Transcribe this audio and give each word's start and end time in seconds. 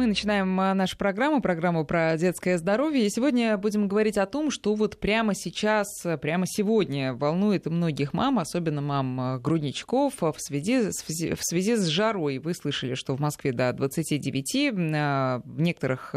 Мы 0.00 0.06
начинаем 0.06 0.58
а, 0.58 0.72
нашу 0.72 0.96
программу, 0.96 1.42
программу 1.42 1.84
про 1.84 2.16
детское 2.16 2.56
здоровье. 2.56 3.04
И 3.04 3.10
сегодня 3.10 3.58
будем 3.58 3.86
говорить 3.86 4.16
о 4.16 4.24
том, 4.24 4.50
что 4.50 4.74
вот 4.74 4.98
прямо 4.98 5.34
сейчас, 5.34 5.88
прямо 6.22 6.46
сегодня 6.46 7.12
волнует 7.12 7.66
многих 7.66 8.14
мам, 8.14 8.38
особенно 8.38 8.80
мам 8.80 9.20
а, 9.20 9.38
грудничков, 9.38 10.14
в 10.22 10.36
связи, 10.38 10.88
в 10.88 11.42
связи 11.42 11.76
с 11.76 11.84
жарой. 11.84 12.38
Вы 12.38 12.54
слышали, 12.54 12.94
что 12.94 13.14
в 13.14 13.20
Москве 13.20 13.52
до 13.52 13.70
29, 13.74 14.72
а, 14.94 15.42
в 15.44 15.60
некоторых 15.60 16.14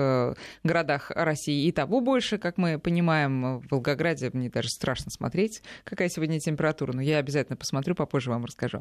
городах 0.63 1.11
России 1.13 1.67
и 1.67 1.73
того 1.73 1.99
больше, 1.99 2.37
как 2.37 2.57
мы 2.57 2.79
понимаем. 2.79 3.59
В 3.59 3.67
Волгограде 3.69 4.29
мне 4.31 4.49
даже 4.49 4.69
страшно 4.69 5.11
смотреть, 5.11 5.61
какая 5.83 6.07
сегодня 6.07 6.39
температура, 6.39 6.93
но 6.93 7.01
я 7.01 7.17
обязательно 7.17 7.57
посмотрю, 7.57 7.95
попозже 7.95 8.29
вам 8.29 8.45
расскажу. 8.45 8.79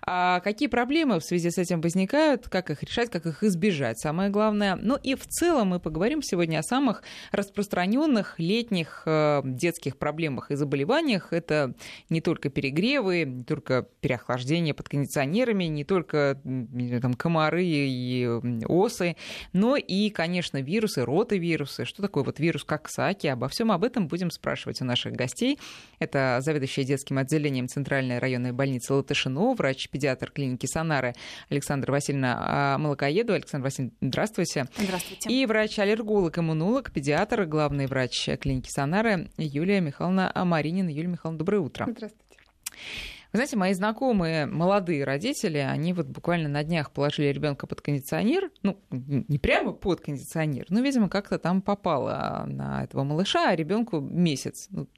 А 0.00 0.38
какие 0.38 0.68
проблемы 0.68 1.18
в 1.18 1.24
связи 1.24 1.50
с 1.50 1.58
этим 1.58 1.80
возникают, 1.80 2.48
как 2.48 2.70
их 2.70 2.84
решать, 2.84 3.10
как 3.10 3.26
их 3.26 3.42
избежать? 3.42 3.98
Самое 3.98 4.30
главное 4.30 4.43
главное. 4.44 4.76
Ну 4.76 4.98
и 5.02 5.14
в 5.14 5.26
целом 5.26 5.68
мы 5.68 5.80
поговорим 5.80 6.22
сегодня 6.22 6.58
о 6.58 6.62
самых 6.62 7.02
распространенных 7.32 8.38
летних 8.38 9.02
э, 9.06 9.40
детских 9.44 9.96
проблемах 9.96 10.50
и 10.50 10.54
заболеваниях. 10.54 11.32
Это 11.32 11.74
не 12.10 12.20
только 12.20 12.50
перегревы, 12.50 13.24
не 13.24 13.44
только 13.44 13.86
переохлаждение 14.00 14.74
под 14.74 14.88
кондиционерами, 14.88 15.64
не 15.64 15.84
только 15.84 16.38
там, 17.00 17.14
комары 17.14 17.64
и 17.64 18.26
осы, 18.66 19.16
но 19.52 19.76
и, 19.76 20.10
конечно, 20.10 20.60
вирусы, 20.60 21.04
ротовирусы. 21.04 21.86
Что 21.86 22.02
такое 22.02 22.22
вот 22.24 22.38
вирус 22.38 22.64
Коксаки? 22.64 23.28
Обо 23.28 23.48
всем 23.48 23.72
об 23.72 23.82
этом 23.82 24.08
будем 24.08 24.30
спрашивать 24.30 24.82
у 24.82 24.84
наших 24.84 25.14
гостей. 25.14 25.58
Это 25.98 26.38
заведующая 26.40 26.84
детским 26.84 27.16
отделением 27.16 27.68
Центральной 27.68 28.18
районной 28.18 28.52
больницы 28.52 28.92
Латышино, 28.92 29.54
врач-педиатр 29.54 30.30
клиники 30.30 30.66
Санары 30.66 31.14
Александра 31.48 31.92
Васильевна 31.92 32.76
Молокоеду. 32.78 33.32
Александр 33.32 33.64
Васильевна, 33.64 33.96
здравствуйте. 34.02 34.33
Здравствуйте. 34.34 34.66
Здравствуйте. 34.76 35.30
И 35.30 35.46
врач-аллерголог, 35.46 36.36
иммунолог, 36.38 36.90
педиатр, 36.90 37.44
главный 37.44 37.86
врач 37.86 38.28
клиники 38.40 38.68
Сонары 38.68 39.30
Юлия 39.36 39.80
Михайловна 39.80 40.32
Маринина. 40.44 40.88
Юлия 40.88 41.08
Михайловна, 41.08 41.38
доброе 41.38 41.60
утро. 41.60 41.86
Здравствуйте. 41.88 42.36
Вы 43.32 43.38
знаете, 43.38 43.56
мои 43.56 43.72
знакомые 43.74 44.46
молодые 44.46 45.04
родители, 45.04 45.58
они 45.58 45.92
вот 45.92 46.06
буквально 46.06 46.48
на 46.48 46.62
днях 46.62 46.92
положили 46.92 47.32
ребенка 47.32 47.66
под 47.66 47.80
кондиционер, 47.80 48.50
ну, 48.62 48.80
не 48.90 49.38
прямо 49.38 49.72
под 49.72 50.00
кондиционер, 50.00 50.66
но, 50.68 50.80
видимо, 50.80 51.08
как-то 51.08 51.38
там 51.38 51.60
попало 51.60 52.44
на 52.46 52.84
этого 52.84 53.02
малыша, 53.02 53.50
а 53.50 53.56
ребенку 53.56 54.00
месяц. 54.00 54.68
Ну, 54.70 54.88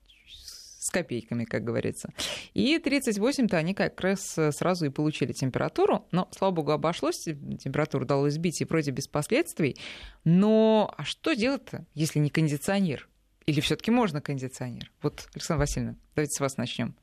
с 0.86 0.90
копейками, 0.90 1.44
как 1.44 1.64
говорится. 1.64 2.12
И 2.54 2.78
38-то 2.78 3.56
они 3.56 3.74
как 3.74 4.00
раз 4.00 4.38
э, 4.38 4.52
сразу 4.52 4.86
и 4.86 4.90
получили 4.90 5.32
температуру, 5.32 6.06
но, 6.12 6.28
слава 6.36 6.52
богу, 6.52 6.72
обошлось, 6.72 7.24
температуру 7.24 8.04
удалось 8.04 8.34
сбить 8.34 8.60
и 8.60 8.64
вроде 8.64 8.92
без 8.92 9.08
последствий. 9.08 9.76
Но 10.24 10.92
а 10.96 11.04
что 11.04 11.34
делать-то, 11.34 11.86
если 11.94 12.18
не 12.18 12.30
кондиционер? 12.30 13.08
Или 13.46 13.60
все 13.60 13.76
таки 13.76 13.90
можно 13.90 14.20
кондиционер? 14.20 14.90
Вот, 15.02 15.28
Александра 15.34 15.62
Васильевна, 15.62 15.96
давайте 16.14 16.36
с 16.36 16.40
вас 16.40 16.56
начнем. 16.56 16.96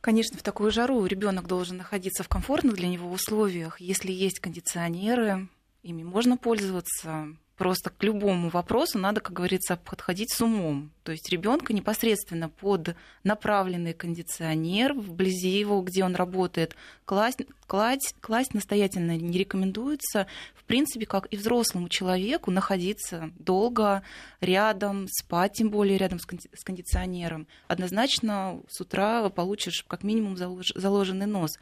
Конечно, 0.00 0.36
в 0.36 0.42
такую 0.42 0.72
жару 0.72 1.06
ребенок 1.06 1.46
должен 1.46 1.76
находиться 1.76 2.24
в 2.24 2.28
комфортных 2.28 2.74
для 2.74 2.88
него 2.88 3.10
условиях. 3.10 3.80
Если 3.80 4.10
есть 4.10 4.40
кондиционеры, 4.40 5.48
ими 5.82 6.02
можно 6.02 6.36
пользоваться 6.36 7.28
просто 7.62 7.90
к 7.90 8.02
любому 8.02 8.48
вопросу 8.48 8.98
надо, 8.98 9.20
как 9.20 9.34
говорится, 9.34 9.76
подходить 9.76 10.32
с 10.32 10.40
умом. 10.40 10.90
То 11.04 11.12
есть 11.12 11.30
ребенка 11.30 11.72
непосредственно 11.72 12.48
под 12.48 12.96
направленный 13.22 13.92
кондиционер 13.92 14.94
вблизи 14.94 15.60
его, 15.60 15.80
где 15.82 16.04
он 16.04 16.16
работает, 16.16 16.74
класть, 17.04 17.42
класть, 17.72 18.14
класть 18.20 18.52
настоятельно 18.52 19.16
не 19.16 19.38
рекомендуется. 19.38 20.26
В 20.54 20.62
принципе, 20.64 21.06
как 21.06 21.26
и 21.32 21.38
взрослому 21.38 21.88
человеку, 21.88 22.50
находиться 22.50 23.30
долго 23.38 24.02
рядом, 24.42 25.08
спать 25.08 25.54
тем 25.54 25.70
более 25.70 25.96
рядом 25.96 26.18
с 26.18 26.64
кондиционером. 26.64 27.46
Однозначно 27.68 28.60
с 28.68 28.78
утра 28.82 29.26
получишь 29.30 29.86
как 29.88 30.02
минимум 30.02 30.36
заложенный 30.36 31.24
нос. 31.24 31.52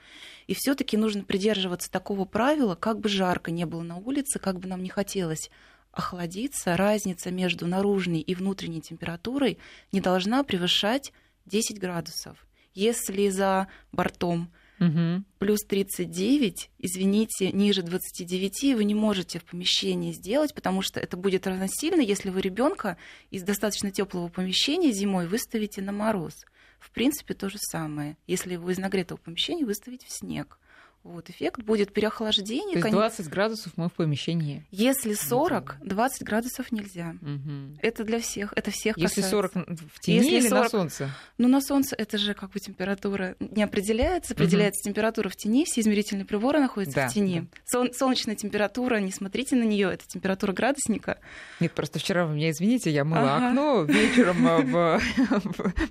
И 0.48 0.54
все-таки 0.54 0.96
нужно 0.96 1.22
придерживаться 1.22 1.88
такого 1.88 2.24
правила, 2.24 2.74
как 2.74 2.98
бы 2.98 3.08
жарко 3.08 3.52
не 3.52 3.64
было 3.64 3.82
на 3.82 3.98
улице, 3.98 4.40
как 4.40 4.58
бы 4.58 4.66
нам 4.66 4.82
не 4.82 4.88
хотелось 4.88 5.48
охладиться, 5.92 6.76
разница 6.76 7.30
между 7.30 7.68
наружной 7.68 8.18
и 8.18 8.34
внутренней 8.34 8.80
температурой 8.80 9.58
не 9.92 10.00
должна 10.00 10.42
превышать 10.42 11.12
10 11.46 11.78
градусов. 11.78 12.44
Если 12.74 13.28
за 13.28 13.68
бортом 13.92 14.50
угу. 14.80 15.24
плюс 15.38 15.60
39, 15.60 16.70
извините, 16.78 17.52
ниже 17.52 17.82
29 17.82 18.74
вы 18.74 18.84
не 18.84 18.94
можете 18.94 19.38
в 19.38 19.44
помещении 19.44 20.12
сделать, 20.12 20.54
потому 20.54 20.82
что 20.82 20.98
это 20.98 21.16
будет 21.16 21.46
равносильно, 21.46 22.00
если 22.00 22.30
вы 22.30 22.40
ребенка 22.40 22.96
из 23.30 23.42
достаточно 23.42 23.90
теплого 23.90 24.28
помещения 24.28 24.92
зимой 24.92 25.28
выставите 25.28 25.82
на 25.82 25.92
мороз. 25.92 26.34
В 26.78 26.90
принципе, 26.90 27.34
то 27.34 27.50
же 27.50 27.58
самое. 27.58 28.16
Если 28.26 28.54
его 28.54 28.70
из 28.70 28.78
нагретого 28.78 29.18
помещения 29.18 29.66
выставить 29.66 30.04
в 30.04 30.10
снег. 30.10 30.58
Вот, 31.02 31.30
эффект 31.30 31.62
будет 31.62 31.94
переохлаждение. 31.94 32.78
То 32.78 32.88
есть 32.88 32.90
20 32.90 33.28
градусов 33.30 33.72
мы 33.76 33.88
в 33.88 33.92
помещении. 33.92 34.66
Если 34.70 35.14
40, 35.14 35.78
20 35.82 36.22
градусов 36.24 36.70
нельзя. 36.72 37.14
Угу. 37.22 37.78
Это 37.80 38.04
для 38.04 38.20
всех, 38.20 38.52
это 38.54 38.70
всех 38.70 38.98
Если 38.98 39.22
касается. 39.22 39.30
40 39.30 39.52
в 39.94 40.00
тени 40.00 40.16
Если 40.16 40.36
или 40.36 40.48
40, 40.48 40.62
на 40.62 40.68
солнце? 40.68 41.10
Ну, 41.38 41.48
на 41.48 41.62
солнце 41.62 41.96
это 41.96 42.18
же 42.18 42.34
как 42.34 42.50
бы 42.50 42.60
температура 42.60 43.34
не 43.40 43.62
определяется. 43.62 44.34
Определяется 44.34 44.80
угу. 44.82 44.92
температура 44.92 45.30
в 45.30 45.36
тени, 45.36 45.64
все 45.64 45.80
измерительные 45.80 46.26
приборы 46.26 46.60
находятся 46.60 46.96
да, 46.96 47.08
в 47.08 47.14
тени. 47.14 47.40
Да. 47.40 47.58
Сол- 47.64 47.94
солнечная 47.94 48.34
температура, 48.34 48.96
не 48.96 49.12
смотрите 49.12 49.56
на 49.56 49.64
нее, 49.64 49.90
это 49.94 50.06
температура 50.06 50.52
градусника. 50.52 51.18
Нет, 51.60 51.72
просто 51.72 51.98
вчера 51.98 52.26
вы 52.26 52.34
меня 52.34 52.50
извините, 52.50 52.90
я 52.90 53.04
мыла 53.04 53.36
ага. 53.36 53.48
окно 53.48 53.82
вечером 53.84 54.44
в, 54.70 55.00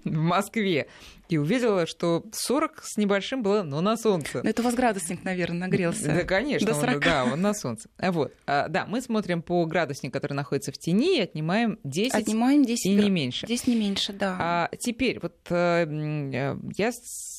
в 0.04 0.12
Москве 0.12 0.88
и 1.30 1.38
увидела, 1.38 1.86
что 1.86 2.26
40 2.34 2.82
с 2.84 2.98
небольшим 2.98 3.44
было, 3.44 3.62
но 3.62 3.82
на 3.82 3.96
солнце. 3.98 4.42
Но 4.44 4.50
это 4.50 4.62
у 4.62 4.66
вас 4.66 4.74
градусник, 5.00 5.24
наверное, 5.24 5.60
нагрелся. 5.60 6.08
Да, 6.08 6.24
конечно, 6.24 6.68
До 6.68 6.74
40. 6.74 6.96
Он, 6.96 7.00
да, 7.00 7.26
он 7.26 7.42
на 7.42 7.54
солнце. 7.54 7.90
А 7.98 8.12
вот, 8.12 8.34
а, 8.46 8.68
да, 8.68 8.86
мы 8.86 9.02
смотрим 9.02 9.42
по 9.42 9.66
градуснику, 9.66 10.14
который 10.14 10.34
находится 10.34 10.72
в 10.72 10.78
тени, 10.78 11.18
и 11.18 11.22
отнимаем 11.22 11.80
10, 11.84 12.14
отнимаем 12.14 12.66
10 12.66 12.86
и 12.86 12.96
не 12.96 13.10
меньше. 13.10 13.48
10 13.48 13.68
не 13.68 13.76
меньше, 13.76 14.14
да. 14.14 14.38
А 14.40 14.70
теперь, 14.78 15.20
вот 15.22 15.36
э, 15.50 16.56
я 16.76 16.92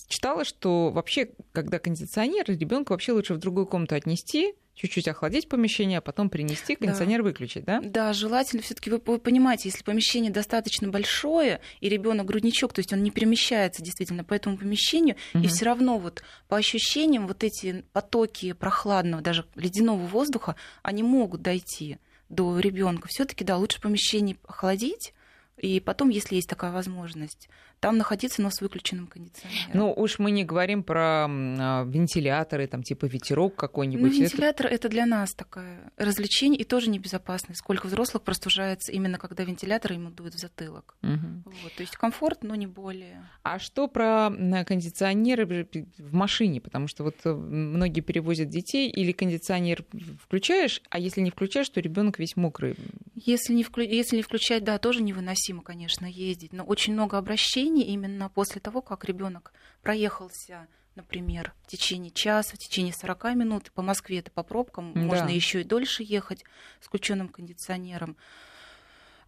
читала, 0.08 0.44
что 0.44 0.90
вообще, 0.90 1.30
когда 1.52 1.78
кондиционер, 1.78 2.44
ребенка 2.46 2.92
вообще 2.92 3.12
лучше 3.12 3.34
в 3.34 3.38
другую 3.38 3.66
комнату 3.66 3.94
отнести, 3.94 4.54
чуть-чуть 4.80 5.08
охладить 5.08 5.48
помещение, 5.48 5.98
а 5.98 6.00
потом 6.00 6.30
принести, 6.30 6.74
кондиционер 6.74 7.18
да. 7.18 7.24
выключить, 7.24 7.64
да? 7.64 7.80
Да, 7.82 8.12
желательно 8.14 8.62
все-таки 8.62 8.90
вы, 8.90 9.00
вы 9.04 9.18
понимаете, 9.18 9.68
если 9.68 9.84
помещение 9.84 10.32
достаточно 10.32 10.88
большое, 10.88 11.60
и 11.80 11.88
ребенок 11.88 12.26
грудничок, 12.26 12.72
то 12.72 12.78
есть 12.78 12.92
он 12.92 13.02
не 13.02 13.10
перемещается 13.10 13.82
действительно 13.82 14.24
по 14.24 14.32
этому 14.32 14.56
помещению, 14.56 15.16
угу. 15.34 15.44
и 15.44 15.48
все 15.48 15.66
равно 15.66 15.98
вот 15.98 16.22
по 16.48 16.56
ощущениям 16.56 17.26
вот 17.26 17.44
эти 17.44 17.84
потоки 17.92 18.52
прохладного, 18.52 19.22
даже 19.22 19.44
ледяного 19.54 20.06
воздуха, 20.06 20.56
они 20.82 21.02
могут 21.02 21.42
дойти 21.42 21.98
до 22.30 22.58
ребенка. 22.58 23.08
Все-таки, 23.08 23.44
да, 23.44 23.58
лучше 23.58 23.80
помещение 23.80 24.36
охладить, 24.46 25.12
и 25.58 25.78
потом, 25.78 26.08
если 26.08 26.36
есть 26.36 26.48
такая 26.48 26.72
возможность, 26.72 27.50
там 27.80 27.96
находиться, 27.96 28.42
но 28.42 28.50
с 28.50 28.60
выключенным 28.60 29.06
кондиционером. 29.06 29.70
Ну, 29.72 29.92
уж 29.92 30.18
мы 30.18 30.30
не 30.30 30.44
говорим 30.44 30.82
про 30.82 31.26
а, 31.28 31.84
вентиляторы, 31.84 32.66
там 32.66 32.82
типа 32.82 33.06
ветерок 33.06 33.56
какой-нибудь. 33.56 34.12
Ну, 34.12 34.20
вентилятор 34.20 34.66
это... 34.66 34.74
это 34.74 34.88
для 34.90 35.06
нас 35.06 35.32
такое 35.32 35.90
развлечение 35.96 36.60
и 36.60 36.64
тоже 36.64 36.90
небезопасно. 36.90 37.54
Сколько 37.54 37.86
взрослых 37.86 38.22
простужается 38.22 38.92
именно 38.92 39.18
когда 39.18 39.44
вентилятор 39.44 39.92
ему 39.92 40.10
дует 40.10 40.34
в 40.34 40.38
затылок. 40.38 40.94
Угу. 41.02 41.52
Вот, 41.62 41.72
то 41.74 41.82
есть 41.82 41.96
комфорт, 41.96 42.42
но 42.42 42.54
не 42.54 42.66
более. 42.66 43.26
А 43.42 43.58
что 43.58 43.88
про 43.88 44.30
кондиционеры 44.66 45.66
в 45.98 46.14
машине? 46.14 46.60
Потому 46.60 46.86
что 46.86 47.04
вот 47.04 47.16
э, 47.24 47.32
многие 47.32 48.02
перевозят 48.02 48.48
детей, 48.48 48.90
или 48.90 49.12
кондиционер 49.12 49.84
включаешь, 50.22 50.82
а 50.90 50.98
если 50.98 51.22
не 51.22 51.30
включаешь, 51.30 51.68
то 51.68 51.80
ребенок 51.80 52.18
весь 52.18 52.36
мокрый. 52.36 52.76
Если 53.14 53.54
не, 53.54 53.62
вклю... 53.62 53.84
если 53.84 54.16
не 54.16 54.22
включать, 54.22 54.64
да, 54.64 54.78
тоже 54.78 55.02
невыносимо, 55.02 55.62
конечно, 55.62 56.06
ездить. 56.06 56.52
Но 56.52 56.64
очень 56.64 56.92
много 56.92 57.16
обращений 57.16 57.69
лечении 57.70 57.92
именно 57.92 58.28
после 58.28 58.60
того, 58.60 58.82
как 58.82 59.04
ребенок 59.04 59.52
проехался 59.82 60.66
например, 60.96 61.54
в 61.62 61.68
течение 61.68 62.10
часа, 62.10 62.56
в 62.56 62.58
течение 62.58 62.92
40 62.92 63.36
минут. 63.36 63.72
По 63.72 63.80
Москве 63.80 64.18
это 64.18 64.30
по 64.30 64.42
пробкам, 64.42 64.92
да. 64.92 65.00
можно 65.00 65.28
еще 65.28 65.60
и 65.62 65.64
дольше 65.64 66.02
ехать 66.02 66.44
с 66.80 66.86
включенным 66.86 67.28
кондиционером. 67.28 68.16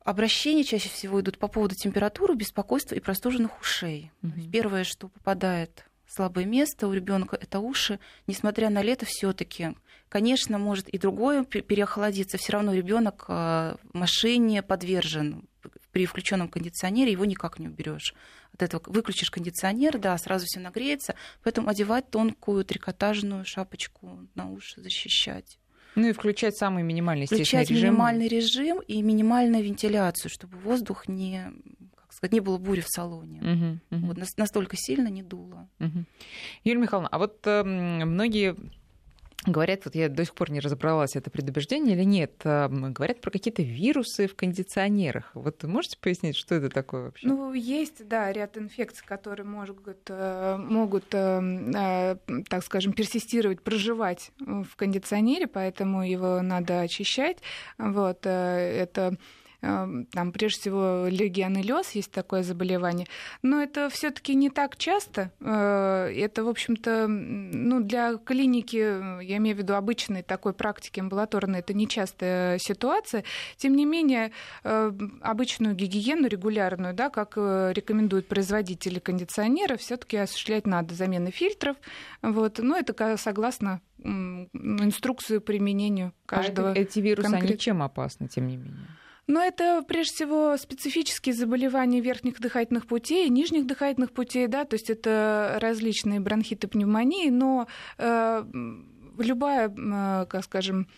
Обращения 0.05 0.65
чаще 0.65 0.91
всего 0.91 1.21
идут 1.21 1.39
по 1.39 1.47
поводу 1.49 1.75
температуры, 1.75 2.35
беспокойства 2.35 2.97
и 2.97 3.01
простуженных 3.01 3.59
ушей. 3.61 4.11
Угу. 4.23 4.51
Первое, 4.53 4.85
что 4.85 5.09
попадает 5.09 5.87
слабое 6.07 6.45
место 6.45 6.89
у 6.89 6.93
ребенка 6.93 7.39
это 7.41 7.61
уши, 7.61 8.01
несмотря 8.27 8.69
на 8.69 8.83
лето, 8.83 9.07
все-таки, 9.07 9.75
конечно, 10.11 10.59
может 10.59 10.89
и 10.89 10.99
другое 10.99 11.45
переохладиться, 11.45 12.37
все 12.37 12.53
равно 12.53 12.75
ребенок 12.75 13.25
э, 13.29 13.77
в 13.83 13.95
машине 13.95 14.63
подвержен 14.63 15.49
при 15.93 16.07
включенном 16.07 16.49
кондиционере 16.49 17.13
его 17.13 17.25
никак 17.25 17.59
не 17.59 17.69
уберешь. 17.69 18.15
От 18.53 18.63
этого 18.63 18.83
выключишь 18.87 19.31
кондиционер, 19.31 19.99
да, 19.99 20.17
сразу 20.19 20.47
все 20.47 20.61
нагреется, 20.61 21.15
поэтому 21.43 21.69
одевать 21.69 22.11
тонкую 22.11 22.65
трикотажную 22.65 23.45
шапочку 23.45 24.27
на 24.35 24.51
уши, 24.51 24.81
защищать. 24.81 25.59
Ну 25.95 26.09
и 26.09 26.13
включать 26.13 26.57
самый 26.57 26.83
минимальный, 26.83 27.27
включать 27.27 27.71
режим. 27.71 27.91
минимальный 27.91 28.29
режим 28.29 28.81
и 28.81 29.03
минимальную 29.03 29.63
вентиляцию, 29.63 30.31
чтобы 30.31 30.57
воздух 30.59 31.07
не 31.07 31.53
как 31.95 32.13
сказать, 32.13 32.33
не 32.33 32.41
было 32.41 32.59
бури 32.59 32.81
в 32.81 32.89
салоне. 32.89 33.41
Угу, 33.41 33.97
угу. 33.97 34.07
Вот 34.07 34.19
настолько 34.37 34.77
сильно 34.77 35.09
не 35.09 35.23
дуло. 35.23 35.69
Угу. 35.81 36.05
Юлия 36.65 36.81
Михайловна, 36.81 37.09
а 37.09 37.19
вот 37.19 37.47
э, 37.47 37.63
многие 37.63 38.55
Говорят, 39.47 39.85
вот 39.85 39.95
я 39.95 40.09
до 40.09 40.25
сих 40.25 40.35
пор 40.35 40.51
не 40.51 40.61
разобралась, 40.61 41.17
это 41.17 41.31
предубеждение 41.31 41.97
или 41.97 42.05
нет. 42.05 42.33
Говорят 42.45 43.21
про 43.21 43.31
какие-то 43.31 43.63
вирусы 43.63 44.27
в 44.27 44.37
кондиционерах. 44.37 45.31
Вот 45.35 45.63
можете 45.65 45.99
пояснить, 45.99 46.37
что 46.37 46.55
это 46.55 46.69
такое 46.69 47.05
вообще? 47.07 47.27
Ну, 47.27 47.53
есть, 47.53 48.07
да, 48.07 48.33
ряд 48.33 48.57
инфекций, 48.57 49.05
которые 49.07 49.47
могут, 49.47 49.99
э, 50.09 50.57
могут 50.59 51.07
э, 51.13 51.41
э, 51.75 52.17
так 52.49 52.65
скажем, 52.65 52.93
персистировать, 52.93 53.63
проживать 53.63 54.31
в 54.39 54.77
кондиционере, 54.77 55.47
поэтому 55.47 56.07
его 56.07 56.41
надо 56.41 56.81
очищать. 56.81 57.39
Вот, 57.79 58.25
это 58.27 59.03
Эм, 59.03 59.19
там, 59.63 60.33
прежде 60.33 60.61
всего, 60.61 61.07
легионеллез, 61.09 61.93
есть 61.93 62.11
такое 62.11 62.43
заболевание, 62.43 63.07
но 63.43 63.63
это 63.63 63.89
все 63.91 64.11
таки 64.11 64.35
не 64.35 64.51
так 64.51 64.77
часто. 64.77 65.31
Э, 65.41 66.13
это, 66.13 66.43
в 66.43 66.49
общем-то, 66.49 67.07
ну, 67.07 67.81
для 67.81 68.17
клиники, 68.17 69.23
я 69.23 69.37
имею 69.37 69.55
в 69.55 69.61
виду 69.61 69.75
обычной 69.75 70.25
такой 70.25 70.53
практики 70.53 70.99
амбулаторной, 70.99 71.61
это 71.61 71.75
нечастая 71.75 72.59
ситуация. 72.59 73.23
Тем 73.57 73.77
не 73.77 73.85
менее, 73.85 74.33
э, 74.65 74.93
обычную 75.21 75.77
гигиену 75.77 76.27
регулярную, 76.27 76.93
да, 76.93 77.09
как 77.09 77.35
э, 77.37 77.73
рекомендуют 77.73 78.27
производители 78.27 78.99
кондиционеров, 78.99 79.81
все 79.81 79.97
таки 79.97 80.17
осуществлять 80.17 80.67
надо 80.67 80.95
замены 80.95 81.31
фильтров. 81.31 81.77
Вот. 82.21 82.59
Но 82.59 82.77
это 82.77 83.17
согласно 83.17 83.81
инструкцию 84.03 85.41
применению 85.41 86.13
каждого. 86.27 86.73
А 86.73 86.75
эти 86.75 86.99
вирусы, 86.99 87.31
конкрет... 87.31 87.51
они 87.51 87.59
чем 87.59 87.83
опасны, 87.83 88.27
тем 88.27 88.49
не 88.49 88.57
менее? 88.57 88.89
Но 89.29 89.41
это 89.41 89.83
прежде 89.87 90.15
всего 90.15 90.57
специфические 90.57 91.35
заболевания 91.35 92.01
верхних 92.01 92.41
дыхательных 92.41 92.87
путей, 92.87 93.29
нижних 93.29 93.67
дыхательных 93.67 94.13
путей, 94.13 94.49
да, 94.49 94.65
то 94.65 94.75
есть 94.75 94.91
это 94.91 95.59
различные 95.61 96.19
бронхиты, 96.21 96.67
пневмонии, 96.67 97.31
но 97.31 97.69
э, 97.99 98.45
любая, 99.19 99.69
э, 99.69 100.27
как 100.27 100.45
скажем, 100.45 100.89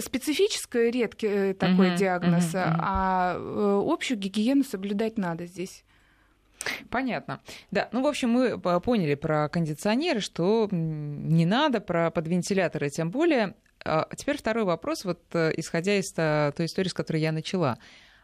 специфическая 0.00 0.90
редкий 0.90 1.26
э, 1.26 1.54
такой 1.54 1.90
uh-huh, 1.90 1.96
диагноз, 1.96 2.54
uh-huh, 2.54 2.66
uh-huh. 2.66 2.76
а 2.80 3.36
э, 3.36 3.82
общую 3.84 4.18
гигиену 4.18 4.64
соблюдать 4.64 5.18
надо 5.18 5.44
здесь. 5.44 5.84
Понятно. 6.88 7.40
Да, 7.70 7.90
ну, 7.92 8.02
в 8.02 8.06
общем, 8.06 8.30
мы 8.30 8.58
поняли 8.58 9.14
про 9.16 9.50
кондиционеры, 9.50 10.20
что 10.20 10.68
не 10.70 11.44
надо, 11.44 11.80
про 11.80 12.10
подвентиляторы 12.10 12.88
тем 12.88 13.10
более. 13.10 13.54
А 13.84 14.08
теперь 14.16 14.38
второй 14.38 14.64
вопрос, 14.64 15.04
вот 15.04 15.20
э, 15.34 15.52
исходя 15.56 15.96
из 15.98 16.10
той 16.12 16.66
истории, 16.66 16.88
с 16.88 16.94
которой 16.94 17.20
я 17.20 17.32
начала. 17.32 17.78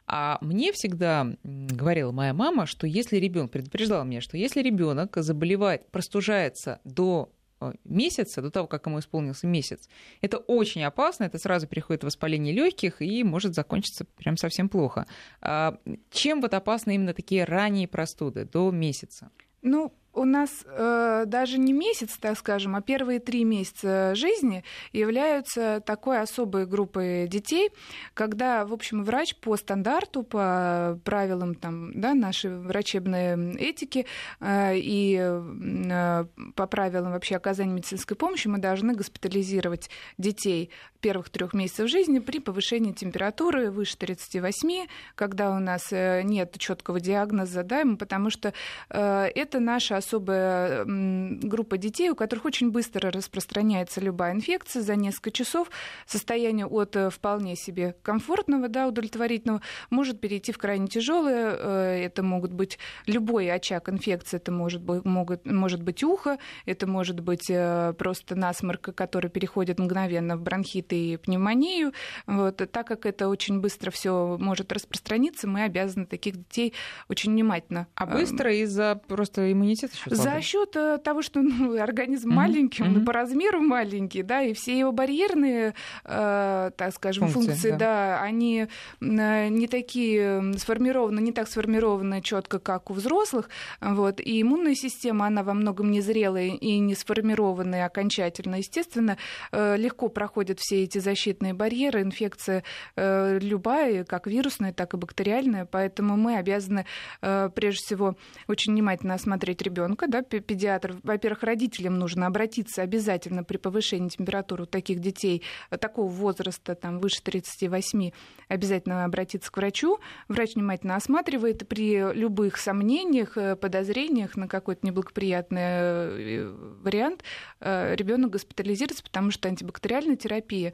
А 0.06 0.38
мне 0.40 0.72
всегда 0.72 1.36
говорила 1.44 2.10
моя 2.10 2.34
мама, 2.34 2.66
что 2.66 2.86
если 2.86 3.18
ребенок 3.18 3.52
предупреждала 3.52 4.02
меня, 4.02 4.20
что 4.20 4.36
если 4.36 4.60
ребенок 4.60 5.16
заболевает, 5.16 5.88
простужается 5.90 6.80
до 6.82 7.30
э, 7.60 7.72
месяца, 7.84 8.42
до 8.42 8.50
того, 8.50 8.66
как 8.66 8.86
ему 8.86 8.98
исполнился 8.98 9.46
месяц, 9.46 9.88
это 10.20 10.38
очень 10.38 10.82
опасно, 10.82 11.24
это 11.24 11.38
сразу 11.38 11.68
переходит 11.68 12.02
в 12.02 12.06
воспаление 12.06 12.52
легких 12.52 13.02
и 13.02 13.22
может 13.22 13.54
закончиться 13.54 14.04
прям 14.16 14.36
совсем 14.36 14.68
плохо. 14.68 15.06
А 15.42 15.78
чем 16.10 16.40
вот 16.40 16.54
опасны 16.54 16.96
именно 16.96 17.14
такие 17.14 17.44
ранние 17.44 17.86
простуды 17.86 18.46
до 18.46 18.70
месяца? 18.70 19.30
Ну, 19.62 19.92
у 20.12 20.24
нас 20.24 20.50
э, 20.64 21.24
даже 21.26 21.58
не 21.58 21.72
месяц, 21.72 22.16
так 22.18 22.36
скажем, 22.38 22.74
а 22.74 22.80
первые 22.80 23.20
три 23.20 23.44
месяца 23.44 24.14
жизни 24.14 24.64
являются 24.92 25.82
такой 25.84 26.20
особой 26.20 26.66
группой 26.66 27.28
детей, 27.28 27.70
когда, 28.14 28.64
в 28.64 28.72
общем, 28.72 29.04
врач 29.04 29.36
по 29.36 29.56
стандарту, 29.56 30.22
по 30.22 30.98
правилам 31.04 31.54
там, 31.54 31.92
да, 31.94 32.14
нашей 32.14 32.58
врачебной 32.58 33.56
этики 33.56 34.06
э, 34.40 34.76
и 34.76 35.18
э, 35.20 36.24
по 36.54 36.66
правилам 36.66 37.12
вообще 37.12 37.36
оказания 37.36 37.72
медицинской 37.72 38.16
помощи 38.16 38.48
мы 38.48 38.58
должны 38.58 38.94
госпитализировать 38.94 39.90
детей 40.18 40.70
первых 41.00 41.30
трех 41.30 41.54
месяцев 41.54 41.88
жизни 41.88 42.18
при 42.18 42.38
повышении 42.38 42.92
температуры 42.92 43.70
выше 43.70 43.96
38, 43.96 44.86
когда 45.14 45.50
у 45.50 45.58
нас 45.58 45.92
э, 45.92 46.22
нет 46.22 46.56
четкого 46.58 47.00
диагноза, 47.00 47.62
да, 47.62 47.84
потому 47.98 48.30
что 48.30 48.52
э, 48.90 49.30
это 49.34 49.60
наша 49.60 49.99
особая 50.00 50.84
группа 50.84 51.78
детей, 51.78 52.10
у 52.10 52.14
которых 52.14 52.44
очень 52.44 52.70
быстро 52.70 53.10
распространяется 53.10 54.00
любая 54.00 54.32
инфекция 54.32 54.82
за 54.82 54.96
несколько 54.96 55.30
часов. 55.30 55.70
Состояние 56.06 56.66
от 56.66 56.96
э, 56.96 57.10
вполне 57.10 57.56
себе 57.56 57.94
комфортного, 58.02 58.68
да, 58.68 58.88
удовлетворительного, 58.88 59.62
может 59.90 60.20
перейти 60.20 60.52
в 60.52 60.58
крайне 60.58 60.88
тяжелое. 60.88 61.56
Э, 61.56 62.02
это 62.04 62.22
могут 62.22 62.52
быть 62.52 62.78
любой 63.06 63.50
очаг 63.50 63.88
инфекции, 63.88 64.36
это 64.36 64.52
может 64.52 64.82
быть, 64.82 65.04
могут, 65.04 65.46
может 65.46 65.82
быть 65.82 66.02
ухо, 66.02 66.38
это 66.66 66.86
может 66.86 67.20
быть 67.20 67.48
э, 67.48 67.94
просто 67.96 68.34
насморк, 68.34 68.94
который 68.94 69.30
переходит 69.30 69.78
мгновенно 69.78 70.36
в 70.36 70.42
бронхит 70.42 70.92
и 70.92 71.16
пневмонию. 71.16 71.92
Вот. 72.26 72.56
Так 72.56 72.86
как 72.86 73.06
это 73.06 73.28
очень 73.28 73.60
быстро 73.60 73.90
все 73.90 74.36
может 74.38 74.72
распространиться, 74.72 75.46
мы 75.46 75.62
обязаны 75.62 76.06
таких 76.06 76.36
детей 76.36 76.74
очень 77.08 77.32
внимательно. 77.32 77.86
А 77.94 78.06
быстро 78.06 78.52
из-за 78.54 79.00
просто 79.08 79.52
иммунитета 79.52 79.89
еще 79.92 80.14
слабый? 80.14 80.34
За 80.34 80.40
счет 80.40 80.76
э, 80.76 80.98
того, 80.98 81.22
что 81.22 81.40
ну, 81.42 81.80
организм 81.80 82.30
mm-hmm. 82.30 82.34
маленький, 82.34 82.82
он 82.82 82.98
mm-hmm. 82.98 83.04
по 83.04 83.12
размеру 83.12 83.60
маленький, 83.60 84.22
да, 84.22 84.42
и 84.42 84.52
все 84.52 84.78
его 84.78 84.92
барьерные, 84.92 85.74
э, 86.04 86.70
так 86.76 86.94
скажем, 86.94 87.28
функции, 87.28 87.50
функции, 87.50 87.70
да. 87.70 87.76
да, 87.78 88.22
они 88.22 88.66
э, 89.00 89.48
не 89.48 89.66
такие 89.66 90.54
сформированы, 90.58 91.20
не 91.20 91.32
так 91.32 91.48
сформированы 91.48 92.22
четко, 92.22 92.58
как 92.58 92.90
у 92.90 92.94
взрослых, 92.94 93.48
вот, 93.80 94.20
и 94.20 94.42
иммунная 94.42 94.74
система, 94.74 95.26
она 95.26 95.42
во 95.42 95.54
многом 95.54 95.90
незрелая 95.90 96.48
и 96.48 96.78
не 96.78 96.94
сформированная 96.94 97.86
окончательно, 97.86 98.56
естественно, 98.56 99.16
э, 99.52 99.76
легко 99.76 100.08
проходят 100.08 100.60
все 100.60 100.84
эти 100.84 100.98
защитные 100.98 101.54
барьеры, 101.54 102.02
инфекция 102.02 102.62
э, 102.96 103.38
любая, 103.40 104.04
как 104.04 104.26
вирусная, 104.26 104.72
так 104.72 104.94
и 104.94 104.96
бактериальная, 104.96 105.64
поэтому 105.64 106.16
мы 106.16 106.36
обязаны 106.36 106.86
э, 107.22 107.50
прежде 107.54 107.84
всего 107.84 108.16
очень 108.46 108.72
внимательно 108.72 109.14
осмотреть 109.14 109.62
ребенка 109.62 109.79
ребенка, 109.80 110.06
да, 110.08 110.22
педиатр, 110.22 110.96
во-первых, 111.02 111.42
родителям 111.42 111.98
нужно 111.98 112.26
обратиться 112.26 112.82
обязательно 112.82 113.44
при 113.44 113.56
повышении 113.56 114.08
температуры 114.08 114.64
у 114.64 114.66
таких 114.66 115.00
детей 115.00 115.42
э, 115.70 115.78
такого 115.78 116.08
возраста, 116.08 116.74
там, 116.74 116.98
выше 116.98 117.22
38, 117.22 118.10
обязательно 118.48 119.04
обратиться 119.04 119.50
к 119.50 119.56
врачу. 119.56 119.98
Врач 120.28 120.54
внимательно 120.54 120.96
осматривает, 120.96 121.66
при 121.68 122.12
любых 122.12 122.56
сомнениях, 122.56 123.36
э, 123.36 123.56
подозрениях 123.56 124.36
на 124.36 124.48
какой-то 124.48 124.86
неблагоприятный 124.86 125.60
э, 125.62 126.54
вариант 126.82 127.24
ребенок 127.60 128.30
госпитализируется, 128.30 129.02
потому 129.02 129.30
что 129.30 129.48
антибактериальная 129.48 130.16
терапия 130.16 130.72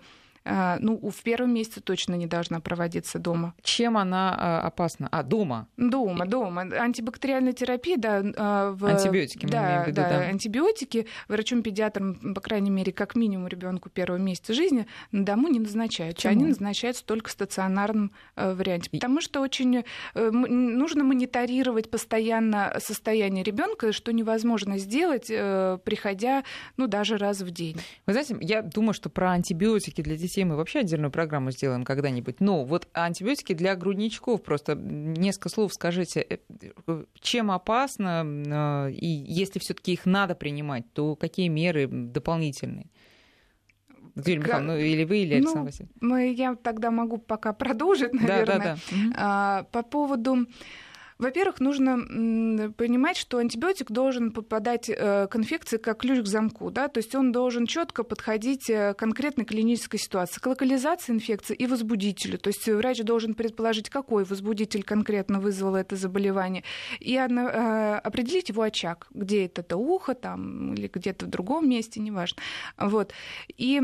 ну, 0.80 1.10
в 1.10 1.22
первом 1.22 1.54
месяце 1.54 1.80
точно 1.80 2.14
не 2.14 2.26
должна 2.26 2.60
проводиться 2.60 3.18
дома. 3.18 3.54
Чем 3.62 3.96
она 3.96 4.34
а, 4.38 4.66
опасна? 4.66 5.08
А, 5.10 5.22
дома? 5.22 5.68
Дома, 5.76 6.26
дома. 6.26 6.62
Антибактериальная 6.62 7.52
терапия, 7.52 7.96
да. 7.96 8.22
А, 8.36 8.72
в... 8.72 8.84
Антибиотики, 8.84 9.46
мы 9.46 9.52
да, 9.52 9.84
в 9.84 9.86
виду, 9.88 9.96
да, 9.96 10.08
да. 10.08 10.18
антибиотики 10.26 11.06
врачом-педиатром, 11.28 12.34
по 12.34 12.40
крайней 12.40 12.70
мере, 12.70 12.92
как 12.92 13.16
минимум 13.16 13.48
ребенку 13.48 13.88
первого 13.88 14.18
месяца 14.18 14.54
жизни 14.54 14.86
на 15.12 15.24
дому 15.24 15.48
не 15.48 15.58
назначают. 15.58 16.16
Почему? 16.16 16.32
Они 16.32 16.44
назначаются 16.46 17.04
только 17.04 17.28
в 17.28 17.32
стационарном 17.32 18.12
э, 18.36 18.54
варианте. 18.54 18.90
Потому 18.90 19.20
что 19.20 19.40
очень 19.40 19.84
э, 20.14 20.30
нужно 20.30 21.04
мониторировать 21.04 21.90
постоянно 21.90 22.76
состояние 22.78 23.44
ребенка, 23.44 23.92
что 23.92 24.12
невозможно 24.12 24.78
сделать, 24.78 25.26
э, 25.30 25.78
приходя, 25.84 26.44
ну, 26.76 26.86
даже 26.86 27.16
раз 27.16 27.40
в 27.40 27.50
день. 27.50 27.80
Вы 28.06 28.12
знаете, 28.12 28.36
я 28.40 28.62
думаю, 28.62 28.94
что 28.94 29.08
про 29.08 29.32
антибиотики 29.32 30.02
для 30.02 30.16
детей 30.16 30.35
детей 30.36 30.44
мы 30.44 30.56
вообще 30.56 30.80
отдельную 30.80 31.10
программу 31.10 31.50
сделаем 31.50 31.84
когда-нибудь. 31.84 32.40
Но 32.40 32.64
вот 32.64 32.88
антибиотики 32.92 33.54
для 33.54 33.74
грудничков, 33.74 34.42
просто 34.42 34.74
несколько 34.74 35.48
слов 35.48 35.72
скажите, 35.72 36.26
э, 36.86 37.04
чем 37.20 37.50
опасно, 37.50 38.22
э, 38.24 38.92
и 38.92 39.06
если 39.06 39.58
все-таки 39.58 39.92
их 39.92 40.04
надо 40.06 40.34
принимать, 40.34 40.84
то 40.92 41.16
какие 41.16 41.48
меры 41.48 41.88
дополнительные? 41.88 42.86
Юлия 44.14 44.38
Михайловна, 44.38 44.72
ну 44.74 44.78
или 44.78 45.04
вы, 45.04 45.18
или 45.18 45.34
ну, 45.34 45.36
Александр 45.36 45.72
ну, 46.00 46.14
Васильевич? 46.14 46.38
Я 46.38 46.54
тогда 46.54 46.90
могу 46.90 47.18
пока 47.18 47.52
продолжить, 47.64 48.12
наверное. 48.12 48.58
Да, 48.58 48.76
да, 48.90 49.10
да. 49.14 49.66
По 49.72 49.82
поводу 49.82 50.46
во-первых, 51.18 51.60
нужно 51.60 51.96
понимать, 52.76 53.16
что 53.16 53.38
антибиотик 53.38 53.90
должен 53.90 54.32
попадать 54.32 54.90
э, 54.90 55.26
к 55.28 55.36
инфекции 55.36 55.78
как 55.78 55.98
ключ 55.98 56.20
к 56.20 56.26
замку, 56.26 56.70
да, 56.70 56.88
то 56.88 56.98
есть 56.98 57.14
он 57.14 57.32
должен 57.32 57.66
четко 57.66 58.02
подходить 58.04 58.68
э, 58.68 58.92
к 58.94 58.98
конкретной 58.98 59.44
клинической 59.44 59.98
ситуации, 59.98 60.40
к 60.40 60.46
локализации 60.46 61.12
инфекции 61.12 61.54
и 61.54 61.66
возбудителю. 61.66 62.38
То 62.38 62.48
есть 62.48 62.66
врач 62.68 63.00
должен 63.02 63.34
предположить, 63.34 63.88
какой 63.88 64.24
возбудитель 64.24 64.82
конкретно 64.82 65.40
вызвал 65.40 65.74
это 65.74 65.96
заболевание, 65.96 66.64
и 67.00 67.14
э, 67.14 67.94
определить 67.96 68.50
его 68.50 68.62
очаг, 68.62 69.06
где 69.10 69.46
это, 69.46 69.62
это 69.62 69.76
ухо 69.76 70.14
там, 70.14 70.74
или 70.74 70.90
где-то 70.92 71.26
в 71.26 71.28
другом 71.28 71.68
месте, 71.68 72.00
неважно. 72.00 72.42
Вот. 72.78 73.12
И 73.56 73.80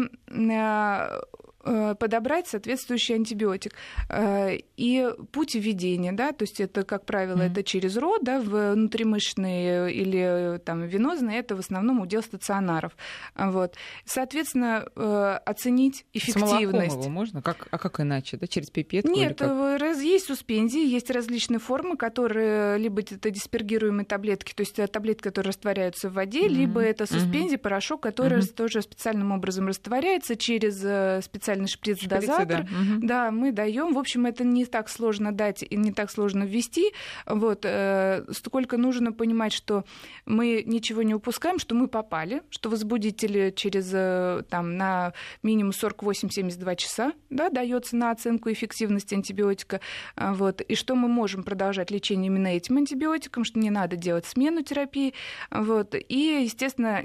подобрать 1.63 2.49
соответствующий 2.49 3.15
антибиотик. 3.15 3.73
Э, 4.09 4.59
и 4.77 5.09
путь 5.31 5.55
введения, 5.55 6.13
да, 6.13 6.33
то 6.33 6.43
есть 6.43 6.61
это, 6.61 6.85
как 6.85 7.07
правило, 7.07 7.39
mm-hmm. 7.39 7.53
это 7.53 7.63
через 7.63 7.97
рот, 7.97 8.23
да, 8.23 8.41
внутримышечные 8.41 9.93
или 9.93 10.59
там 10.65 10.83
венозные, 10.83 11.39
это 11.39 11.57
в 11.57 11.61
основном 11.61 12.01
удел 12.01 12.23
стационаров. 12.23 12.97
Вот. 13.37 13.77
Соответственно, 14.05 14.87
э, 14.97 15.39
оценить 15.47 16.05
эффективность. 16.13 17.03
С 17.03 17.07
можно? 17.07 17.43
Как, 17.43 17.69
а 17.71 17.79
как 17.79 18.01
иначе, 18.01 18.37
да, 18.37 18.47
через 18.47 18.71
пипетку? 18.71 19.11
Нет, 19.11 19.41
раз, 19.41 20.01
есть 20.03 20.27
суспензии, 20.27 20.85
есть 20.85 21.11
различные 21.11 21.59
формы, 21.59 21.97
которые 21.97 22.79
либо 22.79 23.01
это 23.01 23.31
диспергируемые 23.31 24.05
таблетки, 24.05 24.53
то 24.53 24.63
есть 24.63 24.77
таблетки, 24.91 25.23
которые 25.23 25.51
растворяются 25.51 26.09
в 26.09 26.15
воде, 26.15 26.47
mm-hmm. 26.47 26.49
либо 26.49 26.81
это 26.81 27.07
суспензии, 27.07 27.57
mm-hmm. 27.57 27.59
порошок, 27.59 28.01
который 28.03 28.41
mm-hmm. 28.41 28.55
тоже 28.55 28.83
специальным 28.83 29.33
образом 29.33 29.69
растворяется 29.69 30.37
через 30.37 30.79
специальные 31.25 31.52
специальный 31.53 31.69
шприц-дозатор. 31.69 32.65
Да. 32.65 32.95
Угу. 32.95 33.07
да, 33.07 33.31
мы 33.31 33.53
даем. 33.53 33.95
В 33.95 33.99
общем, 33.99 34.27
это 34.27 34.45
не 34.45 34.65
так 34.65 34.89
сложно 34.89 35.33
дать 35.33 35.63
и 35.63 35.77
не 35.77 35.93
так 35.93 36.11
сложно 36.11 36.45
ввести. 36.45 36.93
Вот, 37.27 37.65
э, 37.65 38.25
сколько 38.33 38.77
нужно 38.77 39.13
понимать, 39.13 39.53
что 39.53 39.85
мы 40.27 40.63
ничего 40.67 41.03
не 41.03 41.15
упускаем, 41.15 41.59
что 41.59 41.75
мы 41.75 41.89
попали, 41.89 42.43
что 42.51 42.69
возбудитель 42.69 43.53
через 43.55 43.91
э, 43.93 44.43
там, 44.49 44.77
на 44.77 45.13
минимум 45.43 45.73
48-72 45.73 46.77
часа 46.77 47.13
да, 47.31 47.51
дается 47.51 47.97
на 47.97 48.11
оценку 48.11 48.51
эффективности 48.51 49.15
антибиотика. 49.15 49.81
А, 50.17 50.35
вот, 50.35 50.61
и 50.61 50.75
что 50.75 50.95
мы 50.95 51.09
можем 51.09 51.43
продолжать 51.43 51.91
лечение 51.91 52.29
именно 52.29 52.49
этим 52.49 52.77
антибиотиком, 52.79 53.45
что 53.45 53.59
не 53.59 53.71
надо 53.71 53.97
делать 53.97 54.27
смену 54.27 54.63
терапии. 54.63 55.15
Вот, 55.51 55.95
и, 55.95 56.43
естественно, 56.45 57.03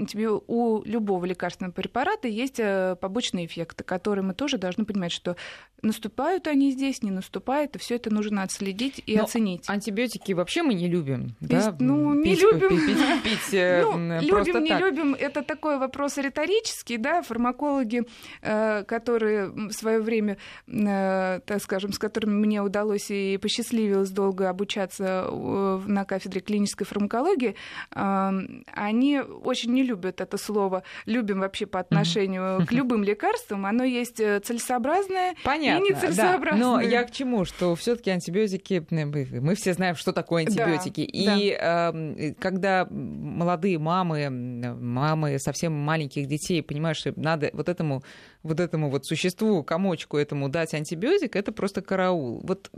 у 0.47 0.83
любого 0.83 1.25
лекарственного 1.25 1.73
препарата 1.73 2.27
есть 2.27 2.59
э, 2.59 2.95
побочные 2.99 3.45
эффекты, 3.45 3.83
которые 3.83 4.23
мы 4.23 4.33
тоже 4.37 4.57
должны 4.57 4.85
понимать, 4.85 5.11
что 5.11 5.35
наступают 5.81 6.47
они 6.47 6.71
здесь, 6.71 7.03
не 7.03 7.11
наступают, 7.11 7.75
и 7.75 7.79
все 7.79 7.95
это 7.95 8.13
нужно 8.13 8.43
отследить 8.43 9.01
и 9.05 9.17
Но 9.17 9.23
оценить. 9.23 9.69
Антибиотики 9.69 10.31
вообще 10.31 10.63
мы 10.63 10.73
не 10.73 10.87
любим, 10.87 11.35
да? 11.39 11.75
Ну, 11.79 12.13
не 12.15 12.35
пить, 12.35 12.41
любим. 12.41 12.69
Пить, 12.69 12.85
пить, 12.85 13.23
пить, 13.23 13.53
э, 13.53 13.83
ну, 13.83 14.21
любим, 14.21 14.63
не 14.63 14.69
так. 14.69 14.81
любим, 14.81 15.13
это 15.13 15.43
такой 15.43 15.77
вопрос 15.77 16.17
риторический, 16.17 16.97
да, 16.97 17.21
фармакологи, 17.21 18.03
э, 18.41 18.83
которые 18.85 19.49
в 19.49 19.71
свое 19.71 19.99
время, 19.99 20.37
э, 20.67 21.39
так 21.45 21.61
скажем, 21.61 21.93
с 21.93 21.99
которыми 21.99 22.33
мне 22.33 22.61
удалось 22.61 23.11
и 23.11 23.37
посчастливилось 23.37 24.09
долго 24.09 24.49
обучаться 24.49 25.29
на 25.31 26.05
кафедре 26.05 26.41
клинической 26.41 26.85
фармакологии, 26.85 27.55
они 27.91 29.19
очень 29.19 29.73
не 29.73 29.83
любят 29.83 30.21
это 30.21 30.37
слово, 30.37 30.83
любим 31.05 31.39
вообще 31.39 31.65
по 31.65 31.79
отношению 31.79 32.65
к 32.65 32.71
любым 32.71 33.03
лекарствам, 33.03 33.65
оно 33.65 33.83
есть 33.83 34.21
целесообразное 34.43 35.35
Понятно, 35.43 35.85
и 35.85 35.89
нецелесообразное. 35.89 36.61
Да. 36.61 36.77
Но 36.77 36.81
я 36.81 37.03
к 37.03 37.11
чему, 37.11 37.45
что 37.45 37.75
все 37.75 37.95
таки 37.95 38.09
антибиотики, 38.11 38.85
мы 38.89 39.55
все 39.55 39.73
знаем, 39.73 39.95
что 39.95 40.13
такое 40.13 40.43
антибиотики. 40.43 41.01
Да, 41.01 41.35
и 41.35 41.57
да. 41.57 41.91
Э, 41.93 42.33
когда 42.39 42.87
молодые 42.89 43.79
мамы, 43.79 44.29
мамы 44.29 45.39
совсем 45.39 45.73
маленьких 45.73 46.27
детей 46.27 46.61
понимают, 46.61 46.97
что 46.97 47.13
надо 47.15 47.49
вот 47.53 47.69
этому 47.69 48.03
вот 48.43 48.59
этому 48.59 48.89
вот 48.89 49.05
существу, 49.05 49.63
комочку 49.63 50.17
этому 50.17 50.49
дать 50.49 50.73
антибиотик, 50.73 51.35
это 51.35 51.51
просто 51.51 51.81
караул. 51.81 52.41
Вот 52.43 52.69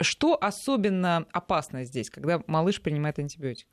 что 0.00 0.38
особенно 0.40 1.26
опасно 1.32 1.84
здесь, 1.84 2.10
когда 2.10 2.42
малыш 2.46 2.80
принимает 2.80 3.18
антибиотик? 3.18 3.66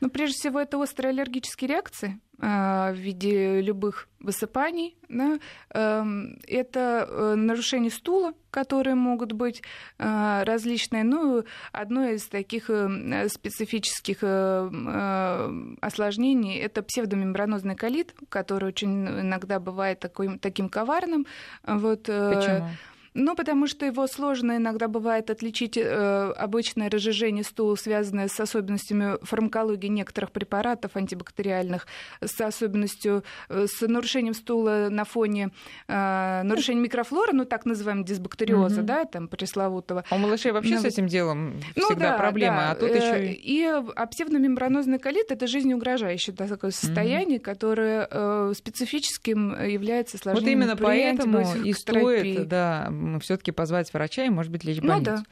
Ну, 0.00 0.10
прежде 0.10 0.36
всего, 0.38 0.60
это 0.60 0.78
острые 0.78 1.10
аллергические 1.10 1.68
реакции 1.68 2.20
а, 2.40 2.92
в 2.92 2.96
виде 2.96 3.60
любых 3.60 4.08
высыпаний. 4.18 4.96
Да? 5.08 5.38
Эм, 5.70 6.38
это 6.46 7.06
э, 7.08 7.34
нарушение 7.36 7.90
стула, 7.90 8.34
которые 8.54 8.94
могут 8.94 9.32
быть 9.32 9.62
а, 9.98 10.44
различные. 10.44 11.02
Ну, 11.02 11.44
одно 11.72 12.08
из 12.08 12.28
таких 12.28 12.70
э, 12.70 13.28
специфических 13.28 14.18
э, 14.22 15.74
осложнений– 15.80 16.58
это 16.60 16.82
псевдомембранозный 16.84 17.74
колит, 17.74 18.14
который 18.28 18.68
очень 18.68 19.08
иногда 19.08 19.58
бывает 19.58 19.98
такой, 19.98 20.38
таким 20.38 20.68
коварным. 20.68 21.26
Вот, 21.66 22.04
Почему? 22.04 22.68
Ну, 23.14 23.36
потому 23.36 23.68
что 23.68 23.86
его 23.86 24.08
сложно 24.08 24.56
иногда 24.56 24.88
бывает 24.88 25.30
отличить 25.30 25.76
э, 25.76 26.32
обычное 26.36 26.90
разжижение 26.90 27.44
стула, 27.44 27.76
связанное 27.76 28.26
с 28.26 28.40
особенностями 28.40 29.18
фармакологии 29.22 29.86
некоторых 29.86 30.32
препаратов 30.32 30.96
антибактериальных, 30.96 31.86
с 32.20 32.40
особенностью, 32.40 33.22
э, 33.48 33.66
с 33.68 33.86
нарушением 33.86 34.34
стула 34.34 34.88
на 34.90 35.04
фоне 35.04 35.50
э, 35.86 36.42
нарушения 36.42 36.80
микрофлоры, 36.80 37.32
ну, 37.32 37.44
так 37.44 37.66
называемого 37.66 38.04
дисбактериоза, 38.04 38.80
угу. 38.80 38.86
да, 38.86 39.04
там, 39.04 39.28
пресловутого. 39.28 40.04
А 40.10 40.16
у 40.16 40.18
малышей 40.18 40.50
вообще 40.50 40.74
ну, 40.74 40.80
с 40.80 40.84
этим 40.84 41.06
делом 41.06 41.60
ну, 41.76 41.86
всегда 41.86 42.10
да, 42.10 42.18
проблема, 42.18 42.56
да. 42.56 42.70
а 42.72 42.74
тут 42.74 42.90
еще 42.90 43.26
и... 43.26 43.54
И 43.54 43.64
а 43.64 44.06
псевдомембранозный 44.06 44.98
колит– 44.98 45.26
это 45.30 45.46
жизнеугрожающее 45.46 46.34
да, 46.34 46.48
такое 46.48 46.72
состояние, 46.72 47.38
угу. 47.38 47.44
которое 47.44 48.08
э, 48.10 48.52
специфическим 48.56 49.64
является 49.64 50.18
сложнее. 50.18 50.42
Вот 50.42 50.50
именно 50.50 50.76
поэтому 50.76 51.46
и 51.62 51.72
стоит, 51.72 52.48
да, 52.48 52.90
все-таки 53.20 53.52
позвать 53.52 53.92
врача 53.92 54.24
и, 54.24 54.30
может 54.30 54.50
быть, 54.50 54.64
лечь 54.64 54.78
в 54.78 54.82
больницу. 54.82 55.10
Ну, 55.10 55.16
да. 55.18 55.24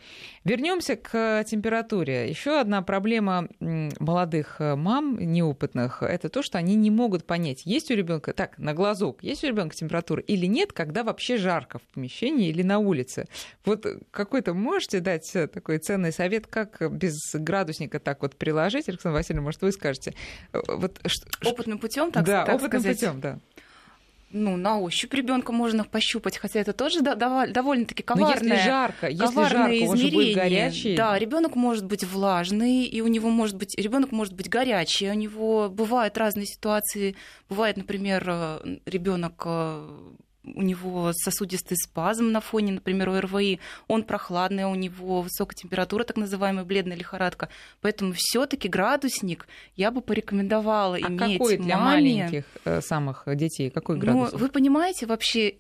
Вернемся 0.45 0.97
к 0.97 1.45
температуре. 1.45 2.29
Еще 2.29 2.61
одна 2.61 2.83
проблема 2.83 3.49
молодых 3.61 4.57
э, 4.61 4.75
мам 4.75 5.19
неопытных 5.19 6.03
это 6.03 6.29
то, 6.29 6.43
что 6.43 6.59
они 6.59 6.75
не 6.75 6.91
могут 6.91 7.25
понять, 7.25 7.63
есть 7.65 7.91
у 7.91 7.95
ребенка 7.95 8.33
так 8.33 8.59
на 8.59 8.75
глазок, 8.75 9.23
есть 9.23 9.45
у 9.45 9.47
ребенка 9.47 9.75
температура 9.75 10.23
или 10.23 10.47
нет, 10.47 10.73
когда 10.73 11.05
вообще 11.05 11.37
жарко 11.37 11.79
в 11.79 11.83
помещении 11.95 12.49
или 12.49 12.63
на 12.63 12.79
улице. 12.79 13.27
Вот 13.65 13.87
какой-то 14.11 14.55
можете 14.55 15.01
дать 15.01 15.35
э, 15.35 15.47
такой 15.47 15.79
ценный 15.79 16.13
совет, 16.13 16.47
как 16.47 16.81
без 16.93 17.17
градусника 17.35 17.99
так 18.01 18.23
вот 18.23 18.37
приложить, 18.37 18.89
Александр 18.89 19.19
Васильевна, 19.19 19.45
может, 19.45 19.63
вы 19.63 19.73
скажете? 19.73 20.15
Э, 20.53 20.61
вот, 20.69 21.01
опытным 21.45 21.79
путем, 21.79 22.11
так, 22.13 22.25
да, 22.25 22.45
так 22.45 22.57
опытным 22.57 22.81
сказать. 22.81 23.01
путем, 23.01 23.21
да 23.21 23.39
ну, 24.33 24.57
на 24.57 24.81
ощупь 24.81 25.13
ребенка 25.15 25.53
можно 25.53 25.85
пощупать, 25.85 26.39
хотя 26.39 26.61
это 26.61 26.73
тоже 26.73 27.01
довольно-таки 27.01 28.03
коварное, 28.03 28.41
Но 28.41 28.55
если 28.55 28.65
жарко, 28.65 29.09
если 29.09 29.49
жарко, 29.49 29.85
измерение. 29.85 30.35
Горячий. 30.35 30.97
Да, 30.97 31.19
ребенок 31.19 31.55
может 31.55 31.85
быть 31.85 32.05
влажный, 32.05 32.85
и 32.85 33.01
у 33.01 33.07
него 33.09 33.29
может 33.31 33.57
быть 33.57 33.79
ребенок 33.79 34.13
может 34.13 34.35
быть 34.35 34.49
горячий, 34.49 35.11
у 35.11 35.15
него 35.15 35.69
бывают 35.69 36.17
разные 36.17 36.47
ситуации. 36.47 37.17
Бывает, 37.49 37.77
например, 37.77 38.25
э, 38.27 38.79
ребенок 38.87 39.43
э, 39.45 39.89
у 40.45 40.63
него 40.63 41.13
сосудистый 41.15 41.77
спазм 41.77 42.31
на 42.31 42.41
фоне, 42.41 42.73
например, 42.73 43.11
ОРВИ, 43.11 43.61
он 43.89 44.03
прохладный, 44.03 44.65
у 44.65 44.75
него 44.75 45.23
высокая 45.23 45.57
температура, 45.57 46.05
так 46.05 46.17
называемая 46.17 46.65
бледная 46.65 46.97
лихорадка. 46.97 47.49
Поэтому 47.81 48.13
все 48.17 48.47
таки 48.47 48.69
градусник 48.69 49.47
я 49.77 49.91
бы 49.91 50.01
порекомендовала 50.01 50.97
а 50.97 51.09
иметь 51.09 51.39
какой 51.39 51.57
для 51.59 51.79
маме. 51.79 52.15
маленьких 52.15 52.45
э, 52.65 52.81
самых 52.81 53.25
детей? 53.27 53.71
Какой 53.71 53.97
ну, 53.97 54.03
градусник? 54.03 54.33
Ну, 54.33 54.39
вы 54.39 54.49
понимаете, 54.49 55.07
вообще 55.07 55.55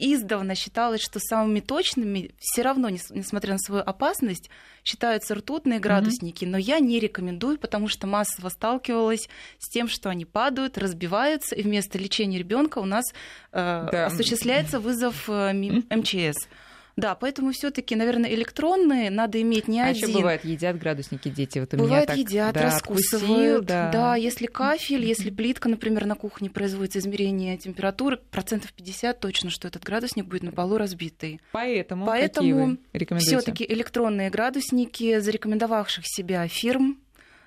издавна 0.00 0.54
считалось, 0.54 1.02
что 1.02 1.20
самыми 1.20 1.60
точными, 1.60 2.30
все 2.38 2.62
равно, 2.62 2.88
несмотря 2.88 3.52
на 3.52 3.58
свою 3.58 3.82
опасность, 3.82 4.50
считаются 4.84 5.34
ртутные 5.34 5.78
градусники, 5.78 6.44
mm-hmm. 6.44 6.48
но 6.48 6.58
я 6.58 6.78
не 6.78 6.98
рекомендую, 6.98 7.58
потому 7.58 7.88
что 7.88 8.06
массово 8.06 8.48
сталкивалась 8.48 9.28
с 9.58 9.68
тем, 9.68 9.88
что 9.88 10.08
они 10.08 10.24
падают, 10.24 10.78
разбиваются, 10.78 11.54
и 11.54 11.62
вместо 11.62 11.98
лечения 11.98 12.38
ребенка 12.38 12.78
у 12.78 12.86
нас 12.86 13.04
э, 13.52 13.88
да. 13.92 14.06
осуществляется 14.06 14.80
вызов 14.80 15.28
э, 15.28 15.52
МЧС. 15.52 16.48
Да, 16.96 17.14
поэтому 17.14 17.52
все-таки, 17.52 17.96
наверное, 17.96 18.30
электронные 18.30 19.10
надо 19.10 19.40
иметь 19.40 19.68
не 19.68 19.80
а 19.80 19.86
один. 19.86 20.08
еще 20.08 20.18
бывает 20.18 20.44
едят 20.44 20.78
градусники 20.78 21.28
дети. 21.28 21.58
Вот 21.58 21.72
у 21.74 21.76
бывает 21.76 21.90
меня 21.90 22.06
так, 22.06 22.16
едят, 22.16 22.54
да, 22.54 22.62
раскусывают. 22.62 23.64
да. 23.64 23.90
да, 23.90 24.16
если 24.16 24.46
кафель, 24.46 25.04
если 25.04 25.30
плитка, 25.30 25.68
например, 25.68 26.06
на 26.06 26.14
кухне 26.14 26.50
производится 26.50 26.98
измерение 26.98 27.56
температуры, 27.56 28.18
процентов 28.30 28.72
50 28.72 29.18
точно, 29.20 29.50
что 29.50 29.68
этот 29.68 29.84
градусник 29.84 30.26
будет 30.26 30.42
на 30.42 30.52
полу 30.52 30.76
разбитый. 30.78 31.40
Поэтому, 31.52 32.06
Поэтому 32.06 32.76
все-таки 33.18 33.64
электронные 33.68 34.30
градусники 34.30 35.18
зарекомендовавших 35.20 36.04
себя 36.06 36.46
фирм 36.48 36.98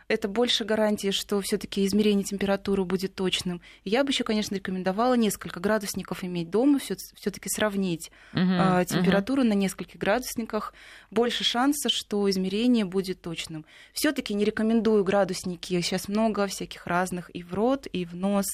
это 0.08 0.28
больше 0.28 0.66
гарантии, 0.66 1.12
что 1.12 1.42
все-таки 1.42 1.86
измерение 1.86 2.24
температуры 2.24 2.84
будет 2.84 3.16
точным. 3.16 3.62
Я 3.84 4.04
бы 4.04 4.12
еще, 4.12 4.24
конечно, 4.24 4.56
рекомендовала 4.56 5.16
несколько 5.16 5.60
градусников 5.60 6.24
иметь 6.24 6.50
дома, 6.50 6.80
все-таки 6.80 7.50
сравнить 7.50 8.12
uh-huh, 8.34 8.86
температуру 8.86 9.44
uh-huh. 9.44 9.48
на 9.48 9.54
нескольких 9.54 10.00
градусниках. 10.00 10.74
Больше 11.12 11.44
шанса, 11.44 11.90
что 11.90 12.30
измерение 12.30 12.86
будет 12.86 13.22
точным. 13.22 13.66
Все-таки 13.94 14.34
не 14.34 14.46
рекомендую 14.46 15.04
градусники. 15.04 15.82
Сейчас 15.82 16.08
много 16.08 16.48
всяких 16.48 16.88
разных 16.88 17.30
и 17.34 17.44
в 17.44 17.54
рот, 17.54 17.88
и 17.92 18.06
в 18.06 18.16
нос 18.16 18.46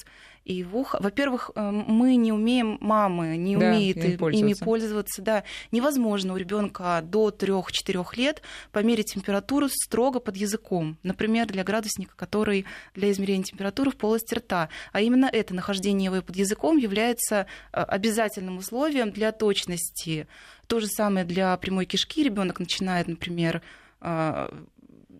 и 0.44 0.64
в 0.64 0.76
ухо. 0.76 0.98
Во-первых, 1.00 1.50
э, 1.54 1.70
мы 1.70 2.16
не 2.16 2.32
умеем, 2.32 2.78
мамы 2.80 3.36
не 3.36 3.56
да, 3.56 3.66
умеют 3.66 3.98
ими 3.98 4.16
пользоваться. 4.16 4.46
ими 4.46 4.64
пользоваться. 4.64 5.22
Да. 5.22 5.44
Невозможно 5.70 6.34
у 6.34 6.36
ребенка 6.36 7.02
до 7.04 7.30
3-4 7.30 8.16
лет 8.16 8.42
померить 8.72 9.12
температуру 9.12 9.68
строго 9.68 10.18
под 10.18 10.36
языком. 10.36 10.96
Например, 11.02 11.46
для 11.46 11.62
градусника, 11.62 12.14
который 12.16 12.64
для 12.94 13.10
измерения 13.10 13.44
температуры 13.44 13.90
в 13.90 13.96
полости 13.96 14.34
рта. 14.34 14.68
А 14.92 15.00
именно 15.00 15.28
это 15.30 15.54
нахождение 15.54 16.06
его 16.06 16.22
под 16.22 16.36
языком 16.36 16.78
является 16.78 17.46
э, 17.72 17.82
обязательным 17.82 18.58
условием 18.58 19.10
для 19.10 19.32
точности. 19.32 20.26
То 20.66 20.80
же 20.80 20.86
самое 20.86 21.24
для 21.24 21.56
прямой 21.58 21.84
кишки. 21.84 22.22
Ребенок 22.22 22.60
начинает, 22.60 23.08
например, 23.08 23.62
э, 24.00 24.48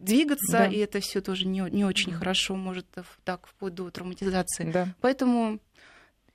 двигаться, 0.00 0.58
да. 0.58 0.66
и 0.66 0.78
это 0.78 1.00
все 1.00 1.20
тоже 1.20 1.46
не, 1.46 1.60
не 1.70 1.84
очень 1.84 2.12
хорошо 2.12 2.56
может 2.56 2.86
так 3.24 3.46
вплоть 3.46 3.74
до 3.74 3.90
травматизации. 3.90 4.70
Да. 4.70 4.88
Поэтому 5.00 5.60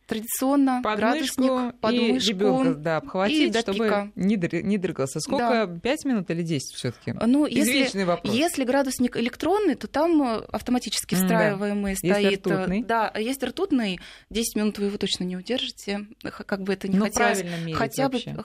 традиционно 0.05 0.81
подмышку 0.83 1.41
градусник, 1.41 1.79
подмышку 1.79 2.29
и 2.29 2.33
ребенка, 2.33 2.73
да, 2.75 2.97
обхватить, 2.97 3.55
и 3.55 3.59
чтобы 3.59 4.11
не, 4.15 4.35
не 4.63 4.77
дрыгался. 4.77 5.19
Сколько? 5.19 5.67
Да. 5.67 5.79
5 5.79 6.05
минут 6.05 6.29
или 6.29 6.43
10 6.43 6.75
все 6.75 6.91
таки 6.91 7.13
Ну, 7.25 7.45
если, 7.45 8.03
вопрос. 8.03 8.33
если 8.33 8.63
градусник 8.63 9.17
электронный, 9.17 9.75
то 9.75 9.87
там 9.87 10.21
э, 10.21 10.45
автоматически 10.51 11.15
встраиваемый 11.15 11.93
да. 11.93 11.97
стоит. 11.97 12.31
Есть 12.31 12.45
ртутный. 12.45 12.83
Да, 12.83 13.11
есть 13.17 13.43
ртутный. 13.43 13.99
10 14.29 14.55
минут 14.55 14.77
вы 14.77 14.85
его 14.85 14.97
точно 14.97 15.23
не 15.23 15.37
удержите. 15.37 16.05
Как 16.21 16.61
бы 16.61 16.73
это 16.73 16.87
ни 16.87 16.97
Но 16.97 17.05
хотелось. 17.05 17.43
Хотя 17.73 18.09
вообще. 18.09 18.35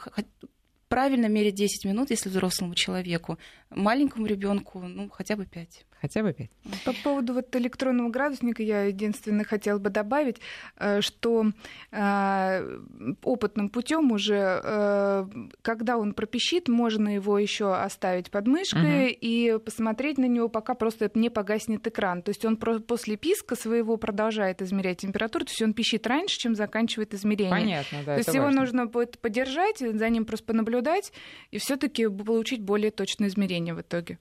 Правильно 0.91 1.27
мерить 1.27 1.55
10 1.55 1.85
минут, 1.87 2.11
если 2.11 2.29
взрослому 2.29 2.75
человеку. 2.75 3.39
Маленькому 3.71 4.27
ребенку, 4.27 4.81
ну, 4.81 5.09
хотя 5.09 5.37
бы 5.37 5.47
5. 5.47 5.87
Хотя 6.01 6.23
бы 6.23 6.33
5. 6.33 6.51
По 6.85 6.93
поводу 7.05 7.35
вот 7.35 7.55
электронного 7.57 8.09
градусника 8.09 8.63
я 8.63 8.85
единственное 8.85 9.45
хотела 9.45 9.79
бы 9.79 9.91
добавить, 9.91 10.37
э, 10.77 11.03
что 11.03 11.53
э, 11.91 12.79
опытным 13.23 13.69
путем 13.69 14.11
уже, 14.13 14.61
э, 14.65 15.27
когда 15.61 15.99
он 15.99 16.15
пропищит, 16.15 16.69
можно 16.69 17.15
его 17.15 17.39
еще 17.39 17.75
оставить 17.75 18.31
под 18.31 18.47
мышкой 18.47 19.11
угу. 19.11 19.19
и 19.21 19.59
посмотреть 19.63 20.17
на 20.17 20.25
него, 20.25 20.49
пока 20.49 20.75
просто 20.75 21.11
не 21.15 21.29
погаснет 21.29 21.87
экран. 21.87 22.23
То 22.23 22.31
есть 22.31 22.45
он 22.47 22.57
после 22.57 23.17
писка 23.17 23.55
своего 23.55 23.99
продолжает 23.99 24.63
измерять 24.63 24.99
температуру, 24.99 25.45
то 25.45 25.51
есть 25.51 25.63
он 25.63 25.75
пищит 25.75 26.07
раньше, 26.07 26.39
чем 26.39 26.55
заканчивает 26.55 27.13
измерение. 27.13 27.51
Понятно, 27.51 27.99
да. 28.07 28.15
То 28.15 28.19
есть 28.19 28.35
его 28.35 28.47
важно. 28.47 28.61
нужно 28.61 28.87
будет 28.87 29.19
подержать, 29.19 29.79
за 29.79 30.09
ним 30.09 30.25
просто 30.25 30.47
понаблюдать 30.47 31.13
и 31.51 31.59
все-таки 31.59 32.09
получить 32.09 32.63
более 32.63 32.91
точное 32.91 33.29
измерение 33.29 33.75
в 33.75 33.83
итоге. 33.83 34.19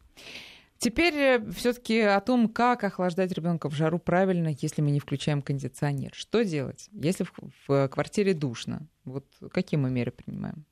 Теперь 0.80 1.14
э, 1.14 1.52
все-таки 1.52 2.00
о 2.00 2.22
том, 2.22 2.48
как 2.48 2.86
охлаждать 2.86 3.34
ребенка 3.34 3.70
в 3.70 3.76
жару 3.76 4.00
правильно, 4.00 4.56
если 4.62 4.82
мы 4.82 4.92
не 4.92 5.02
включаем 5.02 5.42
кондиционер. 5.42 6.12
Что 6.16 6.44
делать, 6.44 6.90
если 6.94 7.26
в, 7.26 7.34
в 7.68 7.88
квартире 7.90 8.34
душно? 8.34 8.88
Вот 9.04 9.26
какие 9.52 9.78
мы 9.78 9.90
меры 9.90 10.12
принимаем? 10.12 10.66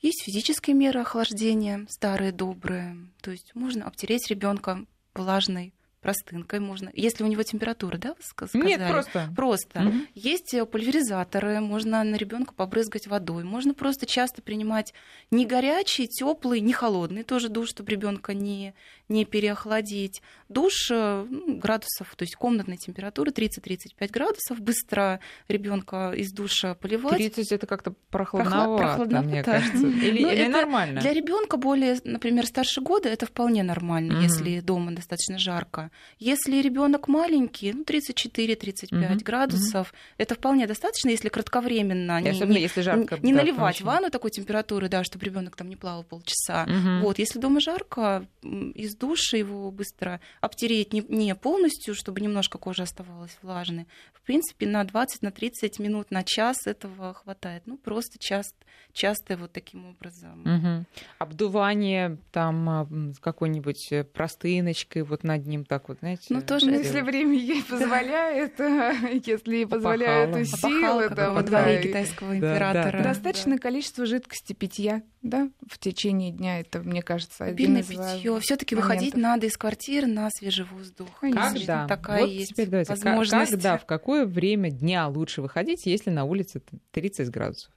Есть 0.00 0.22
физические 0.22 0.74
меры 0.74 1.00
охлаждения, 1.00 1.86
старые, 1.88 2.30
добрые. 2.30 2.96
То 3.20 3.32
есть 3.32 3.52
можно 3.54 3.86
обтереть 3.86 4.30
ребенка 4.30 4.86
влажной 5.12 5.74
простынкой 6.02 6.58
можно. 6.60 6.90
Если 6.92 7.22
у 7.22 7.28
него 7.28 7.44
температура, 7.44 7.96
да, 7.96 8.10
вы 8.10 8.22
сказали? 8.22 8.66
Нет, 8.66 8.90
просто. 8.90 9.32
Просто. 9.34 9.80
Угу. 9.80 9.96
Есть 10.14 10.52
э, 10.52 10.66
пульверизаторы, 10.66 11.60
можно 11.60 12.02
на 12.02 12.16
ребенка 12.16 12.52
побрызгать 12.52 13.06
водой. 13.06 13.44
Можно 13.44 13.72
просто 13.72 14.04
часто 14.04 14.42
принимать 14.42 14.92
не 15.30 15.46
горячий, 15.46 16.08
теплый, 16.08 16.60
не 16.60 16.72
холодный 16.72 17.22
тоже 17.22 17.48
душ, 17.48 17.68
чтобы 17.70 17.92
ребенка 17.92 18.34
не, 18.34 18.74
не 19.08 19.24
переохладить. 19.24 20.22
Душ 20.48 20.90
э, 20.90 21.26
ну, 21.30 21.56
градусов, 21.58 22.14
то 22.16 22.24
есть 22.24 22.34
комнатной 22.34 22.76
температуры 22.76 23.30
30-35 23.30 24.10
градусов. 24.10 24.60
Быстро 24.60 25.20
ребенка 25.46 26.12
из 26.16 26.32
душа 26.32 26.74
поливать. 26.74 27.16
30 27.16 27.52
это 27.52 27.66
как-то 27.68 27.94
прохладновато, 28.10 28.82
прохладновато, 28.82 29.28
мне 29.28 29.42
кажется. 29.44 29.86
Или, 30.02 30.32
или 30.32 30.48
нормально? 30.48 31.00
Для 31.00 31.12
ребенка 31.12 31.56
более, 31.56 31.98
например, 32.02 32.46
старше 32.46 32.80
года 32.80 33.08
это 33.08 33.24
вполне 33.26 33.62
нормально, 33.62 34.14
угу. 34.14 34.22
если 34.22 34.58
дома 34.60 34.90
достаточно 34.90 35.38
жарко. 35.38 35.91
Если 36.18 36.60
ребенок 36.60 37.08
маленький, 37.08 37.72
ну, 37.72 37.82
34-35 37.84 39.14
угу, 39.14 39.24
градусов, 39.24 39.90
угу. 39.90 39.98
это 40.18 40.34
вполне 40.34 40.66
достаточно, 40.66 41.10
если 41.10 41.28
кратковременно. 41.28 42.20
И 42.20 42.24
не, 42.24 42.30
особенно, 42.30 42.56
не, 42.56 42.62
если 42.62 42.80
жарко. 42.80 43.18
Не, 43.22 43.32
да, 43.32 43.38
наливать 43.40 43.78
конечно. 43.78 43.86
ванну 43.86 44.10
такой 44.10 44.30
температуры, 44.30 44.88
да, 44.88 45.04
чтобы 45.04 45.24
ребенок 45.24 45.56
там 45.56 45.68
не 45.68 45.76
плавал 45.76 46.04
полчаса. 46.04 46.64
Угу. 46.64 47.06
Вот, 47.06 47.18
если 47.18 47.38
дома 47.38 47.60
жарко, 47.60 48.26
из 48.42 48.94
душа 48.96 49.36
его 49.36 49.70
быстро 49.70 50.20
обтереть 50.40 50.92
не, 50.92 51.04
не 51.08 51.34
полностью, 51.34 51.94
чтобы 51.94 52.20
немножко 52.20 52.58
кожа 52.58 52.84
оставалась 52.84 53.36
влажной. 53.42 53.86
В 54.12 54.22
принципе, 54.22 54.66
на 54.66 54.84
20, 54.84 55.22
на 55.22 55.32
30 55.32 55.78
минут, 55.80 56.10
на 56.10 56.22
час 56.22 56.66
этого 56.66 57.14
хватает. 57.14 57.64
Ну, 57.66 57.76
просто 57.76 58.18
часто, 58.18 58.56
часто 58.92 59.36
вот 59.36 59.52
таким 59.52 59.86
образом. 59.86 60.42
Угу. 60.42 60.86
Обдувание 61.18 62.18
там 62.30 63.14
какой-нибудь 63.20 63.88
э, 63.90 64.04
простыночкой 64.04 65.02
вот 65.02 65.24
над 65.24 65.46
ним 65.46 65.64
так 65.64 65.81
так 65.82 65.88
вот, 65.88 65.98
знаете. 65.98 66.26
Ну, 66.30 66.42
тоже, 66.42 66.66
ну, 66.66 66.78
если 66.78 67.00
время 67.00 67.36
ей 67.36 67.62
позволяет, 67.64 68.58
если 69.26 69.64
позволяют 69.64 70.48
силы. 70.48 71.10
Да, 71.10 71.30
во 71.30 71.42
дворе 71.42 71.82
китайского 71.82 72.36
императора. 72.36 73.02
Достаточное 73.02 73.58
количество 73.58 74.06
жидкости 74.06 74.52
питья, 74.52 75.02
да, 75.22 75.50
в 75.68 75.78
течение 75.78 76.30
дня. 76.30 76.60
Это, 76.60 76.80
мне 76.80 77.02
кажется, 77.02 77.44
Обильное 77.44 77.82
питье. 77.82 78.38
все 78.40 78.56
таки 78.56 78.74
выходить 78.74 79.16
надо 79.16 79.46
из 79.46 79.56
квартиры 79.56 80.06
на 80.06 80.30
свежий 80.30 80.64
воздух. 80.64 81.08
Когда? 81.20 81.86
Такая 81.86 82.24
есть 82.24 82.56
возможность. 82.56 83.50
Когда, 83.50 83.76
в 83.76 83.86
какое 83.86 84.24
время 84.24 84.70
дня 84.70 85.08
лучше 85.08 85.42
выходить, 85.42 85.86
если 85.86 86.10
на 86.10 86.24
улице 86.24 86.62
30 86.92 87.30
градусов? 87.30 87.72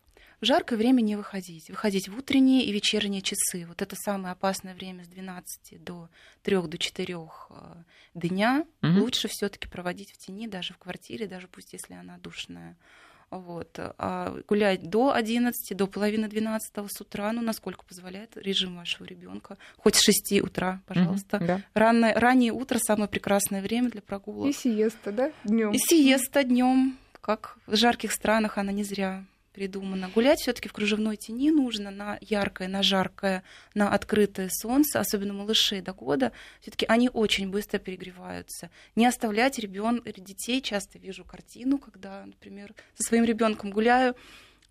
В 0.46 0.48
жаркое 0.48 0.78
время 0.78 1.02
не 1.02 1.16
выходить. 1.16 1.72
Выходить 1.72 2.08
в 2.08 2.16
утренние 2.20 2.66
и 2.66 2.72
вечерние 2.72 3.24
часы. 3.24 3.66
Вот 3.66 3.82
это 3.82 3.96
самое 3.96 4.34
опасное 4.34 4.76
время 4.76 5.04
с 5.04 5.08
12 5.08 5.84
до 5.84 6.08
3 6.44 6.62
до 6.68 6.78
4 6.78 7.16
э, 7.16 7.56
дня. 8.14 8.68
Угу. 8.84 8.92
Лучше 9.00 9.28
все-таки 9.28 9.68
проводить 9.68 10.12
в 10.12 10.20
тени, 10.20 10.48
даже 10.48 10.76
в 10.76 10.78
квартире, 10.78 11.26
даже 11.26 11.48
пусть 11.48 11.74
если 11.74 11.96
она 11.96 12.20
душная. 12.20 12.78
Вот. 13.32 13.72
А 13.80 14.38
гулять 14.48 14.88
до 14.88 15.16
11, 15.16 15.76
до 15.76 15.88
половины 15.88 16.28
12 16.28 16.92
с 16.92 17.02
утра, 17.02 17.32
ну, 17.32 17.42
насколько 17.42 17.84
позволяет 17.84 18.38
режим 18.38 18.76
вашего 18.76 19.08
ребенка. 19.08 19.58
Хоть 19.78 19.96
с 19.96 20.04
6 20.04 20.44
утра, 20.44 20.84
пожалуйста. 20.86 21.38
Mm-hmm, 21.38 21.48
да. 21.48 21.62
Раннее, 21.74 22.14
раннее 22.14 22.52
утро 22.52 22.78
самое 22.78 23.10
прекрасное 23.10 23.64
время 23.64 23.90
для 23.90 24.04
прогулок. 24.04 24.48
И 24.48 24.54
сиеста, 24.54 25.12
да, 25.12 25.32
днем. 25.44 25.72
И 25.72 25.80
сиеста 25.80 26.44
днем. 26.44 27.00
Как 27.20 27.58
в 27.66 27.76
жарких 27.76 28.12
странах 28.12 28.60
она 28.60 28.72
не 28.72 28.84
зря 28.84 29.26
придумано. 29.56 30.10
Гулять 30.10 30.42
все-таки 30.42 30.68
в 30.68 30.74
кружевной 30.74 31.16
тени 31.16 31.50
нужно 31.50 31.90
на 31.90 32.18
яркое, 32.20 32.68
на 32.68 32.84
жаркое, 32.84 33.44
на 33.74 33.90
открытое 33.90 34.50
солнце, 34.52 35.00
особенно 35.00 35.34
малышей 35.34 35.80
до 35.80 35.94
года. 35.94 36.34
Все-таки 36.60 36.86
они 36.88 37.10
очень 37.10 37.50
быстро 37.50 37.80
перегреваются. 37.80 38.70
Не 38.96 39.08
оставлять 39.08 39.58
ребен... 39.58 40.04
детей. 40.04 40.62
Часто 40.62 41.00
вижу 41.00 41.24
картину, 41.24 41.78
когда, 41.78 42.26
например, 42.26 42.74
со 42.96 43.08
своим 43.08 43.24
ребенком 43.24 43.72
гуляю. 43.72 44.16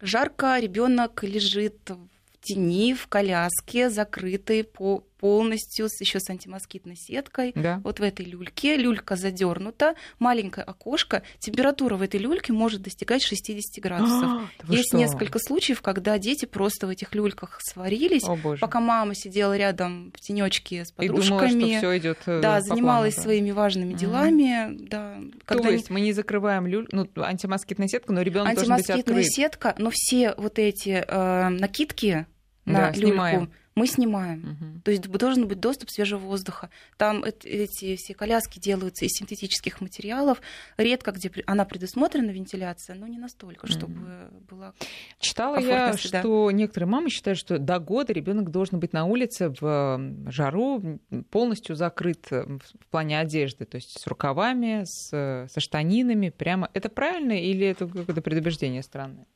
Жарко, 0.00 0.58
ребенок 0.58 1.24
лежит 1.24 1.88
в 1.88 2.08
тени, 2.42 2.92
в 2.94 3.06
коляске, 3.06 3.88
закрытой 3.88 4.64
по 4.64 5.02
полностью, 5.24 5.88
еще 6.00 6.20
с 6.20 6.28
антимоскитной 6.28 6.96
сеткой. 6.96 7.52
Да. 7.54 7.80
Вот 7.82 7.98
в 7.98 8.02
этой 8.02 8.26
люльке. 8.26 8.76
Люлька 8.76 9.16
задернута, 9.16 9.94
маленькое 10.18 10.66
окошко. 10.66 11.22
Температура 11.38 11.96
в 11.96 12.02
этой 12.02 12.20
люльке 12.20 12.52
может 12.52 12.82
достигать 12.82 13.22
60 13.22 13.82
градусов. 13.82 14.22
А, 14.22 14.70
Есть 14.70 14.88
что? 14.88 14.98
несколько 14.98 15.38
случаев, 15.38 15.80
когда 15.80 16.18
дети 16.18 16.44
просто 16.44 16.86
в 16.86 16.90
этих 16.90 17.14
люльках 17.14 17.58
сварились, 17.62 18.24
О, 18.24 18.36
пока 18.60 18.80
мама 18.80 19.14
сидела 19.14 19.56
рядом 19.56 20.12
в 20.14 20.20
тенечке 20.20 20.84
с 20.84 20.92
подружками. 20.92 21.48
И 21.48 21.52
думала, 21.54 21.68
что 21.70 21.78
все 21.78 21.98
идет 21.98 22.18
э, 22.26 22.40
Да, 22.42 22.60
занималась 22.60 23.14
плану, 23.14 23.16
да. 23.16 23.22
своими 23.22 23.50
важными 23.52 23.94
делами. 23.94 24.72
Mm. 24.72 24.88
Да, 24.90 25.16
когда 25.46 25.62
То 25.62 25.70
есть 25.70 25.88
мы 25.88 26.02
не 26.02 26.12
закрываем 26.12 26.66
люль... 26.66 26.86
ну, 26.92 27.08
антимоскитная 27.16 27.88
сетка, 27.88 28.12
но 28.12 28.20
ребенок 28.20 28.56
должен 28.56 28.76
быть 28.76 28.90
открыт. 28.90 29.08
Антимоскитная 29.08 29.24
сетка, 29.24 29.74
но 29.78 29.90
все 29.90 30.34
вот 30.36 30.58
эти 30.58 31.02
э, 31.08 31.48
накидки 31.48 32.26
на 32.66 32.78
да, 32.78 32.90
люльку 32.90 33.08
снимаем 33.08 33.50
мы 33.74 33.86
снимаем. 33.86 34.40
Угу. 34.40 34.80
То 34.84 34.90
есть 34.90 35.08
должен 35.08 35.48
быть 35.48 35.60
доступ 35.60 35.90
свежего 35.90 36.20
воздуха. 36.20 36.70
Там 36.96 37.24
эти 37.24 37.96
все 37.96 38.14
коляски 38.14 38.58
делаются 38.58 39.04
из 39.04 39.12
синтетических 39.12 39.80
материалов. 39.80 40.40
Редко 40.76 41.12
где 41.12 41.30
она 41.46 41.64
предусмотрена 41.64 42.30
вентиляция, 42.30 42.94
но 42.94 43.06
не 43.06 43.18
настолько, 43.18 43.66
чтобы 43.66 43.94
угу. 43.94 44.44
была. 44.50 44.74
Читала 45.18 45.58
я, 45.58 45.92
среда. 45.94 46.20
что 46.20 46.50
некоторые 46.50 46.88
мамы 46.88 47.10
считают, 47.10 47.38
что 47.38 47.58
до 47.58 47.78
года 47.78 48.12
ребенок 48.12 48.50
должен 48.50 48.78
быть 48.78 48.92
на 48.92 49.06
улице 49.06 49.52
в 49.60 50.00
жару 50.26 51.00
полностью 51.30 51.76
закрыт 51.76 52.26
в 52.30 52.86
плане 52.90 53.18
одежды, 53.18 53.64
то 53.64 53.76
есть 53.76 53.98
с 53.98 54.06
рукавами, 54.06 54.84
с, 54.84 55.48
со 55.50 55.60
штанинами, 55.60 56.30
прямо. 56.30 56.70
Это 56.74 56.88
правильно 56.88 57.32
или 57.32 57.66
это 57.66 57.86
какое-то 57.86 58.22
предубеждение 58.22 58.82
странное? 58.82 59.26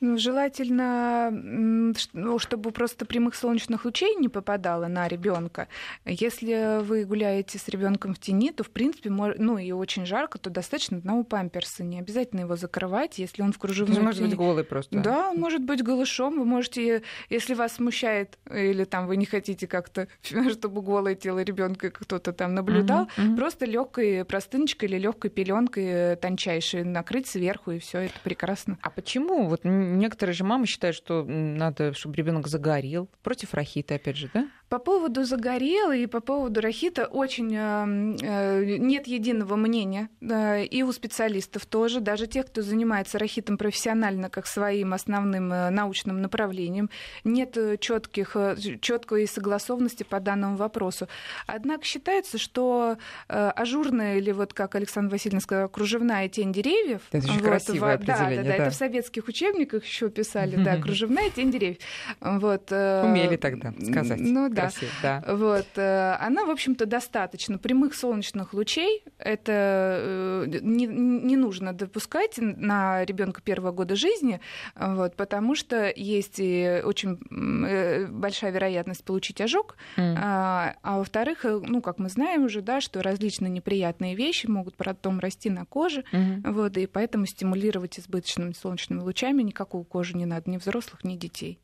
Ну, 0.00 0.16
желательно, 0.16 1.30
ну, 1.32 2.38
чтобы 2.38 2.70
просто 2.70 3.04
прямых 3.04 3.34
солнечных 3.34 3.84
лучей 3.84 4.14
не 4.14 4.28
попадало 4.28 4.86
на 4.86 5.08
ребенка. 5.08 5.68
Если 6.04 6.82
вы 6.82 7.04
гуляете 7.04 7.58
с 7.58 7.68
ребенком 7.68 8.14
в 8.14 8.18
тени, 8.18 8.52
то 8.52 8.62
в 8.62 8.70
принципе, 8.70 9.10
ну 9.10 9.58
и 9.58 9.72
очень 9.72 10.06
жарко, 10.06 10.38
то 10.38 10.50
достаточно 10.50 10.98
одного 10.98 11.24
памперса. 11.24 11.82
Не 11.82 11.98
обязательно 11.98 12.40
его 12.40 12.56
закрывать, 12.56 13.18
если 13.18 13.42
он 13.42 13.52
в 13.52 13.58
кружевной 13.58 13.98
Он 13.98 14.04
может 14.04 14.22
быть 14.22 14.36
голый 14.36 14.64
просто. 14.64 15.00
Да, 15.00 15.30
он 15.30 15.38
может 15.38 15.62
быть 15.62 15.82
голышом. 15.82 16.38
Вы 16.38 16.44
можете, 16.44 17.02
если 17.28 17.54
вас 17.54 17.72
смущает 17.72 18.38
или 18.50 18.84
там 18.84 19.06
вы 19.06 19.16
не 19.16 19.26
хотите 19.26 19.66
как-то, 19.66 20.06
чтобы 20.22 20.82
голое 20.82 21.16
тело 21.16 21.42
ребенка 21.42 21.90
кто-то 21.90 22.32
там 22.32 22.54
наблюдал, 22.54 23.08
uh-huh, 23.16 23.32
uh-huh. 23.32 23.36
просто 23.36 23.66
легкой 23.66 24.24
простыночкой 24.24 24.88
или 24.88 24.98
легкой 24.98 25.30
пеленкой 25.30 26.16
тончайшей 26.16 26.84
накрыть 26.84 27.26
сверху 27.26 27.72
и 27.72 27.78
все 27.78 28.00
это 28.02 28.14
прекрасно. 28.22 28.78
А 28.82 28.90
почему 28.90 29.48
вот 29.48 29.64
некоторые 29.96 30.34
же 30.34 30.44
мамы 30.44 30.66
считают, 30.66 30.96
что 30.96 31.24
надо, 31.24 31.92
чтобы 31.94 32.16
ребенок 32.16 32.48
загорел. 32.48 33.08
Против 33.22 33.54
рахита, 33.54 33.94
опять 33.94 34.16
же, 34.16 34.30
да? 34.32 34.48
По 34.68 34.78
поводу 34.78 35.24
загорела 35.24 35.96
и 35.96 36.06
по 36.06 36.20
поводу 36.20 36.60
рахита 36.60 37.06
очень 37.06 37.54
э, 37.56 38.16
э, 38.20 38.76
нет 38.76 39.06
единого 39.06 39.56
мнения. 39.56 40.10
Э, 40.20 40.62
и 40.62 40.82
у 40.82 40.92
специалистов 40.92 41.64
тоже, 41.64 42.00
даже 42.00 42.26
тех, 42.26 42.46
кто 42.46 42.60
занимается 42.60 43.18
рахитом 43.18 43.56
профессионально, 43.56 44.28
как 44.28 44.46
своим 44.46 44.92
основным 44.92 45.50
э, 45.50 45.70
научным 45.70 46.20
направлением, 46.20 46.90
нет 47.24 47.56
четких, 47.80 48.36
четкой 48.82 49.26
согласованности 49.26 50.02
по 50.02 50.20
данному 50.20 50.56
вопросу. 50.56 51.08
Однако 51.46 51.84
считается, 51.84 52.36
что 52.36 52.98
ажурная 53.28 54.18
или 54.18 54.32
вот, 54.32 54.52
как 54.52 54.74
Александр 54.74 55.12
Васильевна 55.12 55.40
сказала, 55.40 55.68
кружевная 55.68 56.28
тень 56.28 56.52
деревьев. 56.52 57.02
Это 57.10 57.26
очень 57.26 57.38
вот, 57.38 57.48
красивое 57.48 57.96
в, 57.96 58.04
да, 58.04 58.18
да, 58.18 58.28
да, 58.28 58.42
да, 58.42 58.54
это 58.54 58.70
в 58.70 58.74
советских 58.74 59.28
учебниках 59.28 59.84
еще 59.84 60.10
писали, 60.10 60.62
да, 60.62 60.76
кружевная 60.76 61.30
тень 61.30 61.50
деревьев. 61.50 61.78
Вот, 62.20 62.70
Умели 62.70 63.36
тогда 63.36 63.72
сказать. 63.82 64.20
Ну, 64.20 64.50
да. 64.58 64.70
Да. 65.02 65.34
Вот, 65.34 65.66
э, 65.76 66.16
она, 66.20 66.44
в 66.44 66.50
общем-то, 66.50 66.86
достаточно. 66.86 67.58
Прямых 67.58 67.94
солнечных 67.94 68.52
лучей 68.54 69.04
это 69.18 69.52
э, 69.52 70.58
не, 70.62 70.86
не 70.86 71.36
нужно 71.36 71.72
допускать 71.72 72.38
на 72.38 73.04
ребенка 73.04 73.40
первого 73.40 73.72
года 73.72 73.96
жизни, 73.96 74.40
вот, 74.74 75.16
потому 75.16 75.54
что 75.54 75.92
есть 75.94 76.36
и 76.38 76.82
очень 76.84 77.18
э, 77.66 78.06
большая 78.06 78.50
вероятность 78.50 79.04
получить 79.04 79.40
ожог, 79.40 79.76
mm. 79.96 80.14
а, 80.18 80.74
а 80.82 80.98
во-вторых, 80.98 81.44
ну, 81.44 81.80
как 81.80 81.98
мы 81.98 82.08
знаем 82.08 82.44
уже, 82.44 82.62
да, 82.62 82.80
что 82.80 83.02
различные 83.02 83.50
неприятные 83.50 84.14
вещи 84.14 84.46
могут 84.46 84.76
потом 84.76 85.20
расти 85.20 85.50
на 85.50 85.64
коже, 85.64 86.04
mm-hmm. 86.12 86.52
вот, 86.52 86.76
и 86.76 86.86
поэтому 86.86 87.26
стимулировать 87.26 87.98
избыточными 87.98 88.52
солнечными 88.52 89.00
лучами 89.00 89.42
никакую 89.42 89.84
кожу 89.84 90.16
не 90.16 90.26
надо 90.26 90.50
ни 90.50 90.56
взрослых, 90.56 91.04
ни 91.04 91.16
детей. 91.16 91.60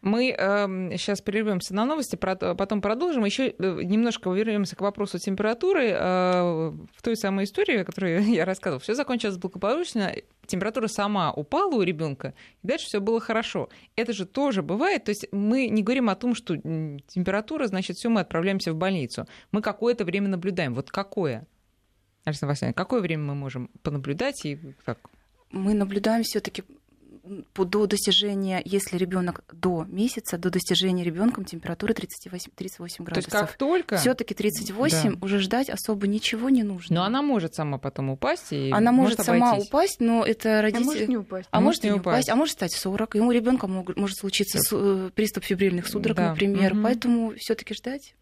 Мы 0.00 0.34
э, 0.36 0.96
сейчас 0.96 1.20
прервемся 1.20 1.74
на 1.74 1.84
новости, 1.84 2.16
потом 2.16 2.80
продолжим. 2.80 3.24
Еще 3.24 3.48
э, 3.50 3.80
немножко 3.82 4.30
вернемся 4.30 4.76
к 4.76 4.80
вопросу 4.80 5.18
температуры. 5.18 5.90
Э, 5.90 6.70
в 6.94 7.02
той 7.02 7.16
самой 7.16 7.44
истории, 7.44 7.78
о 7.78 7.84
которой 7.84 8.22
я 8.34 8.44
рассказывала, 8.44 8.80
все 8.80 8.94
закончилось 8.94 9.36
благополучно. 9.36 10.14
Температура 10.46 10.88
сама 10.88 11.32
упала 11.32 11.74
у 11.74 11.82
ребенка, 11.82 12.34
и 12.62 12.66
дальше 12.66 12.86
все 12.86 13.00
было 13.00 13.20
хорошо. 13.20 13.68
Это 13.96 14.12
же 14.12 14.26
тоже 14.26 14.62
бывает. 14.62 15.04
То 15.04 15.10
есть 15.10 15.26
мы 15.32 15.68
не 15.68 15.82
говорим 15.82 16.10
о 16.10 16.16
том, 16.16 16.34
что 16.34 16.56
температура, 16.56 17.66
значит, 17.66 17.96
все, 17.96 18.08
мы 18.08 18.20
отправляемся 18.20 18.72
в 18.72 18.76
больницу. 18.76 19.26
Мы 19.52 19.62
какое-то 19.62 20.04
время 20.04 20.28
наблюдаем. 20.28 20.74
Вот 20.74 20.90
какое? 20.90 21.46
Александр 22.24 22.52
Васильевна, 22.52 22.74
какое 22.74 23.00
время 23.00 23.24
мы 23.24 23.34
можем 23.34 23.68
понаблюдать 23.82 24.44
и 24.44 24.58
как? 24.84 24.98
Мы 25.50 25.74
наблюдаем 25.74 26.22
все-таки 26.22 26.64
до 27.54 27.86
достижения, 27.86 28.62
если 28.64 28.96
ребенок 28.96 29.44
до 29.52 29.84
месяца, 29.88 30.38
до 30.38 30.50
достижения 30.50 31.04
ребенком 31.04 31.44
температуры 31.44 31.94
38, 31.94 32.52
38 32.54 33.04
градусов. 33.04 33.30
То 33.30 33.38
есть 33.38 33.48
как 33.48 33.58
только... 33.58 33.96
Все-таки 33.96 34.34
38 34.34 35.14
да. 35.14 35.18
уже 35.24 35.38
ждать 35.38 35.70
особо 35.70 36.06
ничего 36.06 36.50
не 36.50 36.62
нужно. 36.62 36.96
Но 36.96 37.04
она 37.04 37.22
может 37.22 37.54
сама 37.54 37.78
потом 37.78 38.10
упасть 38.10 38.52
и 38.52 38.70
Она 38.72 38.92
может, 38.92 39.18
может 39.18 39.26
сама 39.26 39.56
упасть, 39.56 40.00
но 40.00 40.24
это 40.24 40.62
родители... 40.62 40.82
А 40.82 40.86
может 40.86 41.08
не 41.08 41.16
упасть. 41.16 41.48
А 41.50 41.60
может, 41.60 41.84
не 41.84 41.92
упасть. 41.92 42.28
А 42.28 42.36
может 42.36 42.54
стать 42.54 42.72
40. 42.72 43.14
Ему 43.14 43.32
ребенка 43.32 43.66
может 43.66 44.18
случиться 44.18 44.58
э, 44.72 45.10
приступ 45.14 45.44
фибрильных 45.44 45.86
судорог, 45.86 46.16
да. 46.16 46.30
например. 46.30 46.74
Угу. 46.74 46.82
Поэтому 46.82 47.32
все-таки 47.36 47.74
ждать 47.74 48.14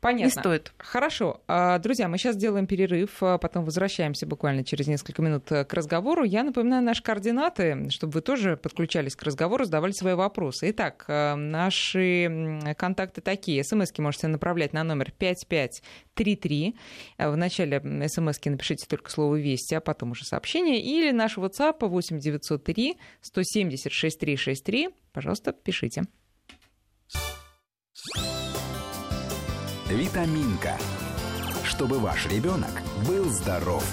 Понятно. 0.00 0.24
не 0.24 0.30
стоит. 0.30 0.72
Хорошо. 0.78 1.40
А, 1.46 1.78
друзья, 1.78 2.08
мы 2.08 2.18
сейчас 2.18 2.36
делаем 2.36 2.66
перерыв, 2.66 3.22
а 3.22 3.38
потом 3.38 3.64
возвращаемся 3.64 4.26
буквально 4.26 4.64
через 4.64 4.86
несколько 4.86 5.22
минут 5.22 5.44
к 5.44 5.68
разговору. 5.72 6.24
Я 6.24 6.42
напоминаю 6.42 6.82
наши 6.82 7.02
координаты, 7.02 7.90
чтобы 7.90 8.14
вы 8.14 8.20
тоже 8.20 8.41
тоже 8.42 8.56
подключались 8.56 9.16
к 9.16 9.22
разговору, 9.22 9.64
задавали 9.64 9.92
свои 9.92 10.14
вопросы. 10.14 10.70
Итак, 10.70 11.04
э, 11.08 11.34
наши 11.34 12.74
контакты 12.76 13.20
такие. 13.20 13.62
СМСки 13.62 14.02
можете 14.02 14.28
направлять 14.28 14.72
на 14.72 14.82
номер 14.82 15.12
5533. 15.12 16.74
Э, 17.18 17.30
в 17.30 17.36
начале 17.36 17.80
СМСки 18.08 18.50
напишите 18.50 18.86
только 18.88 19.10
слово 19.10 19.36
«Вести», 19.36 19.74
а 19.74 19.80
потом 19.80 20.10
уже 20.10 20.24
сообщение. 20.24 20.80
Или 20.80 21.12
наш 21.12 21.38
WhatsApp 21.38 21.86
8903 21.86 22.96
170 23.20 23.92
6363. 23.92 24.90
Пожалуйста, 25.12 25.52
пишите. 25.52 26.04
Витаминка. 29.88 30.76
Чтобы 31.64 31.98
ваш 31.98 32.26
ребенок 32.26 32.82
был 33.06 33.24
здоров. 33.26 33.84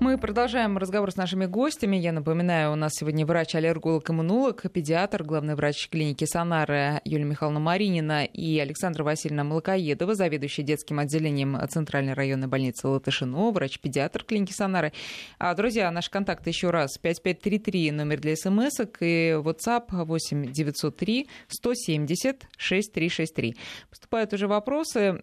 Мы 0.00 0.18
продолжаем 0.18 0.76
разговор 0.76 1.10
с 1.12 1.16
нашими 1.16 1.46
гостями. 1.46 1.96
Я 1.96 2.12
напоминаю, 2.12 2.72
у 2.72 2.74
нас 2.74 2.92
сегодня 2.94 3.24
врач-аллерголог-иммунолог, 3.24 4.70
педиатр, 4.70 5.22
главный 5.22 5.54
врач 5.54 5.88
клиники 5.88 6.24
Сонара 6.24 7.00
Юлия 7.04 7.24
Михайловна 7.24 7.60
Маринина 7.60 8.24
и 8.24 8.58
Александра 8.58 9.04
Васильевна 9.04 9.44
Молокоедова, 9.44 10.14
заведующая 10.14 10.64
детским 10.64 10.98
отделением 10.98 11.58
Центральной 11.68 12.12
районной 12.12 12.48
больницы 12.48 12.88
Латышино, 12.88 13.50
врач-педиатр 13.52 14.24
клиники 14.24 14.52
Сонары. 14.52 14.92
А, 15.38 15.54
друзья, 15.54 15.90
наш 15.90 16.10
контакт 16.10 16.46
еще 16.46 16.70
раз 16.70 16.98
5533, 16.98 17.92
номер 17.92 18.20
для 18.20 18.36
смс 18.36 18.80
и 19.00 19.36
WhatsApp 19.38 19.86
8 19.90 20.52
903 20.52 21.28
170 21.48 22.46
6363. 22.56 23.56
Поступают 23.88 24.32
уже 24.32 24.48
вопросы. 24.48 25.22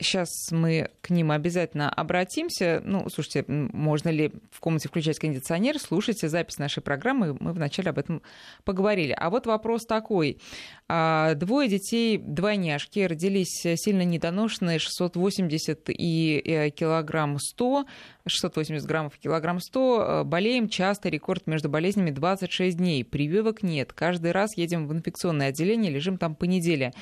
Сейчас 0.00 0.50
мы 0.50 0.90
к 1.02 1.10
ним 1.10 1.30
обязательно 1.30 1.90
обратимся. 1.90 2.80
Ну, 2.84 3.06
слушайте, 3.10 3.44
можно 3.46 4.08
ли 4.08 4.32
в 4.50 4.58
комнате 4.58 4.88
включать 4.88 5.18
кондиционер? 5.18 5.78
Слушайте 5.78 6.30
запись 6.30 6.56
нашей 6.58 6.82
программы. 6.82 7.36
Мы 7.38 7.52
вначале 7.52 7.90
об 7.90 7.98
этом 7.98 8.22
поговорили. 8.64 9.14
А 9.16 9.28
вот 9.28 9.46
вопрос 9.46 9.84
такой. 9.84 10.40
А, 10.88 11.34
двое 11.34 11.68
детей, 11.68 12.16
двойняшки, 12.16 13.00
родились 13.00 13.60
сильно 13.60 14.02
недоношенные, 14.02 14.78
680 14.78 15.90
и 15.90 16.42
э, 16.46 16.70
килограмм 16.70 17.38
100, 17.38 17.84
680 18.26 18.86
граммов 18.86 19.16
и 19.16 19.20
килограмм 19.20 19.60
100. 19.60 20.22
Болеем 20.24 20.70
часто, 20.70 21.10
рекорд 21.10 21.46
между 21.46 21.68
болезнями 21.68 22.10
26 22.10 22.76
дней. 22.78 23.04
Прививок 23.04 23.62
нет. 23.62 23.92
Каждый 23.92 24.32
раз 24.32 24.56
едем 24.56 24.88
в 24.88 24.92
инфекционное 24.94 25.48
отделение, 25.48 25.92
лежим 25.92 26.16
там 26.16 26.34
по 26.34 26.44
неделе. 26.44 26.92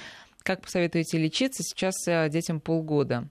Как 0.49 0.63
посоветуете 0.63 1.19
лечиться? 1.19 1.63
Сейчас 1.63 1.95
э, 2.09 2.31
детям 2.31 2.59
полгода. 2.59 3.29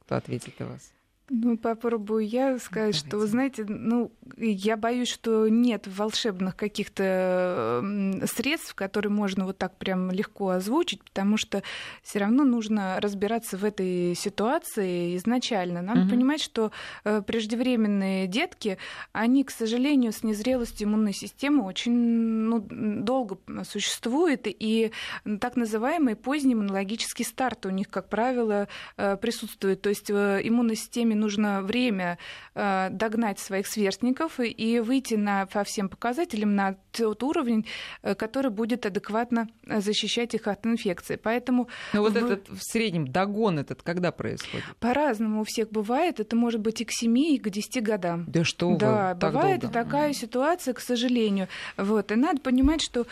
Кто 0.00 0.16
ответит 0.16 0.60
у 0.60 0.66
вас? 0.66 0.92
Ну, 1.34 1.56
попробую 1.56 2.28
я 2.28 2.58
сказать, 2.58 2.92
Давайте. 2.92 2.98
что, 2.98 3.16
вы 3.16 3.26
знаете, 3.26 3.64
ну, 3.66 4.12
я 4.36 4.76
боюсь, 4.76 5.08
что 5.08 5.48
нет 5.48 5.86
волшебных 5.86 6.56
каких-то 6.56 7.82
средств, 8.26 8.74
которые 8.74 9.10
можно 9.10 9.46
вот 9.46 9.56
так 9.56 9.74
прям 9.78 10.10
легко 10.10 10.50
озвучить, 10.50 11.02
потому 11.02 11.38
что 11.38 11.62
все 12.02 12.18
равно 12.18 12.44
нужно 12.44 13.00
разбираться 13.00 13.56
в 13.56 13.64
этой 13.64 14.14
ситуации 14.14 15.16
изначально. 15.16 15.80
Надо 15.80 16.02
угу. 16.02 16.10
понимать, 16.10 16.42
что 16.42 16.70
э, 17.04 17.22
преждевременные 17.22 18.26
детки, 18.26 18.76
они, 19.12 19.44
к 19.44 19.50
сожалению, 19.50 20.12
с 20.12 20.22
незрелостью 20.22 20.86
иммунной 20.86 21.14
системы 21.14 21.64
очень 21.64 21.94
ну, 21.94 22.66
долго 22.68 23.38
существуют, 23.64 24.42
и 24.44 24.92
так 25.40 25.56
называемый 25.56 26.14
поздний 26.14 26.52
иммунологический 26.52 27.24
старт 27.24 27.64
у 27.64 27.70
них, 27.70 27.88
как 27.88 28.10
правило, 28.10 28.68
э, 28.98 29.16
присутствует. 29.16 29.80
То 29.80 29.88
есть 29.88 30.10
в 30.10 30.14
э, 30.14 30.40
иммунной 30.46 30.76
системе 30.76 31.21
нужно 31.22 31.62
время 31.62 32.18
э, 32.54 32.88
догнать 32.90 33.38
своих 33.38 33.66
сверстников 33.66 34.40
и 34.40 34.80
выйти 34.80 35.14
на, 35.14 35.46
по 35.46 35.62
всем 35.64 35.88
показателям 35.88 36.54
на 36.54 36.76
тот 36.90 37.22
уровень, 37.22 37.64
э, 38.02 38.14
который 38.14 38.50
будет 38.50 38.84
адекватно 38.84 39.48
э, 39.66 39.80
защищать 39.80 40.34
их 40.34 40.48
от 40.48 40.66
инфекции. 40.66 41.16
Поэтому... 41.16 41.68
Но 41.92 42.02
вот 42.02 42.12
в... 42.12 42.16
этот 42.16 42.48
в 42.48 42.60
среднем 42.60 43.06
догон 43.06 43.58
этот 43.58 43.82
когда 43.82 44.10
происходит? 44.10 44.64
По-разному 44.80 45.42
у 45.42 45.44
всех 45.44 45.70
бывает. 45.70 46.20
Это 46.20 46.34
может 46.36 46.60
быть 46.60 46.80
и 46.80 46.84
к 46.84 46.90
7, 46.90 47.18
и 47.18 47.38
к 47.38 47.48
10 47.48 47.82
годам. 47.82 48.24
Да 48.26 48.44
что 48.44 48.76
Да, 48.76 49.14
вы, 49.14 49.30
бывает 49.30 49.60
долго? 49.60 49.80
и 49.80 49.82
такая 49.82 50.12
ситуация, 50.12 50.74
к 50.74 50.80
сожалению. 50.80 51.48
Вот. 51.76 52.10
И 52.10 52.16
надо 52.16 52.40
понимать, 52.40 52.82
что 52.82 53.06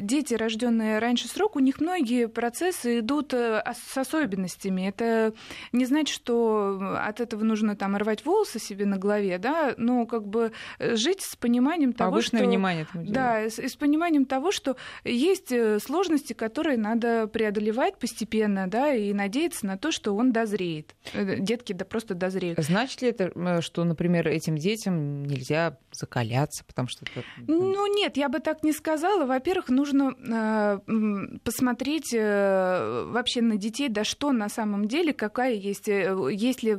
дети, 0.00 0.34
рожденные 0.34 0.98
раньше 0.98 1.28
срока, 1.28 1.58
у 1.58 1.60
них 1.60 1.80
многие 1.80 2.28
процессы 2.28 3.00
идут 3.00 3.32
с 3.32 3.96
особенностями. 3.96 4.88
Это 4.88 5.32
не 5.72 5.84
значит, 5.84 6.14
что 6.14 6.98
от 7.04 7.20
этого 7.20 7.44
нужно 7.48 7.74
там 7.74 7.96
рвать 7.96 8.24
волосы 8.24 8.58
себе 8.58 8.86
на 8.86 8.98
голове, 8.98 9.38
да, 9.38 9.74
но 9.76 10.06
как 10.06 10.26
бы 10.26 10.52
э, 10.78 10.96
жить 10.96 11.22
с 11.22 11.36
пониманием 11.36 11.92
того, 11.92 12.12
Повышенное 12.12 12.42
что... 12.42 12.48
внимание. 12.48 12.86
Да, 12.94 13.44
и 13.44 13.50
с, 13.50 13.58
и 13.58 13.68
с 13.68 13.76
пониманием 13.76 14.24
того, 14.24 14.52
что 14.52 14.76
есть 15.04 15.50
э, 15.50 15.78
сложности, 15.80 16.32
которые 16.32 16.76
надо 16.76 17.26
преодолевать 17.26 17.98
постепенно, 17.98 18.68
да, 18.68 18.92
и 18.94 19.12
надеяться 19.12 19.66
на 19.66 19.76
то, 19.78 19.90
что 19.90 20.14
он 20.14 20.32
дозреет. 20.32 20.94
Э, 21.14 21.38
Детки 21.38 21.72
да 21.72 21.84
просто 21.84 22.14
дозреют. 22.14 22.58
Значит 22.58 23.02
ли 23.02 23.08
это, 23.08 23.62
что, 23.62 23.84
например, 23.84 24.28
этим 24.28 24.56
детям 24.56 25.24
нельзя 25.24 25.78
закаляться, 25.92 26.64
потому 26.64 26.88
что. 26.88 27.04
Ну 27.46 27.86
нет, 27.96 28.16
я 28.16 28.28
бы 28.28 28.40
так 28.40 28.62
не 28.62 28.72
сказала. 28.72 29.24
Во-первых, 29.24 29.68
нужно 29.68 30.14
э, 30.18 31.38
посмотреть 31.44 32.12
э, 32.14 33.04
вообще 33.08 33.42
на 33.42 33.56
детей, 33.56 33.88
да 33.88 34.04
что 34.04 34.32
на 34.32 34.48
самом 34.48 34.86
деле, 34.86 35.12
какая 35.12 35.54
есть, 35.54 35.88
э, 35.88 36.14
есть 36.32 36.62
ли, 36.62 36.72
э, 36.72 36.78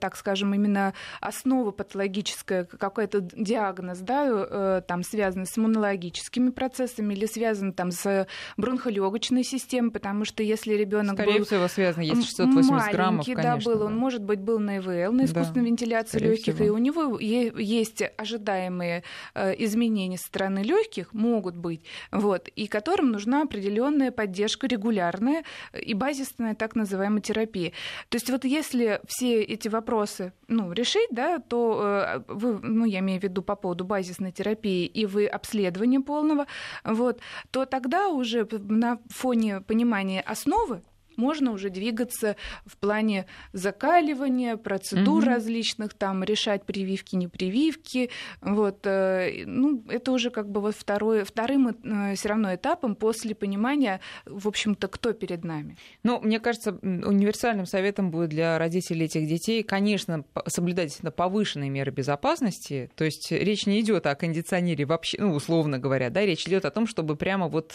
так 0.00 0.16
скажем, 0.16 0.54
именно 0.54 0.94
основа 1.20 1.70
патологическая, 1.70 2.64
какой-то 2.64 3.20
диагноз, 3.20 3.98
да, 3.98 4.26
э, 4.28 4.82
там 4.86 5.02
связанный 5.02 5.46
с 5.46 5.56
иммунологическими 5.58 6.50
процессами 6.50 7.14
или 7.14 7.26
связан 7.26 7.72
там 7.72 7.90
с 7.90 8.26
бронхолегочной 8.56 9.44
системой, 9.44 9.90
потому 9.90 10.24
что 10.24 10.42
если 10.42 10.74
ребенок 10.74 11.14
Скорее 11.14 11.38
был 11.38 11.44
всего, 11.44 11.68
связано, 11.68 12.02
если 12.02 12.20
М, 12.20 12.22
680 12.22 12.92
граммов, 12.92 13.26
конечно. 13.26 13.42
да, 13.42 13.56
был. 13.64 13.82
Он, 13.82 13.96
может 13.96 14.22
быть, 14.22 14.40
был 14.40 14.58
на 14.58 14.78
ИВЛ, 14.78 15.12
на 15.12 15.18
Да, 15.18 15.24
искусственной 15.24 15.66
вентиляции 15.66 16.18
скорее 16.18 16.30
легких, 16.32 16.54
всего. 16.54 16.66
и 16.66 16.70
у 16.70 16.78
него 16.78 17.18
есть 17.18 18.02
ожидаемые 18.16 19.02
э, 19.34 19.54
изменения 19.64 20.18
со 20.18 20.26
стороны 20.26 20.60
легких, 20.60 21.12
могут 21.12 21.56
быть, 21.56 21.82
вот, 22.10 22.48
и 22.48 22.66
которым 22.66 23.10
нужна 23.10 23.42
определенная 23.42 24.10
поддержка 24.10 24.66
регулярная 24.66 25.44
и 25.72 25.94
базисная 25.94 26.54
так 26.54 26.74
называемая 26.74 27.20
терапия. 27.20 27.72
То 28.08 28.16
есть 28.16 28.30
вот 28.30 28.44
если 28.44 29.00
все 29.06 29.39
эти 29.42 29.68
вопросы 29.68 30.32
ну, 30.48 30.72
решить, 30.72 31.08
да, 31.10 31.38
то 31.38 31.80
э, 31.82 32.22
вы, 32.28 32.58
ну, 32.60 32.84
я 32.84 33.00
имею 33.00 33.20
в 33.20 33.24
виду 33.24 33.42
по 33.42 33.56
поводу 33.56 33.84
базисной 33.84 34.32
терапии 34.32 34.86
и 34.86 35.06
вы 35.06 35.26
обследования 35.26 36.00
полного, 36.00 36.46
вот, 36.84 37.20
то 37.50 37.66
тогда 37.66 38.08
уже 38.08 38.48
на 38.50 38.98
фоне 39.08 39.60
понимания 39.60 40.20
основы 40.20 40.82
можно 41.20 41.52
уже 41.52 41.70
двигаться 41.70 42.36
в 42.66 42.76
плане 42.78 43.26
закаливания, 43.52 44.56
процедур 44.56 45.22
Мгм. 45.22 45.28
различных, 45.34 45.94
там 45.94 46.24
решать 46.24 46.64
прививки, 46.64 47.16
не 47.16 47.28
прививки. 47.28 48.10
Вот, 48.40 48.80
э, 48.86 49.44
ну, 49.46 49.84
это 49.88 50.12
уже 50.12 50.30
как 50.30 50.50
бы 50.50 50.60
вот 50.60 50.74
второй, 50.74 51.24
вторым 51.24 51.76
все 52.16 52.28
равно 52.28 52.54
этапом 52.54 52.94
после 52.96 53.34
понимания, 53.34 54.00
в 54.26 54.48
общем-то, 54.48 54.88
кто 54.88 55.12
перед 55.12 55.44
нами. 55.44 55.76
Ну, 56.02 56.20
мне 56.20 56.40
кажется, 56.40 56.72
универсальным 56.82 57.66
советом 57.66 58.10
будет 58.10 58.30
для 58.30 58.58
родителей 58.58 59.04
этих 59.06 59.28
детей, 59.28 59.62
конечно, 59.62 60.24
соблюдать 60.46 60.98
повышенные 61.16 61.70
меры 61.70 61.90
безопасности. 61.92 62.90
То 62.96 63.04
есть 63.04 63.30
речь 63.30 63.66
не 63.66 63.80
идет 63.80 64.06
о 64.06 64.14
кондиционере 64.14 64.84
вообще, 64.86 65.18
ну, 65.20 65.34
условно 65.34 65.78
говоря, 65.78 66.10
да, 66.10 66.24
речь 66.24 66.46
идет 66.46 66.64
о 66.64 66.70
том, 66.70 66.86
чтобы 66.86 67.16
прямо 67.16 67.48
вот 67.48 67.74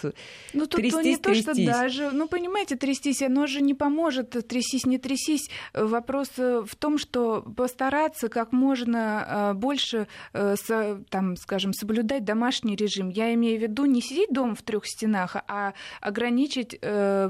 Ну, 0.54 0.68
тут 0.68 0.72
то 0.72 0.82
не 0.82 0.90
Трястись, 0.92 1.20
то, 1.20 1.34
что 1.34 1.44
трястись. 1.54 1.66
даже, 1.68 2.12
ну, 2.12 2.28
понимаете, 2.28 2.76
трястись, 2.76 3.22
оно 3.36 3.48
же 3.48 3.62
не 3.62 3.74
поможет, 3.74 4.30
трясись, 4.48 4.86
не 4.86 4.98
трясись. 4.98 5.50
Вопрос 5.74 6.30
э, 6.38 6.64
в 6.66 6.76
том, 6.76 6.98
что 6.98 7.42
постараться 7.42 8.30
как 8.30 8.54
можно 8.54 9.26
э, 9.28 9.54
больше, 9.54 10.08
э, 10.34 10.56
там, 11.10 11.36
скажем, 11.36 11.74
соблюдать 11.74 12.24
домашний 12.24 12.78
режим. 12.78 13.10
Я 13.10 13.34
имею 13.34 13.60
в 13.60 13.62
виду 13.62 13.86
не 13.86 14.02
сидеть 14.02 14.32
дома 14.32 14.56
в 14.56 14.62
трех 14.62 14.86
стенах, 14.88 15.36
а 15.48 15.74
ограничить 16.00 16.78
э, 16.82 17.26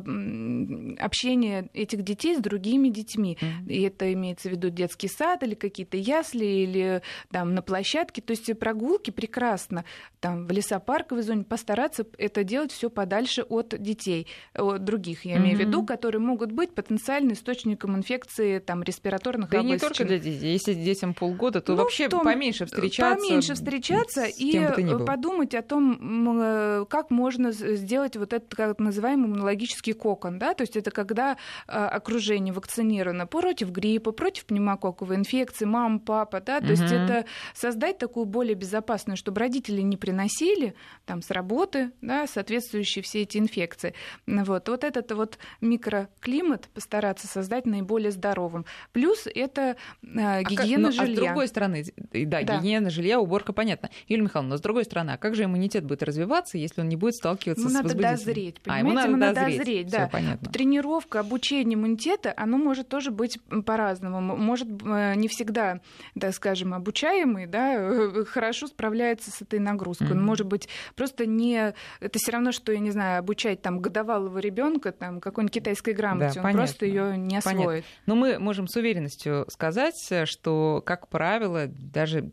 общение 1.00 1.70
этих 1.74 2.04
детей 2.04 2.36
с 2.36 2.40
другими 2.40 2.90
детьми. 2.90 3.38
И 3.68 3.82
это 3.82 4.14
имеется 4.14 4.50
в 4.50 4.52
виду 4.52 4.70
детский 4.70 5.08
сад 5.08 5.42
или 5.42 5.56
какие-то 5.56 5.98
ясли, 5.98 6.46
или 6.46 7.02
там 7.32 7.56
на 7.56 7.64
площадке. 7.64 8.22
То 8.22 8.32
есть 8.32 8.60
прогулки 8.60 9.10
прекрасно. 9.10 9.86
Там 10.20 10.46
в 10.46 10.52
лесопарковой 10.52 11.24
зоне 11.24 11.44
постараться 11.46 12.06
это 12.20 12.44
делать 12.44 12.72
все 12.72 12.92
подальше 12.92 13.42
от 13.42 13.74
детей, 13.82 14.28
от 14.54 14.84
других, 14.84 15.26
я 15.26 15.38
имею 15.38 15.58
в 15.58 15.60
виду, 15.60 15.84
которые 15.96 16.20
могут 16.20 16.52
быть 16.52 16.74
потенциальным 16.76 17.34
источником 17.34 17.96
инфекции 17.96 18.60
там, 18.60 18.84
респираторных 18.84 19.50
Да 19.50 19.60
и 19.62 19.64
не 19.64 19.78
только 19.78 20.04
для 20.04 20.20
детей. 20.20 20.52
Если 20.52 20.74
детям 20.74 21.14
полгода, 21.14 21.62
то 21.62 21.74
Ну, 21.74 21.84
вообще 21.84 22.10
том- 22.10 22.24
поменьше 22.24 22.66
встречаться. 22.66 23.16
Поменьше 23.26 23.54
встречаться 23.54 24.26
и 24.26 24.60
подумать 25.06 25.56
о 25.56 25.62
том, 25.62 26.40
э, 26.42 26.86
как 26.90 27.12
можно 27.12 27.52
сделать 27.52 28.18
вот 28.18 28.34
этот 28.34 28.50
так 28.50 28.78
называемый 28.80 29.28
иммунологический 29.30 29.94
кокон. 29.94 30.38
Да? 30.38 30.54
То 30.54 30.64
есть 30.64 30.76
это 30.76 30.92
когда 30.92 31.38
э, 31.68 31.72
окружение 31.72 32.54
вакцинировано 32.54 33.26
против 33.26 33.70
гриппа, 33.72 34.12
против 34.12 34.46
пневмококковой 34.46 35.16
инфекции, 35.16 35.66
мама, 35.66 36.00
папа. 36.00 36.42
Да? 36.42 36.60
То 36.60 36.72
есть 36.72 36.84
Мгм. 36.84 36.94
это 36.94 37.26
создать 37.54 37.98
такую 37.98 38.26
более 38.26 38.56
безопасную, 38.56 39.16
чтобы 39.16 39.40
родители 39.40 39.82
не 39.82 39.96
приносили 39.98 40.76
там, 41.06 41.22
с 41.22 41.32
работы 41.32 41.92
да, 42.02 42.28
соответствующие 42.28 43.02
все 43.04 43.22
эти 43.22 43.38
инфекции. 43.38 43.94
Вот, 44.28 44.68
вот 44.68 44.84
этот 44.84 45.12
вот 45.14 45.38
микроклимат 45.76 46.68
постараться 46.74 47.28
создать 47.28 47.66
наиболее 47.66 48.12
здоровым. 48.12 48.66
Плюс 48.92 49.28
это 49.34 49.62
э, 49.62 50.08
А 50.18 50.42
как- 50.44 50.52
гигиена 50.52 50.84
ну, 50.84 50.88
А 50.90 50.92
жилья. 50.92 51.16
с 51.16 51.18
другой 51.20 51.48
стороны, 51.48 51.86
да, 52.12 52.42
Да. 52.44 52.58
гигиена 52.60 52.90
жилья, 52.90 53.20
уборка, 53.20 53.54
понятно. 53.54 53.90
Юлия 54.08 54.24
Михайловна, 54.24 54.52
но 54.52 54.58
с 54.58 54.62
другой 54.62 54.86
стороны, 54.86 55.12
а 55.12 55.18
как 55.18 55.36
же 55.36 55.44
иммунитет 55.44 55.84
будет 55.86 56.04
развиваться, 56.04 56.58
если 56.58 56.82
он 56.82 56.90
не 56.90 56.96
будет 56.96 57.16
сталкиваться 57.16 57.62
Ему 57.62 57.70
с 57.70 57.74
надо 57.74 57.96
дозреть, 57.96 58.58
А, 58.66 58.80
ему 58.80 58.94
надо 58.94 59.08
Ему 59.10 59.18
надо 59.18 59.36
дозреть. 59.42 59.58
дозреть, 59.60 59.88
Всё 59.90 59.98
да. 59.98 60.08
понятно. 60.12 60.52
Тренировка, 60.52 61.20
обучение 61.20 61.76
иммунитета, 61.76 62.34
оно 62.38 62.58
может 62.58 62.88
тоже 62.88 63.12
быть 63.12 63.40
по-разному. 63.66 64.22
Может, 64.36 64.68
э, 64.84 65.14
не 65.16 65.28
всегда, 65.28 65.80
так 66.20 66.34
скажем, 66.34 66.74
обучаемый, 66.74 67.46
да, 67.48 67.76
хорошо 68.26 68.68
справляется 68.68 69.32
с 69.32 69.42
этой 69.42 69.60
нагрузкой. 69.60 70.12
Он 70.12 70.18
Мгм. 70.18 70.26
может 70.26 70.48
быть 70.48 70.68
просто 70.96 71.26
не... 71.26 71.74
Это 72.00 72.20
все 72.20 72.32
равно, 72.32 72.52
что, 72.52 72.72
я 72.72 72.80
не 72.80 72.92
знаю, 72.92 73.20
обучать 73.20 73.62
там 73.62 73.80
годовалого 73.80 74.38
ребенка 74.40 74.92
там 74.92 75.20
какой-нибудь 75.20 75.54
китайской 75.66 75.94
грамоте. 75.94 76.34
Да, 76.36 76.40
Он 76.40 76.44
понятно. 76.44 76.62
просто 76.62 76.86
ее 76.86 77.18
не 77.18 77.42
Понятно. 77.42 77.52
освоит. 77.52 77.86
Но 78.06 78.16
мы 78.16 78.40
можем 78.40 78.68
с 78.68 78.76
уверенностью 78.76 79.46
сказать, 79.50 80.12
что, 80.26 80.84
как 80.86 81.10
правило, 81.10 81.68
даже 81.68 82.32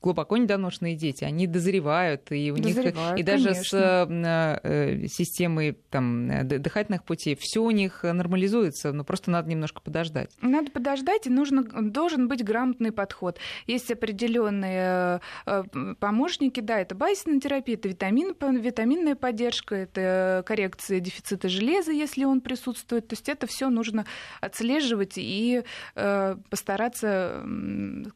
глубоко 0.00 0.36
недоношенные 0.36 0.94
дети, 0.94 1.24
они 1.24 1.46
дозревают, 1.46 2.30
и 2.30 2.50
у 2.52 2.56
них 2.56 2.74
Дозревают, 2.76 3.18
и 3.18 3.22
даже 3.22 3.54
с 3.54 3.70
конечно. 3.70 4.60
э, 4.62 5.02
э, 5.02 5.06
системой 5.08 5.76
там, 5.90 6.30
дыхательных 6.46 7.04
путей 7.04 7.36
все 7.38 7.62
у 7.62 7.70
них 7.70 8.02
нормализуется, 8.04 8.92
но 8.92 9.04
просто 9.04 9.30
надо 9.30 9.50
немножко 9.50 9.80
подождать. 9.80 10.30
Надо 10.40 10.70
подождать, 10.70 11.26
и 11.26 11.30
нужно, 11.30 11.62
должен 11.64 12.28
быть 12.28 12.44
грамотный 12.44 12.92
подход. 12.92 13.38
Есть 13.66 13.90
определенные 13.90 15.20
э, 15.46 15.64
помощники, 15.98 16.60
да, 16.60 16.80
это 16.80 16.94
базисная 16.94 17.40
терапия, 17.40 17.76
это 17.76 17.88
витамин, 17.88 18.34
витаминная 18.60 19.16
поддержка, 19.16 19.74
это 19.74 20.44
коррекция 20.46 21.00
дефицита 21.00 21.48
железа, 21.48 21.92
если 21.92 22.24
он 22.24 22.40
присутствует. 22.40 22.67
То 22.74 23.02
есть 23.10 23.28
это 23.28 23.46
все 23.46 23.68
нужно 23.70 24.06
отслеживать 24.40 25.14
и 25.16 25.62
э, 25.94 26.36
постараться 26.50 27.42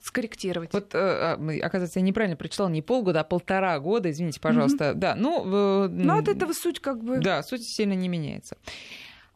скорректировать. 0.03 0.73
Вот, 0.73 0.95
э, 0.95 0.99
а, 0.99 1.35
оказывается, 1.63 1.99
я 2.01 2.05
неправильно 2.05 2.37
прочитала 2.37 2.69
не 2.69 2.83
полгода, 2.83 3.21
а 3.21 3.25
полтора 3.25 3.79
года, 3.79 4.11
извините, 4.11 4.41
пожалуйста. 4.41 4.95
Да, 4.95 5.15
ну... 5.15 5.43
э, 5.85 5.89
Но 5.89 6.19
от 6.19 6.29
м, 6.29 6.37
этого 6.37 6.53
суть 6.53 6.81
как 6.81 7.03
бы... 7.03 7.19
Да, 7.19 7.43
суть 7.43 7.63
сильно 7.65 7.93
не 7.95 8.09
меняется. 8.09 8.57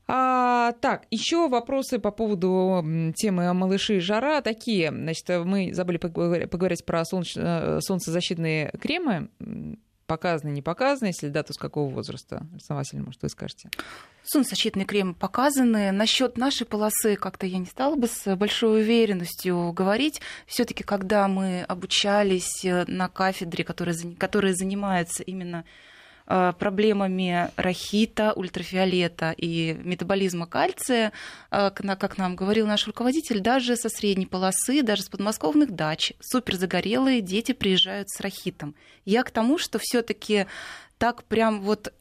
А, 0.09 0.73
так, 0.81 1.07
еще 1.11 1.49
вопросы 1.49 1.99
по 1.99 2.13
поводу 2.13 2.85
темы 3.17 3.53
малыши 3.53 3.97
и 3.97 4.01
жара 4.01 4.41
такие. 4.41 4.91
Значит, 4.91 5.29
мы 5.45 5.75
забыли 5.75 5.99
поговор- 5.99 6.47
поговорить 6.47 6.85
про 6.85 7.03
солнеч- 7.03 7.37
э, 7.37 7.81
солнцезащитные 7.81 8.71
кремы. 8.81 9.31
Показаны, 10.07 10.51
не 10.51 10.63
показаны, 10.63 11.09
если 11.09 11.29
да, 11.29 11.43
то 11.43 11.53
с 11.53 11.57
какого 11.57 11.93
возраста? 11.93 12.47
Александр 12.53 12.79
Васильевна, 12.79 13.07
может, 13.07 13.23
вы 13.23 13.29
скажете? 13.29 13.71
Солнцезащитные 14.23 14.87
кремы 14.87 15.15
показаны. 15.15 15.91
Насчет 15.91 16.39
нашей 16.39 16.65
полосы 16.65 17.17
как-то 17.17 17.47
я 17.47 17.59
не 17.59 17.67
стала 17.67 17.97
бы 17.97 18.07
с 18.07 18.37
большой 18.37 18.83
уверенностью 18.83 19.73
говорить. 19.73 20.21
Все-таки, 20.47 20.85
когда 20.85 21.27
мы 21.27 21.63
обучались 21.63 22.65
э, 22.65 22.85
на 22.87 23.09
кафедре, 23.09 23.65
которая, 23.65 23.97
которая 24.17 24.55
занимается 24.55 25.25
именно 25.25 25.65
проблемами 26.27 27.51
рахита, 27.57 28.33
ультрафиолета 28.35 29.33
и 29.37 29.75
метаболизма 29.85 30.47
кальция, 30.47 31.13
э, 31.51 31.71
как 31.71 32.19
нам 32.19 32.37
говорил 32.37 32.67
наш 32.67 32.87
руководитель, 32.87 33.41
даже 33.41 33.77
со 33.77 33.89
средней 33.89 34.27
полосы, 34.27 34.83
даже 34.83 35.03
с 35.03 35.09
подмосковных 35.09 35.71
дач 35.71 36.13
суперзагорелые 36.21 37.21
дети 37.21 37.53
приезжают 37.53 38.11
с 38.11 38.21
рахитом. 38.21 38.75
Я 39.05 39.23
к 39.23 39.31
тому, 39.31 39.59
что 39.59 39.79
все-таки 39.81 40.47
так 40.99 41.25
прям 41.25 41.61
вот 41.61 41.93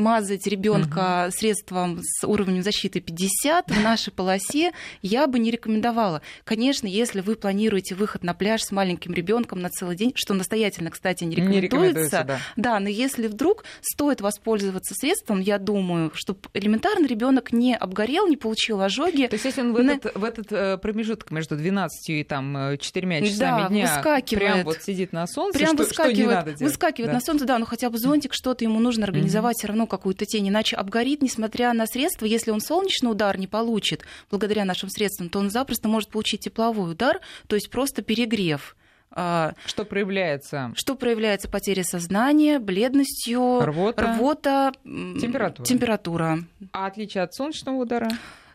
мазать 0.00 0.46
ребенка 0.46 1.26
угу. 1.26 1.36
средством 1.36 2.00
с 2.02 2.26
уровнем 2.26 2.62
защиты 2.62 3.00
50 3.00 3.70
в 3.70 3.80
нашей 3.82 4.12
полосе 4.12 4.72
я 5.02 5.26
бы 5.26 5.38
не 5.38 5.50
рекомендовала. 5.50 6.22
Конечно, 6.44 6.86
если 6.86 7.20
вы 7.20 7.36
планируете 7.36 7.94
выход 7.94 8.24
на 8.24 8.34
пляж 8.34 8.62
с 8.62 8.72
маленьким 8.72 9.12
ребенком 9.12 9.60
на 9.60 9.68
целый 9.68 9.96
день, 9.96 10.12
что 10.14 10.34
настоятельно, 10.34 10.90
кстати, 10.90 11.24
не 11.24 11.36
рекомендуется, 11.36 11.60
не 11.60 11.60
рекомендуется 11.60 12.24
да. 12.24 12.40
да, 12.56 12.80
но 12.80 12.88
если 12.88 13.28
вдруг 13.28 13.64
стоит 13.80 14.20
воспользоваться 14.20 14.94
средством, 14.94 15.40
я 15.40 15.58
думаю, 15.58 16.10
чтобы 16.14 16.40
элементарно 16.54 17.06
ребенок 17.06 17.52
не 17.52 17.76
обгорел, 17.76 18.26
не 18.26 18.36
получил 18.36 18.80
ожоги. 18.80 19.26
То 19.26 19.34
есть, 19.34 19.44
если 19.44 19.60
он 19.60 19.74
в 19.74 19.82
на... 19.82 19.92
этот, 19.92 20.14
в 20.14 20.24
этот 20.24 20.50
э, 20.50 20.78
промежуток 20.78 21.30
между 21.30 21.56
12 21.56 22.10
и 22.10 22.24
там 22.24 22.78
4 22.78 23.08
э, 23.08 23.26
часами 23.26 23.62
да, 23.62 23.68
дня 23.68 23.94
выскакивает. 23.94 24.52
прям 24.52 24.64
вот 24.64 24.82
сидит 24.82 25.12
на 25.12 25.26
солнце, 25.26 25.58
прям 25.58 25.74
что, 25.74 25.84
выскакивает, 25.84 26.16
что 26.16 26.22
не 26.22 26.34
надо 26.34 26.52
делать? 26.52 26.60
Выскакивает 26.72 27.10
да. 27.10 27.14
на 27.14 27.20
солнце, 27.20 27.44
да, 27.44 27.58
но 27.58 27.66
хотя 27.66 27.90
бы 27.90 27.98
зонтик, 27.98 28.32
что-то 28.34 28.64
ему 28.64 28.80
нужно 28.80 29.04
организовать, 29.04 29.56
mm-hmm. 29.56 29.58
все 29.58 29.68
равно 29.68 29.86
какую-то 29.90 30.24
тень, 30.24 30.48
иначе 30.48 30.76
обгорит, 30.76 31.20
несмотря 31.20 31.72
на 31.74 31.86
средства. 31.86 32.24
Если 32.24 32.50
он 32.50 32.60
солнечный 32.60 33.10
удар 33.10 33.38
не 33.38 33.46
получит 33.46 34.04
благодаря 34.30 34.64
нашим 34.64 34.88
средствам, 34.88 35.28
то 35.28 35.38
он 35.38 35.50
запросто 35.50 35.88
может 35.88 36.08
получить 36.08 36.40
тепловой 36.40 36.92
удар, 36.92 37.20
то 37.46 37.56
есть 37.56 37.70
просто 37.70 38.00
перегрев. 38.00 38.76
А, 39.12 39.54
что 39.66 39.84
проявляется? 39.84 40.72
Что 40.76 40.94
проявляется 40.94 41.48
потеря 41.48 41.82
сознания, 41.82 42.60
бледностью, 42.60 43.60
рвота, 43.60 44.02
рвота 44.02 44.72
температура. 44.84 45.66
температура. 45.66 46.38
А 46.72 46.86
отличие 46.86 47.24
от 47.24 47.34
солнечного 47.34 47.76
удара? 47.76 48.08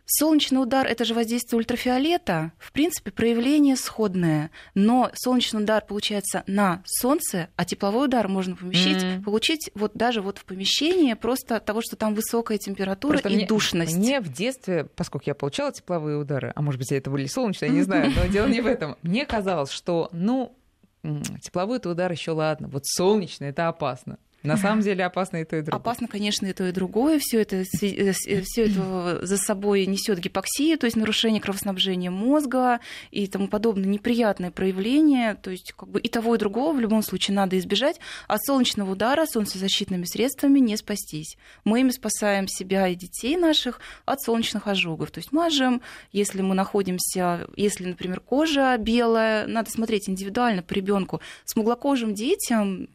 Солнечный 0.06 0.62
удар– 0.62 0.86
это 0.88 1.04
же 1.04 1.14
воздействие 1.14 1.58
ультрафиолета. 1.58 2.52
В 2.60 2.72
принципе, 2.72 3.12
проявление 3.12 3.76
сходное. 3.76 4.52
Но 4.76 5.12
солнечный 5.16 5.64
удар 5.64 5.84
получается 5.84 6.44
на 6.46 6.84
солнце, 6.86 7.50
а 7.56 7.66
тепловой 7.66 8.06
удар 8.06 8.28
можно 8.28 8.56
помещить, 8.56 9.04
mm-hmm. 9.04 9.24
получить 9.24 9.72
вот 9.74 9.94
даже 9.96 10.22
вот 10.22 10.38
в 10.38 10.46
помещении 10.46 11.14
просто 11.14 11.56
от 11.56 11.66
того, 11.66 11.82
что 11.82 11.96
там 11.96 12.14
высокая 12.14 12.58
температура 12.58 13.14
просто 13.14 13.30
и 13.30 13.36
мне, 13.36 13.48
душность. 13.48 13.96
Мне 13.96 14.22
в 14.22 14.32
детстве, 14.32 14.86
поскольку 14.96 15.24
я 15.28 15.36
получала 15.36 15.72
тепловые 15.72 16.18
удары, 16.18 16.52
а 16.56 16.62
может 16.62 16.80
быть, 16.80 16.92
это 16.92 17.10
были 17.10 17.26
солнечные, 17.26 17.70
я 17.70 17.76
не 17.76 17.82
знаю, 17.82 18.12
но 18.16 18.28
дело 18.28 18.48
не 18.48 18.62
в 18.62 18.68
этом. 18.68 18.98
Мне 19.02 19.26
казалось, 19.26 19.72
что, 19.72 20.10
ну, 20.12 20.56
тепловой 21.42 21.80
удар 21.84 22.12
еще 22.12 22.32
ладно, 22.32 22.68
вот 22.68 22.86
солнечный 22.86 23.50
это 23.50 23.68
опасно. 23.68 24.18
На 24.46 24.58
самом 24.58 24.82
деле 24.82 25.06
опасно 25.06 25.38
и 25.38 25.46
то, 25.46 25.58
и 25.58 25.62
другое. 25.62 25.82
Опасно, 25.82 26.08
конечно, 26.08 26.46
и 26.46 26.54
то, 26.54 26.68
и 26.68 26.72
другое. 26.72 27.20
Все 27.20 27.42
это, 27.42 27.58
э, 27.58 27.66
э, 27.82 28.42
все 28.44 28.66
это 28.66 29.26
за 29.26 29.38
собой 29.38 29.86
несет 29.86 30.20
гипоксию, 30.20 30.78
то 30.78 30.86
есть 30.86 30.98
нарушение 30.98 31.42
кровоснабжения 31.42 32.12
мозга 32.12 32.80
и 33.12 33.28
тому 33.28 33.48
подобное 33.48 33.88
неприятное 33.88 34.52
проявление. 34.52 35.36
То 35.36 35.52
есть 35.52 35.74
как 35.74 35.90
бы 35.90 36.00
и 36.00 36.08
того, 36.08 36.36
и 36.36 36.38
другого 36.38 36.74
в 36.74 36.80
любом 36.80 37.02
случае 37.02 37.36
надо 37.36 37.58
избежать. 37.58 38.00
От 38.28 38.44
солнечного 38.44 38.92
удара 38.92 39.26
солнцезащитными 39.26 40.06
средствами 40.06 40.60
не 40.60 40.78
спастись. 40.78 41.38
Мы 41.64 41.82
ими 41.82 41.92
спасаем 41.92 42.48
себя 42.48 42.88
и 42.88 42.96
детей 42.96 43.38
наших 43.38 43.80
от 44.06 44.22
солнечных 44.22 44.68
ожогов. 44.68 45.12
То 45.12 45.20
есть 45.20 45.32
мажем, 45.32 45.82
если 46.12 46.42
мы 46.42 46.56
находимся, 46.56 47.48
если, 47.56 47.86
например, 47.86 48.20
кожа 48.20 48.78
белая, 48.78 49.48
надо 49.48 49.70
смотреть 49.72 50.10
индивидуально 50.10 50.64
по 50.64 50.74
ребенку. 50.74 51.22
Смуглокожим 51.46 52.14
детям 52.14 52.88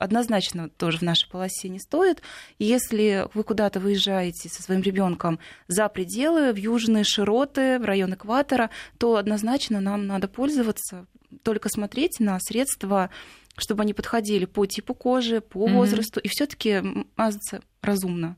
однозначно 0.00 0.70
тоже 0.70 0.98
в 0.98 1.02
нашей 1.02 1.30
полосе 1.30 1.68
не 1.68 1.78
стоит. 1.78 2.22
Если 2.58 3.28
вы 3.34 3.44
куда-то 3.44 3.78
выезжаете 3.78 4.48
со 4.48 4.62
своим 4.62 4.80
ребенком 4.80 5.38
за 5.68 5.88
пределы, 5.88 6.52
в 6.52 6.56
южные 6.56 7.04
широты, 7.04 7.78
в 7.78 7.84
район 7.84 8.14
экватора, 8.14 8.70
то 8.98 9.16
однозначно 9.16 9.80
нам 9.80 10.06
надо 10.06 10.26
пользоваться, 10.26 11.06
только 11.42 11.68
смотреть 11.68 12.18
на 12.18 12.40
средства, 12.40 13.10
чтобы 13.56 13.82
они 13.82 13.92
подходили 13.94 14.46
по 14.46 14.66
типу 14.66 14.94
кожи, 14.94 15.40
по 15.40 15.66
возрасту, 15.66 16.18
mm-hmm. 16.18 16.24
и 16.24 16.28
все-таки 16.28 16.82
мазаться 17.16 17.60
разумно. 17.82 18.36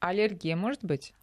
Аллергия 0.00 0.56
может 0.56 0.84
быть? 0.84 1.14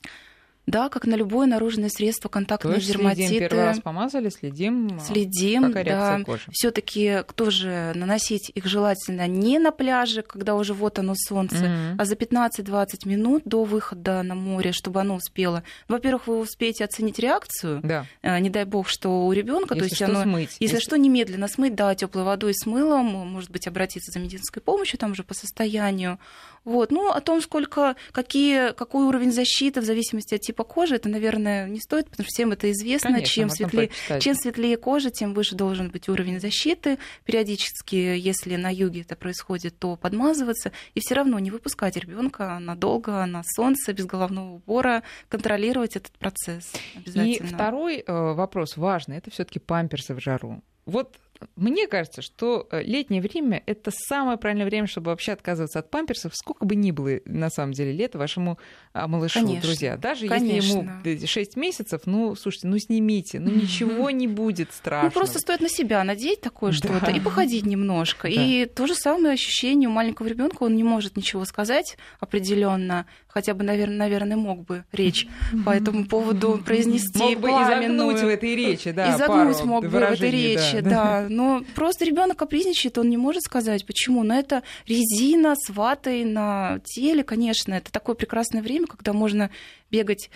Да, 0.68 0.90
как 0.90 1.06
на 1.06 1.16
любое 1.16 1.48
наружное 1.48 1.90
средство 1.90 2.30
контактные 2.30 2.80
То 2.80 2.86
дерматиты. 2.86 3.28
Следим, 3.28 3.40
первый 3.40 3.66
раз 3.66 3.80
помазали, 3.80 4.30
следим. 4.30 5.00
Следим, 5.00 5.68
какая 5.68 5.84
да. 5.86 6.24
Кожи. 6.24 6.44
Все-таки 6.52 7.24
тоже 7.36 7.94
наносить 7.96 8.52
их 8.54 8.66
желательно 8.66 9.28
не 9.28 9.58
на 9.58 9.72
пляже, 9.72 10.22
когда 10.22 10.56
уже 10.56 10.74
вот 10.74 11.00
оно 11.00 11.14
солнце, 11.16 11.56
mm-hmm. 11.56 11.96
а 11.98 12.06
за 12.06 12.16
15-20 12.16 12.86
минут 13.06 13.42
до 13.46 13.64
выхода 13.64 14.22
на 14.22 14.36
море, 14.36 14.72
чтобы 14.72 15.02
оно 15.02 15.16
успело. 15.16 15.64
Во-первых, 15.88 16.28
вы 16.28 16.40
успеете 16.40 16.86
оценить 16.86 17.18
реакцию. 17.18 17.82
Да. 17.84 18.06
А, 18.22 18.40
не 18.40 18.50
дай 18.50 18.66
бог, 18.66 18.88
что 18.88 19.26
у 19.26 19.32
ребенка, 19.32 19.76
то 19.76 19.84
есть 19.84 19.96
что, 19.96 20.06
оно, 20.06 20.22
смыть. 20.24 20.58
Если, 20.60 20.76
если 20.76 20.80
что, 20.80 20.96
немедленно 20.98 21.48
смыть, 21.48 21.74
да, 21.74 21.96
теплой 21.96 22.24
водой 22.24 22.54
с 22.54 22.66
мылом, 22.68 23.06
может 23.06 23.50
быть, 23.50 23.68
обратиться 23.68 24.12
за 24.12 24.20
медицинской 24.20 24.62
помощью 24.62 25.00
там 25.00 25.12
уже 25.12 25.24
по 25.24 25.34
состоянию. 25.34 26.20
Вот. 26.64 26.92
Ну, 26.92 27.10
о 27.10 27.20
том, 27.22 27.42
сколько, 27.42 27.96
какие, 28.12 28.74
какой 28.74 29.06
уровень 29.06 29.32
защиты 29.32 29.82
в 29.82 29.84
зависимости 29.84 30.36
от 30.36 30.42
типа 30.42 30.64
кожи, 30.64 30.96
это, 30.96 31.10
наверное, 31.10 31.68
не 31.68 31.80
стоит, 31.80 32.10
потому 32.10 32.26
что 32.26 32.34
всем 32.34 32.52
это 32.52 32.72
известно. 32.72 33.12
Конечно, 33.12 33.34
чем, 33.34 33.50
светлее, 33.50 33.90
чем 34.20 34.36
светлее 34.36 34.78
кожа, 34.78 35.10
тем 35.10 35.34
выше 35.34 35.56
должен 35.56 35.90
быть 35.90 36.08
уровень 36.08 36.40
защиты. 36.40 37.00
Периодически, 37.26 37.96
если 37.96 38.56
на 38.56 38.72
юге 38.72 39.02
это 39.02 39.16
происходит, 39.16 39.78
то 39.80 39.96
подмазываться. 39.96 40.72
И 40.94 41.00
все 41.00 41.16
равно 41.16 41.40
не 41.40 41.50
выпускать 41.50 41.98
ребенка 41.98 42.60
надолго 42.60 43.26
на 43.26 43.44
солнце, 43.44 43.94
без 43.94 44.06
головного 44.06 44.56
убора, 44.56 45.04
контролировать 45.30 45.96
этот 45.96 46.12
процесс. 46.14 46.72
И 47.06 47.42
второй 47.44 48.04
э, 48.06 48.34
вопрос 48.34 48.78
важный, 48.78 49.18
это 49.18 49.32
все-таки 49.32 49.60
памперсы 49.60 50.14
в 50.14 50.20
жару. 50.20 50.62
Вот 50.86 51.18
мне 51.56 51.88
кажется, 51.88 52.22
что 52.22 52.68
э, 52.72 52.84
летнее 52.84 53.22
время 53.22 53.64
это 53.66 53.92
самое 53.94 54.38
правильное 54.38 54.66
время, 54.66 54.88
чтобы 54.88 55.12
вообще 55.12 55.34
отказываться 55.34 55.80
от 55.80 55.90
памперсов, 55.90 56.36
сколько 56.36 56.66
бы 56.66 56.76
ни 56.76 56.92
было 56.92 57.20
на 57.26 57.50
самом 57.50 57.74
деле 57.74 57.92
лет 57.92 58.16
вашему 58.16 58.58
а, 58.94 59.08
малышу, 59.08 59.40
конечно, 59.40 59.62
друзья. 59.62 59.98
Даже 59.98 60.28
конечно. 60.28 60.56
если 61.04 61.10
ему 61.10 61.28
6 61.28 61.56
месяцев, 61.56 62.02
ну, 62.06 62.36
слушайте, 62.36 62.68
ну 62.68 62.78
снимите, 62.78 63.40
ну 63.40 63.52
ничего 63.52 64.10
не 64.10 64.28
будет 64.28 64.74
страшного. 64.74 65.06
Ну 65.06 65.12
просто 65.12 65.40
стоит 65.40 65.62
на 65.62 65.70
себя 65.70 66.04
надеть 66.04 66.42
такое 66.42 66.72
что-то 66.72 67.12
и 67.12 67.20
походить 67.20 67.66
немножко. 67.66 68.28
И 68.28 68.66
то 68.66 68.88
же 68.88 68.96
самое 68.96 69.34
ощущение 69.34 69.90
у 69.90 69.92
маленького 69.92 70.28
ребенка, 70.28 70.64
он 70.64 70.76
не 70.76 70.84
может 70.84 71.16
ничего 71.18 71.46
сказать 71.46 71.98
определенно, 72.20 73.06
хотя 73.28 73.54
бы, 73.54 73.64
наверное, 73.64 73.98
наверное 73.98 74.38
мог 74.38 74.66
бы 74.66 74.84
речь 74.92 75.28
по 75.66 75.72
этому 75.72 76.06
поводу 76.06 76.62
произнести 76.66 77.20
Мог 77.20 77.40
бы 77.40 77.50
изогнуть 77.50 78.22
в 78.22 78.28
этой 78.28 78.56
речи, 78.56 78.92
да, 78.92 79.16
Изогнуть 79.16 79.64
мог 79.64 79.84
бы 79.84 79.90
в 79.90 79.96
этой 79.96 80.32
речи, 80.32 80.80
да. 80.82 81.26
Но 81.32 81.64
просто 81.76 82.06
ребенок 82.06 82.38
капризничает, 82.38 82.98
он 82.98 83.10
не 83.10 83.18
может 83.18 83.44
сказать, 83.44 83.86
почему. 83.86 84.24
Но 84.24 84.38
это 84.38 84.64
резина 84.86 85.56
с 85.56 85.70
ватой 85.70 86.26
на 86.26 86.80
теле, 86.84 87.24
конечно, 87.24 87.74
это 87.74 87.92
такое 87.92 88.16
прекрасное 88.16 88.62
время, 88.62 88.88
когда 88.88 89.14
можно 89.14 89.50
бегать 89.90 90.30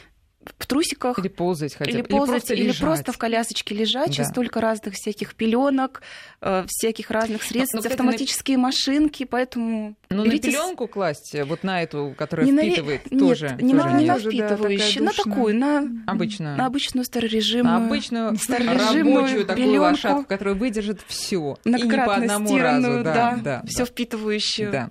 в 0.57 0.67
трусиках. 0.67 1.19
Или 1.19 1.27
ползать 1.27 1.75
хотя 1.75 1.91
бы. 1.91 1.97
Или, 1.97 2.01
ползать, 2.03 2.29
или, 2.29 2.39
просто, 2.39 2.53
или 2.53 2.73
просто 2.79 3.11
в 3.11 3.17
колясочке 3.17 3.75
лежать. 3.75 4.07
Да. 4.07 4.13
Сейчас 4.13 4.29
столько 4.29 4.61
разных 4.61 4.95
всяких 4.95 5.35
пеленок, 5.35 6.01
э, 6.41 6.65
всяких 6.67 7.11
разных 7.11 7.43
средств, 7.43 7.75
но, 7.75 7.81
но, 7.81 7.89
автоматические 7.89 8.57
на... 8.57 8.63
машинки, 8.63 9.25
поэтому... 9.25 9.95
Ну, 10.09 10.23
беритесь... 10.23 10.53
на 10.53 10.59
пеленку 10.59 10.87
класть, 10.87 11.35
э, 11.35 11.43
вот 11.43 11.63
на 11.63 11.81
эту, 11.81 12.13
которая 12.17 12.45
не 12.45 12.57
впитывает, 12.57 13.11
на... 13.11 13.19
тоже. 13.19 13.49
Нет, 13.49 13.61
не 13.61 13.73
тоже 13.73 13.89
на, 13.89 13.99
не 13.99 14.05
на 14.05 14.19
впитывающую, 14.19 15.03
на 15.03 15.11
такую, 15.11 15.55
на... 15.55 15.87
Обычную. 16.07 16.57
На 16.57 16.65
обычную 16.67 17.05
старорежимную. 17.05 17.79
На 17.79 17.85
обычную 17.85 18.29
рабочую 18.29 19.45
такую 19.45 19.65
пеленку, 19.65 19.81
лошадку, 19.81 20.25
которая 20.25 20.55
выдержит 20.55 21.01
все 21.07 21.57
И 21.63 21.69
не 21.69 21.83
по 21.83 22.15
одному 22.15 22.57
разу. 22.57 23.03
Да, 23.03 23.13
да, 23.13 23.39
да, 23.43 23.63
все 23.67 23.79
да. 23.79 23.85
впитывающую. 23.85 24.71
Да. 24.71 24.89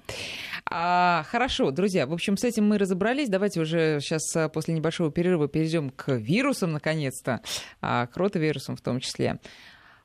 А, 0.77 1.23
хорошо, 1.29 1.71
друзья, 1.71 2.05
в 2.05 2.13
общем, 2.13 2.37
с 2.37 2.43
этим 2.43 2.67
мы 2.67 2.79
разобрались. 2.79 3.29
Давайте 3.29 3.61
уже 3.61 4.01
сейчас 4.01 4.35
а, 4.35 4.49
после 4.49 4.75
небольшого 4.75 5.13
перерыва 5.13 5.47
перейдем 5.47 5.91
к 5.91 6.11
вирусам, 6.15 6.73
наконец-то, 6.73 7.43
а, 7.81 8.09
к 8.09 8.17
ротовирусам 8.17 8.75
в 8.75 8.81
том 8.81 8.99
числе. 8.99 9.39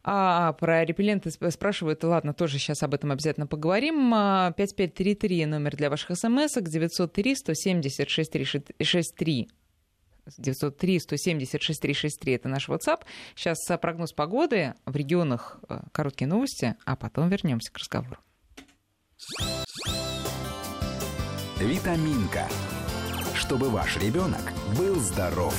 А, 0.04 0.54
про 0.54 0.86
репелленты 0.86 1.32
спрашивают, 1.32 2.04
ладно, 2.04 2.36
тоже 2.36 2.60
сейчас 2.60 2.84
об 2.84 2.94
этом 2.94 3.12
обязательно 3.12 3.48
поговорим. 3.48 4.12
5533 4.12 5.42
а, 5.42 5.48
номер 5.48 5.76
для 5.76 5.90
ваших 5.90 6.16
смс 6.16 6.54
903 6.54 7.36
170 7.36 8.08
6363 8.08 9.50
903 10.38 11.00
170 11.00 11.62
6363 11.64 12.34
это 12.34 12.48
наш 12.48 12.70
WhatsApp. 12.70 13.06
Сейчас 13.34 13.58
а, 13.72 13.80
прогноз 13.80 14.14
погоды 14.14 14.76
в 14.86 14.96
регионах, 14.96 15.60
короткие 15.92 16.28
новости, 16.28 16.76
а 16.86 16.96
потом 16.96 17.30
вернемся 17.30 17.74
к 17.74 17.80
разговору. 17.80 18.20
Витаминка. 21.60 22.48
Чтобы 23.36 23.70
ваш 23.70 23.98
ребенок 23.98 24.54
был 24.78 24.96
здоров. 24.96 25.54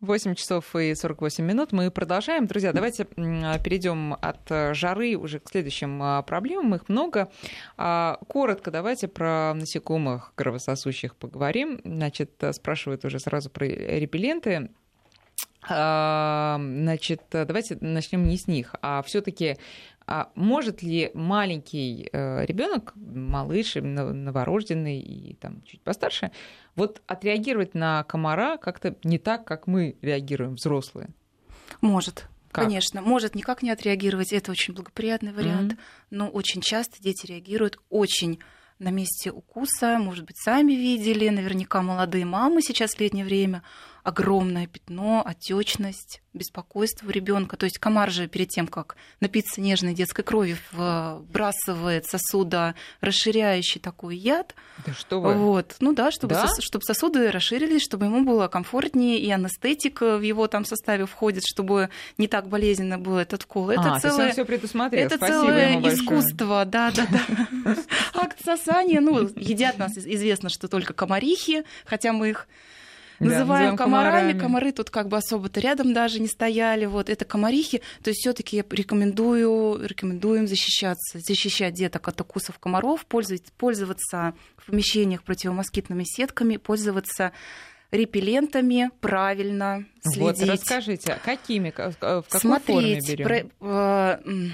8 0.00 0.36
часов 0.36 0.76
и 0.76 0.94
48 0.94 1.44
минут. 1.44 1.72
Мы 1.72 1.90
продолжаем. 1.90 2.46
Друзья, 2.46 2.72
давайте 2.72 3.06
перейдем 3.06 4.14
от 4.14 4.48
жары 4.76 5.16
уже 5.16 5.40
к 5.40 5.48
следующим 5.48 6.00
а, 6.00 6.22
проблемам. 6.22 6.76
Их 6.76 6.88
много. 6.88 7.28
А, 7.76 8.20
коротко 8.28 8.70
давайте 8.70 9.08
про 9.08 9.54
насекомых 9.54 10.32
кровососущих 10.36 11.16
поговорим. 11.16 11.80
Значит, 11.84 12.40
спрашивают 12.52 13.04
уже 13.04 13.18
сразу 13.18 13.50
про 13.50 13.66
репелленты. 13.66 14.70
А, 15.68 16.56
значит, 16.60 17.22
давайте 17.32 17.76
начнем 17.80 18.22
не 18.28 18.36
с 18.36 18.46
них, 18.46 18.76
а 18.80 19.02
все-таки 19.02 19.58
А 20.10 20.30
может 20.34 20.82
ли 20.82 21.10
маленький 21.12 22.08
э, 22.10 22.46
ребенок, 22.46 22.94
малыш, 22.96 23.74
новорожденный 23.74 25.00
и 25.00 25.34
там 25.34 25.60
чуть 25.66 25.82
постарше, 25.82 26.30
вот 26.76 27.02
отреагировать 27.06 27.74
на 27.74 28.04
комара 28.04 28.56
как-то 28.56 28.96
не 29.04 29.18
так, 29.18 29.44
как 29.44 29.66
мы 29.66 29.96
реагируем, 30.00 30.54
взрослые? 30.54 31.10
Может. 31.82 32.26
Как? 32.50 32.64
Конечно, 32.64 33.02
может 33.02 33.34
никак 33.34 33.62
не 33.62 33.70
отреагировать, 33.70 34.32
это 34.32 34.50
очень 34.50 34.72
благоприятный 34.72 35.34
вариант, 35.34 35.74
mm-hmm. 35.74 35.78
но 36.08 36.28
очень 36.30 36.62
часто 36.62 37.02
дети 37.02 37.26
реагируют 37.26 37.78
очень 37.90 38.38
на 38.78 38.88
месте 38.88 39.30
укуса, 39.30 39.98
может 39.98 40.24
быть, 40.24 40.38
сами 40.38 40.72
видели, 40.72 41.28
наверняка 41.28 41.82
молодые 41.82 42.24
мамы 42.24 42.62
сейчас 42.62 42.94
в 42.94 43.00
летнее 43.00 43.26
время, 43.26 43.62
огромное 44.08 44.66
пятно, 44.66 45.22
отечность, 45.24 46.22
беспокойство 46.32 47.06
у 47.06 47.10
ребенка. 47.10 47.56
То 47.58 47.64
есть 47.64 47.78
комар 47.78 48.10
же 48.10 48.26
перед 48.26 48.48
тем, 48.48 48.66
как 48.66 48.96
напиться 49.20 49.60
нежной 49.60 49.92
детской 49.92 50.22
крови, 50.22 50.56
вбрасывает 50.72 52.06
сосуда 52.06 52.74
расширяющий 53.02 53.80
такой 53.80 54.16
яд. 54.16 54.54
Да 54.86 54.94
что 54.94 55.20
вы? 55.20 55.34
Вот. 55.34 55.76
Ну 55.80 55.92
да, 55.92 56.10
чтобы, 56.10 56.34
да? 56.34 56.46
Сос, 56.46 56.64
чтобы 56.64 56.84
сосуды 56.84 57.30
расширились, 57.30 57.82
чтобы 57.82 58.06
ему 58.06 58.24
было 58.24 58.48
комфортнее, 58.48 59.18
и 59.18 59.30
анестетик 59.30 60.00
в 60.00 60.22
его 60.22 60.48
там 60.48 60.64
составе 60.64 61.04
входит, 61.04 61.44
чтобы 61.46 61.90
не 62.16 62.28
так 62.28 62.48
болезненно 62.48 62.98
был 62.98 63.18
этот 63.18 63.44
укол. 63.44 63.68
Это 63.68 63.96
а, 63.96 64.00
целое, 64.00 64.32
все 64.32 64.46
предусмотрел. 64.46 65.04
Это 65.04 65.16
Спасибо 65.16 65.40
целое 65.40 65.80
искусство, 65.92 66.64
да, 66.64 66.90
да, 66.92 67.06
да. 67.10 67.76
Акт 68.14 68.42
сосания, 68.42 69.00
ну, 69.00 69.28
едят 69.36 69.76
нас 69.76 69.98
известно, 69.98 70.48
что 70.48 70.66
только 70.68 70.94
комарихи, 70.94 71.64
хотя 71.84 72.14
мы 72.14 72.30
их 72.30 72.48
называем 73.18 73.72
да, 73.72 73.76
комарами. 73.76 74.32
комарами. 74.32 74.38
Комары 74.38 74.72
тут 74.72 74.90
как 74.90 75.08
бы 75.08 75.16
особо-то 75.16 75.60
рядом 75.60 75.92
даже 75.92 76.20
не 76.20 76.28
стояли. 76.28 76.86
Вот 76.86 77.08
это 77.08 77.24
комарихи. 77.24 77.82
То 78.02 78.10
есть 78.10 78.20
все-таки 78.20 78.56
я 78.56 78.64
рекомендую, 78.70 79.84
рекомендуем 79.86 80.46
защищаться, 80.46 81.18
защищать 81.18 81.74
деток 81.74 82.08
от 82.08 82.20
укусов 82.20 82.58
комаров, 82.58 83.06
пользоваться, 83.06 83.52
пользоваться 83.56 84.34
в 84.56 84.66
помещениях 84.66 85.22
противомоскитными 85.22 86.04
сетками, 86.04 86.56
пользоваться 86.56 87.32
репеллентами 87.90 88.90
правильно 89.00 89.86
следить. 90.02 90.20
Вот, 90.20 90.42
расскажите, 90.42 91.14
а 91.14 91.18
какими, 91.18 91.70
в 91.70 91.96
какой 91.98 92.40
Смотреть, 92.40 93.06
форме 93.06 93.24
берем? 93.24 93.50
Про, 93.58 94.20
э, 94.24 94.50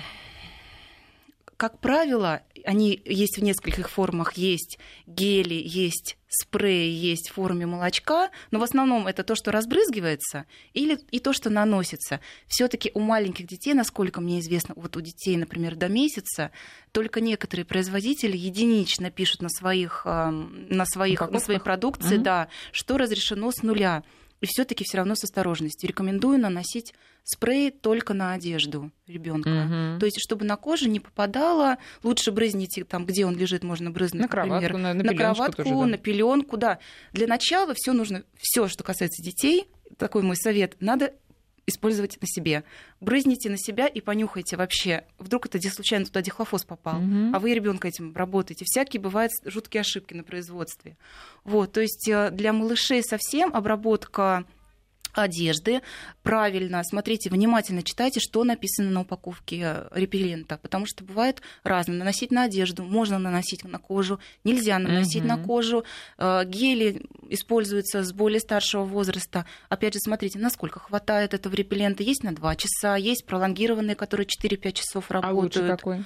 как 1.65 1.79
правило, 1.79 2.43
они 2.67 3.01
есть 3.07 3.39
в 3.39 3.43
нескольких 3.43 3.89
формах. 3.89 4.35
Есть 4.35 4.79
гели, 5.07 5.55
есть 5.55 6.19
спреи, 6.29 6.91
есть 6.91 7.31
в 7.31 7.33
форме 7.33 7.65
молочка, 7.65 8.29
но 8.51 8.59
в 8.59 8.63
основном 8.63 9.07
это 9.07 9.25
то, 9.25 9.35
что 9.35 9.51
разбрызгивается, 9.51 10.45
или 10.75 10.99
и 11.11 11.21
то, 11.21 11.33
что 11.33 11.49
наносится. 11.49 12.21
все 12.49 12.69
таки 12.69 12.91
у 12.93 13.01
маленьких 13.01 13.47
детей, 13.47 13.73
насколько 13.73 14.21
мне 14.21 14.41
известно, 14.41 14.75
вот 14.77 14.95
у 14.99 15.01
детей, 15.01 15.39
например, 15.39 15.75
до 15.75 15.89
месяца, 15.89 16.51
только 16.93 17.23
некоторые 17.23 17.65
производители 17.65 18.37
единично 18.37 19.11
пишут 19.11 19.41
на 19.41 19.49
своих, 19.49 20.03
на 20.05 20.85
своих, 20.85 21.31
на 21.31 21.41
своей 21.41 21.61
продукции, 21.61 22.17
угу. 22.17 22.25
да, 22.25 22.49
что 22.73 22.99
разрешено 22.99 23.53
с 23.53 23.63
нуля 23.63 24.03
и 24.45 24.47
все-таки 24.47 24.85
все 24.85 24.99
равно 24.99 25.15
с 25.15 25.25
осторожностью. 25.25 25.89
Рекомендую 25.89 26.39
наносить 26.39 26.95
спрей 27.25 27.71
только 27.71 28.15
на 28.15 28.35
одежду 28.35 28.91
ребенка. 29.07 29.49
Угу. 29.49 30.01
То 30.01 30.07
есть, 30.07 30.21
чтобы 30.21 30.45
на 30.45 30.57
кожу 30.57 30.89
не 30.89 31.01
попадало, 31.01 31.79
лучше 32.03 32.31
брызните 32.33 32.85
там, 32.85 33.07
где 33.07 33.27
он 33.27 33.37
лежит, 33.37 33.65
можно 33.65 33.91
брызнуть, 33.91 34.23
на 34.23 34.29
кроватку, 34.29 34.63
например, 34.63 34.83
на, 34.83 34.95
на, 34.95 35.05
на 35.05 35.15
кроватку, 35.17 35.63
тоже, 35.63 35.71
да. 35.71 35.87
на 35.87 35.99
пеленку, 35.99 36.57
да. 36.57 36.79
Для 37.13 37.27
начала 37.27 37.75
все 37.75 37.93
нужно, 37.93 38.25
все, 38.39 38.69
что 38.69 38.85
касается 38.85 39.23
детей, 39.23 39.67
такой 39.97 40.23
мой 40.23 40.37
совет, 40.37 40.77
надо 40.81 41.15
использовать 41.67 42.19
на 42.21 42.27
себе. 42.27 42.65
Брызните 43.01 43.51
на 43.51 43.57
себя 43.57 43.87
и 43.87 44.01
понюхайте 44.01 44.57
вообще. 44.57 45.05
Вдруг 45.19 45.47
это 45.47 45.61
случайно 45.71 46.05
туда 46.05 46.23
дихлофос 46.23 46.65
попал, 46.65 46.99
угу. 46.99 47.35
а 47.35 47.39
вы 47.39 47.55
ребенка 47.55 47.89
этим 47.89 48.15
работаете. 48.15 48.65
Всякие 48.67 49.01
бывают 49.01 49.33
жуткие 49.45 49.81
ошибки 49.81 50.15
на 50.15 50.25
производстве. 50.25 50.97
Вот, 51.45 51.73
то 51.73 51.81
есть 51.81 52.09
э, 52.09 52.31
для 52.31 52.53
малышей 52.53 53.03
совсем 53.03 53.55
обработка 53.55 54.45
одежды. 55.15 55.81
Правильно, 56.23 56.83
смотрите, 56.85 57.31
внимательно 57.31 57.83
читайте, 57.83 58.21
что 58.21 58.45
написано 58.45 58.91
на 58.91 59.01
упаковке 59.03 59.85
репеллента, 59.93 60.59
потому 60.61 60.87
что 60.87 61.05
бывает 61.05 61.43
разное. 61.63 61.97
Наносить 61.97 62.31
на 62.31 62.45
одежду, 62.45 62.85
можно 62.85 63.19
наносить 63.19 63.65
на 63.65 63.79
кожу, 63.79 64.19
нельзя 64.43 64.79
наносить 64.79 65.23
угу. 65.23 65.29
на 65.29 65.39
кожу. 65.39 65.85
Э, 66.19 66.45
гели 66.45 67.03
используются 67.29 68.03
с 68.05 68.13
более 68.13 68.41
старшего 68.41 68.85
возраста. 68.85 69.47
Опять 69.69 69.95
же, 69.95 70.01
смотрите, 70.01 70.39
насколько 70.39 70.81
хватает 70.81 71.35
этого 71.35 71.55
репеллента. 71.55 72.03
Есть 72.03 72.23
на 72.23 72.35
2 72.35 72.57
часа, 72.57 72.97
есть 72.97 73.25
пролонгированные, 73.27 73.97
которые 73.97 74.27
4-5 74.27 74.73
часов 74.73 75.11
работают. 75.11 75.57
А 75.57 75.61
лучше 75.61 75.77
какой? 75.77 76.05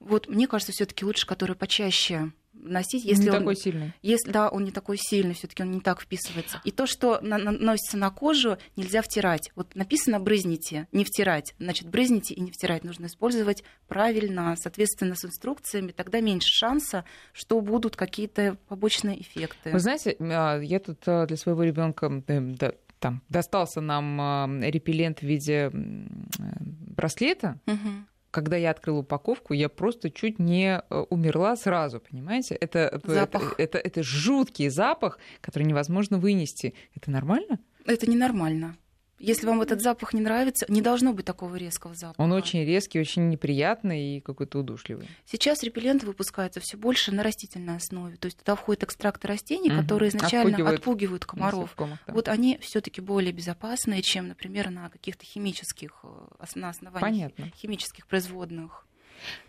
Вот 0.00 0.28
мне 0.28 0.48
кажется, 0.48 0.72
все-таки 0.72 1.04
лучше, 1.04 1.26
который 1.26 1.56
почаще 1.56 2.32
носить, 2.62 3.04
если 3.04 3.24
не 3.24 3.30
он 3.30 3.38
такой 3.38 3.56
сильный. 3.56 3.92
Если 4.02 4.30
да, 4.30 4.48
он 4.48 4.64
не 4.64 4.70
такой 4.70 4.96
сильный, 4.98 5.34
все-таки 5.34 5.62
он 5.62 5.70
не 5.70 5.80
так 5.80 6.00
вписывается. 6.00 6.60
И 6.64 6.70
то, 6.70 6.86
что 6.86 7.20
наносится 7.20 7.96
на 7.96 8.10
кожу, 8.10 8.56
нельзя 8.76 9.02
втирать. 9.02 9.50
Вот 9.54 9.74
написано 9.74 10.20
брызните, 10.20 10.86
не 10.92 11.04
втирать. 11.04 11.54
Значит, 11.58 11.88
брызните 11.88 12.34
и 12.34 12.40
не 12.40 12.50
втирать. 12.50 12.84
Нужно 12.84 13.06
использовать 13.06 13.64
правильно, 13.88 14.54
соответственно, 14.58 15.14
с 15.16 15.24
инструкциями. 15.24 15.92
Тогда 15.92 16.20
меньше 16.20 16.48
шанса, 16.48 17.04
что 17.32 17.60
будут 17.60 17.96
какие-то 17.96 18.56
побочные 18.68 19.20
эффекты. 19.20 19.70
Вы 19.70 19.80
знаете, 19.80 20.16
а, 20.20 20.58
я 20.60 20.78
тут 20.78 20.98
а, 21.06 21.26
для 21.26 21.36
своего 21.36 21.62
ребенка 21.64 22.22
э, 22.26 22.72
там 22.98 23.22
достался 23.28 23.80
нам 23.80 24.20
а, 24.20 24.48
репеллент 24.62 25.20
в 25.20 25.24
виде 25.24 25.70
браслета. 25.72 27.58
Угу 27.66 28.06
когда 28.32 28.56
я 28.56 28.70
открыла 28.70 29.00
упаковку, 29.00 29.52
я 29.52 29.68
просто 29.68 30.10
чуть 30.10 30.38
не 30.40 30.80
э, 30.80 31.04
умерла 31.10 31.54
сразу, 31.54 32.00
понимаете? 32.00 32.54
Это, 32.56 33.00
запах. 33.04 33.52
это, 33.58 33.62
это, 33.62 33.78
это 33.78 34.02
жуткий 34.02 34.68
запах, 34.70 35.18
который 35.40 35.64
невозможно 35.64 36.18
вынести. 36.18 36.74
Это 36.96 37.10
нормально? 37.10 37.60
Это 37.84 38.10
ненормально. 38.10 38.76
Если 39.22 39.46
вам 39.46 39.62
этот 39.62 39.80
запах 39.80 40.14
не 40.14 40.20
нравится, 40.20 40.66
не 40.68 40.82
должно 40.82 41.12
быть 41.12 41.24
такого 41.24 41.54
резкого 41.54 41.94
запаха. 41.94 42.20
Он 42.20 42.32
очень 42.32 42.64
резкий, 42.64 42.98
очень 42.98 43.28
неприятный 43.28 44.16
и 44.16 44.20
какой-то 44.20 44.58
удушливый. 44.58 45.08
Сейчас 45.26 45.62
репелленты 45.62 46.06
выпускаются 46.06 46.58
все 46.58 46.76
больше 46.76 47.12
на 47.12 47.22
растительной 47.22 47.76
основе. 47.76 48.16
То 48.16 48.26
есть 48.26 48.38
туда 48.38 48.56
входят 48.56 48.82
экстракты 48.82 49.28
растений, 49.28 49.70
угу. 49.70 49.80
которые 49.80 50.08
изначально 50.08 50.50
отпугивают, 50.50 50.78
отпугивают 50.80 51.24
комаров. 51.24 51.74
Да. 51.78 51.98
Вот 52.08 52.26
они 52.26 52.58
все-таки 52.60 53.00
более 53.00 53.32
безопасные, 53.32 54.02
чем, 54.02 54.26
например, 54.26 54.70
на 54.70 54.90
каких-то 54.90 55.24
химических, 55.24 56.00
э, 56.02 56.44
на 56.56 56.70
основании 56.70 57.00
Понятно. 57.00 57.52
химических 57.56 58.08
производных. 58.08 58.86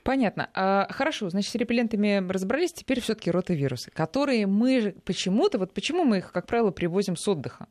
Понятно. 0.04 0.52
А, 0.54 0.88
хорошо, 0.92 1.32
значит, 1.32 1.52
с 1.52 1.56
репеллентами 1.56 2.24
разобрались, 2.30 2.74
теперь 2.74 3.02
все-таки 3.02 3.32
ротовирусы, 3.32 3.90
которые 3.90 4.46
мы 4.46 4.96
почему-то, 5.04 5.58
вот 5.58 5.74
почему 5.74 6.04
мы 6.04 6.20
их, 6.20 6.32
как 6.32 6.46
правило, 6.46 6.70
привозим 6.70 7.16
с 7.16 7.28
отдыха? 7.28 7.68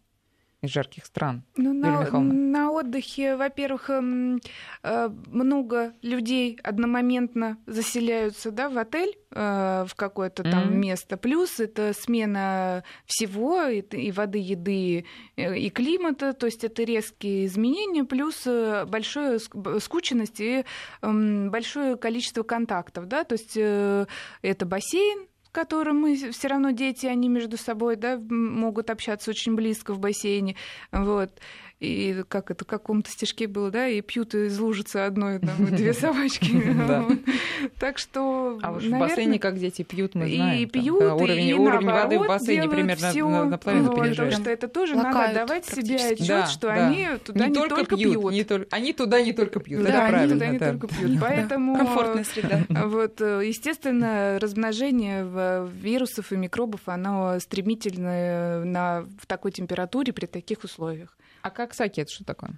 Из 0.63 0.71
жарких 0.71 1.05
стран? 1.05 1.43
Ну, 1.57 1.73
на, 1.73 2.09
на 2.11 2.71
отдыхе, 2.71 3.37
во-первых, 3.37 3.91
эм, 3.91 4.41
э, 4.83 5.09
много 5.27 5.93
людей 6.03 6.59
одномоментно 6.63 7.59
заселяются 7.67 8.53
да, 8.53 8.69
в 8.69 8.79
отель, 8.79 9.19
э, 9.33 9.85
в 9.89 9.95
какое-то 9.97 10.45
там 10.45 10.69
mm-hmm. 10.69 10.77
место. 10.77 11.17
Плюс 11.17 11.59
это 11.59 11.93
смена 11.93 12.85
всего, 13.07 13.65
и, 13.65 14.13
воды, 14.13 14.39
еды, 14.39 15.05
э, 15.37 15.59
и 15.59 15.69
климата, 15.69 16.33
то 16.33 16.47
есть 16.47 16.63
это 16.63 16.85
резкие 16.85 17.47
изменения, 17.47 18.05
плюс 18.05 18.47
большая 18.87 19.41
скученность 19.81 20.41
и 20.41 20.65
эм, 21.03 21.51
большое 21.51 21.97
количество 21.97 22.45
контактов. 22.45 23.09
Да? 23.09 23.25
То 23.25 23.33
есть 23.35 23.57
это 23.57 24.67
бассейн, 24.67 25.27
которым 25.53 26.01
мы 26.01 26.17
все 26.17 26.49
равно 26.49 26.71
дети, 26.71 27.07
они 27.07 27.29
между 27.29 27.57
собой 27.57 27.97
да, 27.97 28.19
могут 28.19 28.91
общаться 28.91 29.31
очень 29.31 29.55
близко 29.55 29.93
в 29.93 29.99
бассейне. 29.99 30.57
Вот 30.91 31.31
и 31.83 32.23
как 32.29 32.53
это 32.53 32.65
в 32.65 32.69
каком-то 32.69 33.11
стишке 33.11 33.49
было, 33.49 33.73
да, 33.73 33.89
и 33.89 34.01
пьют 34.03 34.37
из 34.37 34.57
лужицы 34.61 34.99
одной, 34.99 35.41
там, 35.41 35.67
две 35.67 35.93
собачки. 35.93 36.63
Так 37.81 37.99
что, 37.99 38.59
А 38.63 38.73
в 38.73 38.89
бассейне 38.89 39.41
как 39.41 39.59
дети 39.59 39.83
пьют, 39.83 40.15
мы 40.15 40.33
знаем. 40.33 40.63
И 40.63 40.67
пьют, 40.67 41.03
уровень 41.03 41.57
воды 41.57 42.21
в 42.21 42.27
бассейне 42.29 42.69
примерно 42.69 43.47
наполовину 43.47 43.95
переживает. 43.95 44.17
Потому 44.17 44.31
что 44.31 44.51
это 44.51 44.69
тоже 44.69 44.95
надо 44.95 45.35
давать 45.35 45.67
себе 45.67 45.97
отчет, 45.97 46.49
что 46.49 46.73
они 46.73 47.09
туда 47.25 47.49
не 47.49 47.55
только 47.55 47.97
пьют. 47.97 48.67
Они 48.71 48.93
туда 48.93 49.21
не 49.21 49.33
только 49.33 49.59
пьют, 49.59 49.85
Да, 49.85 50.07
они 50.07 50.33
туда 50.33 50.47
не 50.47 50.59
только 50.59 50.87
пьют. 50.87 51.21
Поэтому... 51.21 51.77
Комфортная 51.77 52.25
среда. 52.25 52.61
Вот, 52.69 53.21
естественно, 53.21 54.39
размножение 54.41 55.27
вирусов 55.67 56.31
и 56.31 56.37
микробов, 56.37 56.83
оно 56.87 57.39
стремительное 57.41 58.65
на, 58.65 59.05
в 59.19 59.27
такой 59.27 59.51
температуре 59.51 60.13
при 60.13 60.27
таких 60.27 60.63
условиях. 60.63 61.17
А 61.43 61.51
как 61.51 61.75
саки 61.75 62.01
это 62.01 62.11
что 62.11 62.25
такое? 62.25 62.53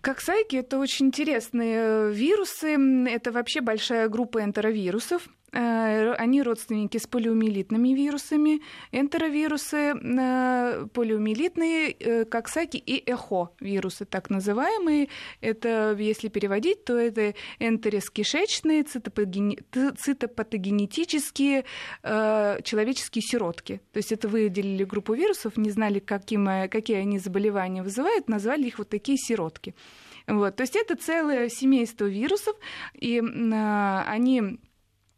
Коксайки— 0.00 0.56
это 0.56 0.78
очень 0.78 1.06
интересные 1.06 1.78
э, 1.80 2.12
вирусы. 2.12 2.76
Это 3.08 3.32
вообще 3.32 3.60
большая 3.60 4.08
группа 4.08 4.42
энтеровирусов. 4.42 5.28
Э, 5.52 6.14
они 6.14 6.42
родственники 6.42 6.98
с 6.98 7.06
полиомиелитными 7.06 7.94
вирусами, 7.94 8.60
энтеровирусы, 8.92 9.94
э, 9.94 10.86
полиомиелитные, 10.92 11.90
э, 11.90 12.24
коксаки 12.26 12.76
и 12.76 13.02
эхо 13.10 13.48
вирусы, 13.60 14.04
так 14.04 14.28
называемые. 14.28 15.08
Это, 15.40 15.96
если 15.98 16.28
переводить, 16.28 16.84
то 16.84 16.98
это 16.98 17.34
энтерис-кишечные, 17.60 18.84
цитопатогенетические 18.84 21.64
человеческие 22.02 23.22
сиротки. 23.22 23.80
То 23.92 23.98
есть 23.98 24.12
это 24.12 24.28
выделили 24.28 24.84
группу 24.84 25.14
вирусов, 25.14 25.56
не 25.56 25.70
знали, 25.70 25.98
каким, 25.98 26.46
какие 26.68 26.98
они 26.98 27.18
заболевания 27.18 27.82
вызывают, 27.82 28.28
назвали 28.28 28.66
их 28.66 28.78
вот 28.78 28.88
такие 28.88 29.18
сиротки. 29.18 29.74
Вот. 30.26 30.56
То 30.56 30.62
есть 30.62 30.76
это 30.76 30.96
целое 30.96 31.48
семейство 31.48 32.04
вирусов, 32.04 32.56
и 32.94 33.20
они 33.20 34.58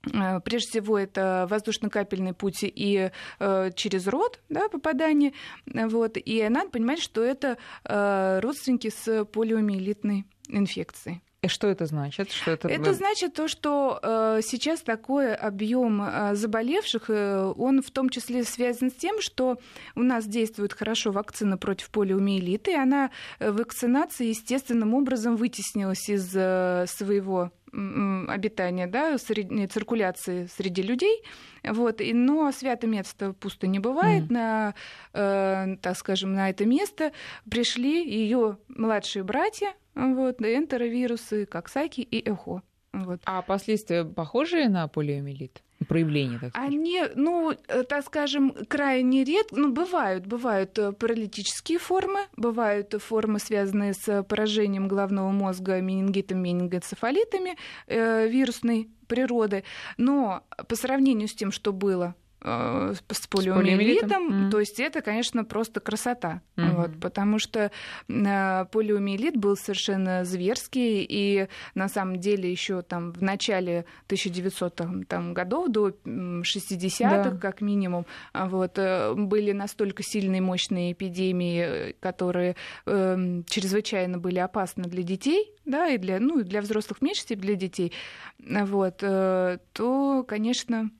прежде 0.02 0.68
всего, 0.70 0.98
это 0.98 1.46
воздушно-капельный 1.48 2.32
путь 2.32 2.60
и 2.62 3.10
э, 3.38 3.70
через 3.74 4.06
рот 4.06 4.40
да, 4.48 4.68
попадание. 4.68 5.32
Вот. 5.66 6.16
И 6.16 6.46
надо 6.48 6.70
понимать, 6.70 7.00
что 7.00 7.22
это 7.22 7.58
э, 7.84 8.40
родственники 8.40 8.90
с 8.90 9.24
полиомиелитной 9.26 10.24
инфекцией. 10.48 11.22
И 11.42 11.48
что 11.48 11.68
это 11.68 11.86
значит? 11.86 12.30
Что 12.32 12.50
это... 12.50 12.68
это 12.68 12.92
значит 12.92 13.32
то, 13.32 13.48
что 13.48 13.98
э, 14.02 14.40
сейчас 14.42 14.82
такой 14.82 15.34
объем 15.34 16.02
э, 16.02 16.34
заболевших, 16.34 17.08
э, 17.08 17.52
он 17.56 17.80
в 17.80 17.90
том 17.90 18.10
числе 18.10 18.44
связан 18.44 18.90
с 18.90 18.94
тем, 18.94 19.22
что 19.22 19.58
у 19.94 20.02
нас 20.02 20.26
действует 20.26 20.74
хорошо 20.74 21.12
вакцина 21.12 21.56
против 21.56 21.88
полиомиелита, 21.90 22.72
и 22.72 22.74
она 22.74 23.10
э, 23.38 23.50
вакцинация 23.50 24.26
естественным 24.26 24.92
образом 24.92 25.36
вытеснилась 25.36 26.10
из 26.10 26.30
э, 26.34 26.84
своего 26.86 27.50
обитания, 27.72 28.86
да, 28.86 29.16
среди, 29.16 29.66
циркуляции 29.68 30.48
среди 30.54 30.82
людей. 30.82 31.22
Вот. 31.62 32.00
И, 32.00 32.12
но 32.12 32.50
свято 32.52 32.86
место 32.86 33.32
пусто 33.32 33.66
не 33.66 33.78
бывает. 33.78 34.24
Mm. 34.24 34.32
На, 34.32 34.74
э, 35.12 35.76
так 35.80 35.96
скажем, 35.96 36.34
на 36.34 36.50
это 36.50 36.66
место 36.66 37.12
пришли 37.48 38.04
ее 38.04 38.58
младшие 38.68 39.22
братья, 39.22 39.72
вот, 40.00 40.40
энтеровирусы, 40.40 41.46
коксаки 41.46 42.00
и 42.00 42.18
эхо. 42.18 42.62
Вот. 42.92 43.20
А 43.24 43.42
последствия 43.42 44.04
похожие 44.04 44.68
на 44.68 44.88
полиомиелит? 44.88 45.62
проявления, 45.88 46.38
так 46.38 46.50
сказать? 46.50 46.68
Они, 46.68 47.02
ну, 47.14 47.52
э, 47.52 47.82
так 47.84 48.04
скажем, 48.04 48.54
крайне 48.68 49.24
редко, 49.24 49.56
ну, 49.56 49.72
бывают, 49.72 50.26
бывают 50.26 50.78
э, 50.78 50.92
паралитические 50.92 51.78
формы, 51.78 52.20
бывают 52.36 52.94
формы, 53.02 53.38
связанные 53.38 53.94
с 53.94 54.22
поражением 54.24 54.88
головного 54.88 55.30
мозга 55.30 55.80
менингитом, 55.80 56.42
менингоцефалитами 56.42 57.56
э, 57.86 58.28
вирусной 58.28 58.90
природы, 59.06 59.64
но 59.96 60.44
по 60.68 60.76
сравнению 60.76 61.28
с 61.28 61.34
тем, 61.34 61.50
что 61.50 61.72
было 61.72 62.14
Э, 62.42 62.94
с 63.10 63.26
полиомиелитом, 63.26 64.46
mm. 64.46 64.50
то 64.50 64.60
есть 64.60 64.80
это, 64.80 65.02
конечно, 65.02 65.44
просто 65.44 65.80
красота, 65.80 66.40
mm-hmm. 66.56 66.74
вот, 66.74 66.90
потому 66.98 67.38
что 67.38 67.70
э, 68.08 68.64
полиомиелит 68.72 69.36
был 69.36 69.56
совершенно 69.56 70.24
зверский, 70.24 71.04
и 71.06 71.48
на 71.74 71.88
самом 71.88 72.18
деле 72.18 72.50
еще 72.50 72.80
там 72.80 73.12
в 73.12 73.22
начале 73.22 73.84
1900-х 74.08 75.04
там, 75.06 75.34
годов, 75.34 75.68
до 75.68 75.88
60-х 75.90 77.30
да. 77.30 77.36
как 77.36 77.60
минимум, 77.60 78.06
а 78.32 78.48
вот, 78.48 78.78
э, 78.78 79.12
были 79.14 79.52
настолько 79.52 80.02
сильные 80.02 80.40
мощные 80.40 80.92
эпидемии, 80.92 81.94
которые 82.00 82.56
э, 82.86 83.42
чрезвычайно 83.48 84.16
были 84.16 84.38
опасны 84.38 84.84
для 84.84 85.02
детей, 85.02 85.52
да, 85.66 85.88
и 85.88 85.98
для, 85.98 86.18
ну, 86.20 86.42
для 86.42 86.62
взрослых 86.62 87.00
в 87.00 87.02
меньшей 87.02 87.20
степени, 87.20 87.42
для 87.42 87.54
детей, 87.56 87.92
вот, 88.38 89.00
э, 89.02 89.58
то, 89.74 90.24
конечно, 90.26 90.90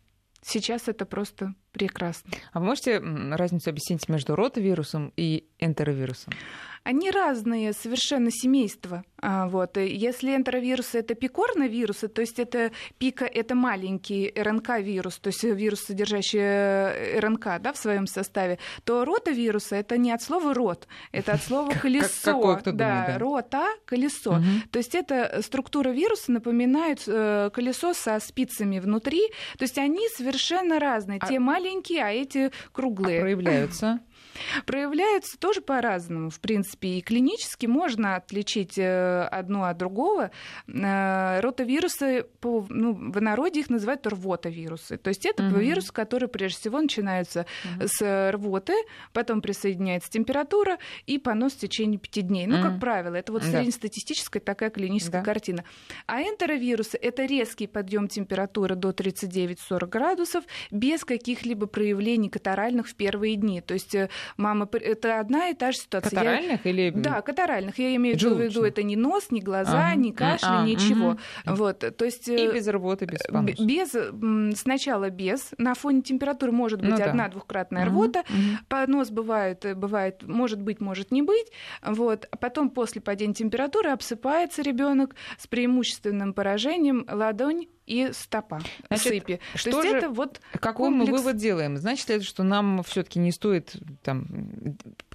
Сейчас 0.43 0.89
это 0.89 1.05
просто 1.05 1.55
прекрасно. 1.73 2.33
А 2.53 2.61
вы 2.61 2.67
можете 2.67 2.99
разницу 2.99 3.71
объяснить 3.71 4.09
между 4.09 4.37
ротавирусом 4.37 5.13
и 5.17 5.49
энтеровирусом? 5.59 6.33
Они 6.83 7.11
разные 7.11 7.73
совершенно 7.73 8.31
семейства. 8.31 9.05
А, 9.21 9.49
вот. 9.49 9.77
Если 9.77 10.35
энтеровирусы— 10.35 10.99
это 11.01 11.15
пикорновирусы, 11.15 12.09
то 12.09 12.23
есть 12.23 12.39
это 12.39 12.73
пика— 12.99 13.25
это 13.27 13.55
маленький 13.55 14.33
РНК-вирус, 14.35 15.19
то 15.19 15.29
есть 15.29 15.45
вирус, 15.45 15.81
содержащий 15.81 16.41
э, 16.41 17.21
РНК 17.21 17.61
да, 17.61 17.73
в 17.73 17.77
своем 17.77 18.07
составе, 18.07 18.59
то 18.85 19.05
ротавирусы— 19.05 19.77
это 19.77 19.99
не 19.99 20.11
от 20.11 20.23
слова 20.23 20.55
«рот», 20.55 20.89
это 21.13 21.33
от 21.33 21.43
слова 21.43 21.71
«колесо». 21.83 22.61
Да, 22.65 22.73
да, 22.73 23.19
рота— 23.19 23.67
колесо. 23.85 24.37
Угу. 24.37 24.45
То 24.71 24.79
есть 24.79 24.95
эта 24.95 25.43
структура 25.43 25.91
вируса 25.91 26.33
напоминает 26.33 27.03
э, 27.07 27.51
колесо 27.53 27.93
со 27.93 28.19
спицами 28.21 28.79
внутри, 28.79 29.21
то 29.59 29.65
есть 29.65 29.77
они 29.77 30.09
совершенно 30.17 30.79
разные. 30.79 31.19
А... 31.21 31.27
Те 31.27 31.39
маленькие, 31.41 32.05
а 32.05 32.11
эти 32.11 32.51
круглые. 32.73 33.19
А 33.19 33.23
проявляются? 33.23 34.01
Проявляются 34.67 35.39
тоже 35.39 35.61
по-разному, 35.61 36.31
в 36.31 36.41
принципе. 36.41 36.99
И 36.99 37.01
клинически 37.03 37.67
можно 37.67 38.17
отличить 38.17 38.79
э, 38.79 39.23
одно 39.31 39.65
от 39.65 39.77
другого. 39.77 40.31
Э, 40.67 41.41
ротавирусы, 41.41 42.25
по, 42.41 42.67
ну, 42.69 42.93
в 42.93 43.21
народе 43.21 43.61
их 43.61 43.71
называют 43.71 44.07
рвотовирусы. 44.07 44.97
То 44.97 45.09
есть 45.09 45.27
это 45.27 45.47
угу. 45.47 45.57
вирусы, 45.57 45.93
которые 45.93 46.29
прежде 46.29 46.59
всего 46.59 46.81
начинаются 46.81 47.47
угу. 47.65 47.87
с 47.87 48.31
рвоты, 48.33 48.75
потом 49.13 49.41
присоединяется 49.41 50.11
температура 50.11 50.79
и 51.07 51.19
понос 51.19 51.53
в 51.55 51.59
течение 51.59 51.99
пяти 51.99 52.23
дней. 52.23 52.47
Ну, 52.47 52.57
угу. 52.57 52.69
как 52.69 52.81
правило, 52.81 53.15
это 53.15 53.33
вот 53.33 53.43
да. 53.43 53.51
среднестатистическая 53.51 54.41
такая 54.41 54.71
клиническая 54.71 55.23
да. 55.23 55.25
картина. 55.25 55.65
А 56.07 56.23
энтеровирусы— 56.23 56.99
это 57.03 57.25
резкий 57.25 57.67
подъем 57.67 58.09
температуры 58.09 58.77
до 58.77 58.91
39-40 58.91 59.87
градусов 59.87 60.45
без 60.71 61.05
каких-либо 61.05 61.67
проявлений 61.67 62.29
катаральных 62.29 62.89
в 62.89 62.95
первые 62.95 63.37
дни. 63.37 63.61
То 63.61 63.75
есть 63.75 63.95
э, 63.95 64.09
мама, 64.37 64.69
это 64.73 65.21
одна 65.21 65.49
и 65.49 65.55
та 65.55 65.73
же 65.73 65.79
ситуация. 65.79 66.11
Катаральных 66.11 66.65
я... 66.65 66.71
или... 66.71 66.91
Да, 66.91 67.21
катаральных. 67.23 67.79
Я 67.79 67.95
имею 67.97 68.19
в 68.19 68.23
виду, 68.23 68.65
это 68.65 68.83
не 68.83 68.97
нос, 68.97 69.31
не 69.31 69.41
глаза, 69.41 69.89
ага. 69.89 69.95
не 69.95 70.13
кашель, 70.13 70.49
а, 70.49 70.65
ничего. 70.65 71.17
Угу. 71.47 71.55
Вот, 71.57 71.79
то 71.97 72.05
есть... 72.05 72.29
И 72.29 72.37
э, 72.37 72.53
без 72.53 72.67
рвоты, 72.69 73.07
без 73.07 73.21
поноса. 73.23 73.65
Без, 73.65 74.59
сначала 74.59 75.11
без. 75.11 75.51
На 75.59 75.75
фоне 75.75 76.03
температуры 76.03 76.53
может 76.53 76.81
быть 76.81 76.91
ну, 76.91 77.05
одна-двухкратная 77.05 77.85
да. 77.85 77.91
рвота. 77.91 78.21
Угу. 78.21 78.67
Понос 78.69 79.11
бывает, 79.11 79.65
э, 79.65 79.75
бывает, 79.75 80.23
может 80.23 80.61
быть, 80.61 80.81
может 80.81 81.11
не 81.11 81.23
быть. 81.23 81.47
Вот. 81.83 82.27
А 82.31 82.37
потом 82.37 82.71
после 82.71 83.01
падения 83.01 83.35
температуры 83.35 83.91
обсыпается 83.91 84.63
ребенок 84.63 85.15
с 85.39 85.47
преимущественным 85.47 86.33
поражением 86.33 87.07
ладонь 87.11 87.67
и 87.91 88.13
стопа 88.13 88.61
Значит, 88.87 89.09
сыпи. 89.09 89.41
Что 89.55 89.71
То 89.73 89.83
есть 89.83 89.91
же, 89.91 89.97
это 89.97 90.09
вот 90.11 90.41
какой 90.53 90.89
комплекс... 90.89 91.11
мы 91.11 91.19
вывод 91.19 91.37
делаем? 91.37 91.77
Значит 91.77 92.09
ли 92.09 92.15
это, 92.17 92.25
что 92.25 92.45
нам 92.45 92.83
все-таки 92.85 93.19
не 93.19 93.33
стоит 93.33 93.75
там 94.03 94.27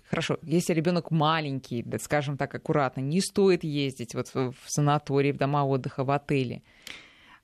Хорошо, 0.09 0.37
если 0.43 0.73
ребенок 0.73 1.09
маленький, 1.09 1.81
да, 1.81 1.97
скажем 1.97 2.37
так 2.37 2.53
аккуратно, 2.53 3.01
не 3.01 3.21
стоит 3.21 3.63
ездить 3.63 4.13
вот 4.13 4.29
в 4.33 4.53
санаторий, 4.67 5.31
в 5.31 5.37
дома 5.37 5.65
отдыха, 5.65 6.03
в 6.03 6.11
отели. 6.11 6.63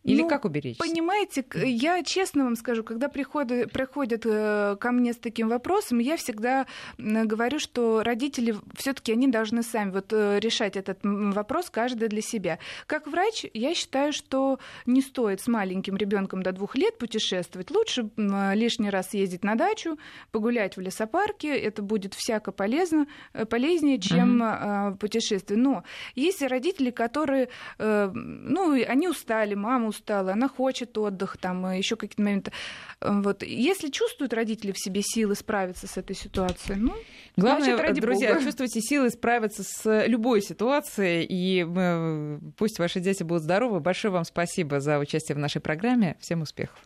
Или 0.04 0.24
ну, 0.24 0.28
как 0.30 0.46
уберечь? 0.46 0.78
Понимаете, 0.78 1.46
я 1.54 2.02
честно 2.02 2.46
вам 2.46 2.56
скажу, 2.56 2.84
когда 2.84 3.08
приходят, 3.08 3.72
приходят 3.72 4.26
э, 4.26 4.76
ко 4.80 4.92
мне 4.92 5.14
с 5.14 5.18
таким 5.18 5.48
вопросом, 5.48 6.00
я 6.00 6.18
всегда 6.18 6.66
говорю, 6.98 7.60
что 7.60 8.02
родители 8.02 8.56
все-таки 8.76 9.12
они 9.12 9.28
должны 9.28 9.62
сами 9.62 9.92
вот 9.92 10.12
э, 10.12 10.40
решать 10.40 10.76
этот 10.76 11.00
вопрос 11.04 11.70
каждый 11.70 12.08
для 12.08 12.22
себя. 12.22 12.58
Как 12.88 13.06
врач, 13.06 13.46
я 13.54 13.76
считаю, 13.76 14.12
что 14.12 14.60
не 14.88 15.02
стоит 15.02 15.40
с 15.40 15.48
маленьким 15.48 15.98
ребенком 15.98 16.42
до 16.42 16.52
двух 16.52 16.76
лет 16.76 16.98
путешествовать. 16.98 17.70
Лучше 17.70 18.10
лишний 18.18 18.90
раз 18.90 19.14
ездить 19.14 19.44
на 19.44 19.54
дачу, 19.54 20.00
погулять 20.32 20.78
в 20.78 20.82
лесопарке. 20.82 21.56
Это 21.56 21.84
будет 21.84 22.16
всяко 22.16 22.52
полезно, 22.52 23.06
э, 23.34 23.46
полезнее, 23.46 24.00
чем 24.00 24.42
mm-hmm. 24.42 24.98
путешествие. 24.98 25.60
Но 25.60 25.84
есть 26.16 26.42
родители, 26.42 26.90
которые, 26.90 27.50
ну, 27.78 28.74
они 28.74 29.08
устали, 29.08 29.54
мама 29.54 29.91
устала, 29.92 30.34
она 30.34 30.50
хочет 30.50 30.98
отдых, 30.98 31.38
там 31.38 31.66
э, 31.68 31.78
еще 31.78 31.96
какие-то 31.96 32.22
моменты. 32.22 32.52
Э, 33.00 33.22
вот. 33.22 33.44
Если 33.44 33.90
чувствуют 33.90 34.34
родители 34.34 34.72
в 34.72 34.80
себе 34.80 35.02
силы 35.04 35.36
справиться 35.36 35.88
с 35.88 35.98
этой 35.98 36.16
ситуацией, 36.16 36.80
ну, 36.80 36.94
Главное, 37.38 37.76
значит, 37.76 37.82
ради 37.82 38.02
друзья, 38.02 38.34
Бога. 38.34 38.44
чувствуйте 38.44 38.82
силы 38.82 39.10
справиться 39.10 39.64
с 39.64 40.06
любой 40.08 40.42
ситуацией, 40.42 41.26
и 41.30 41.66
э, 41.66 42.40
пусть 42.58 42.80
ваши 42.80 43.00
дети 43.00 43.24
будут 43.24 43.44
здоровы. 43.44 43.80
Большое 43.80 44.12
вам 44.12 44.24
спасибо 44.26 44.80
за 44.80 45.00
участие 45.00 45.36
в 45.36 45.40
нашей 45.40 45.62
программе. 45.62 46.18
Всем 46.20 46.42
успехов. 46.42 46.80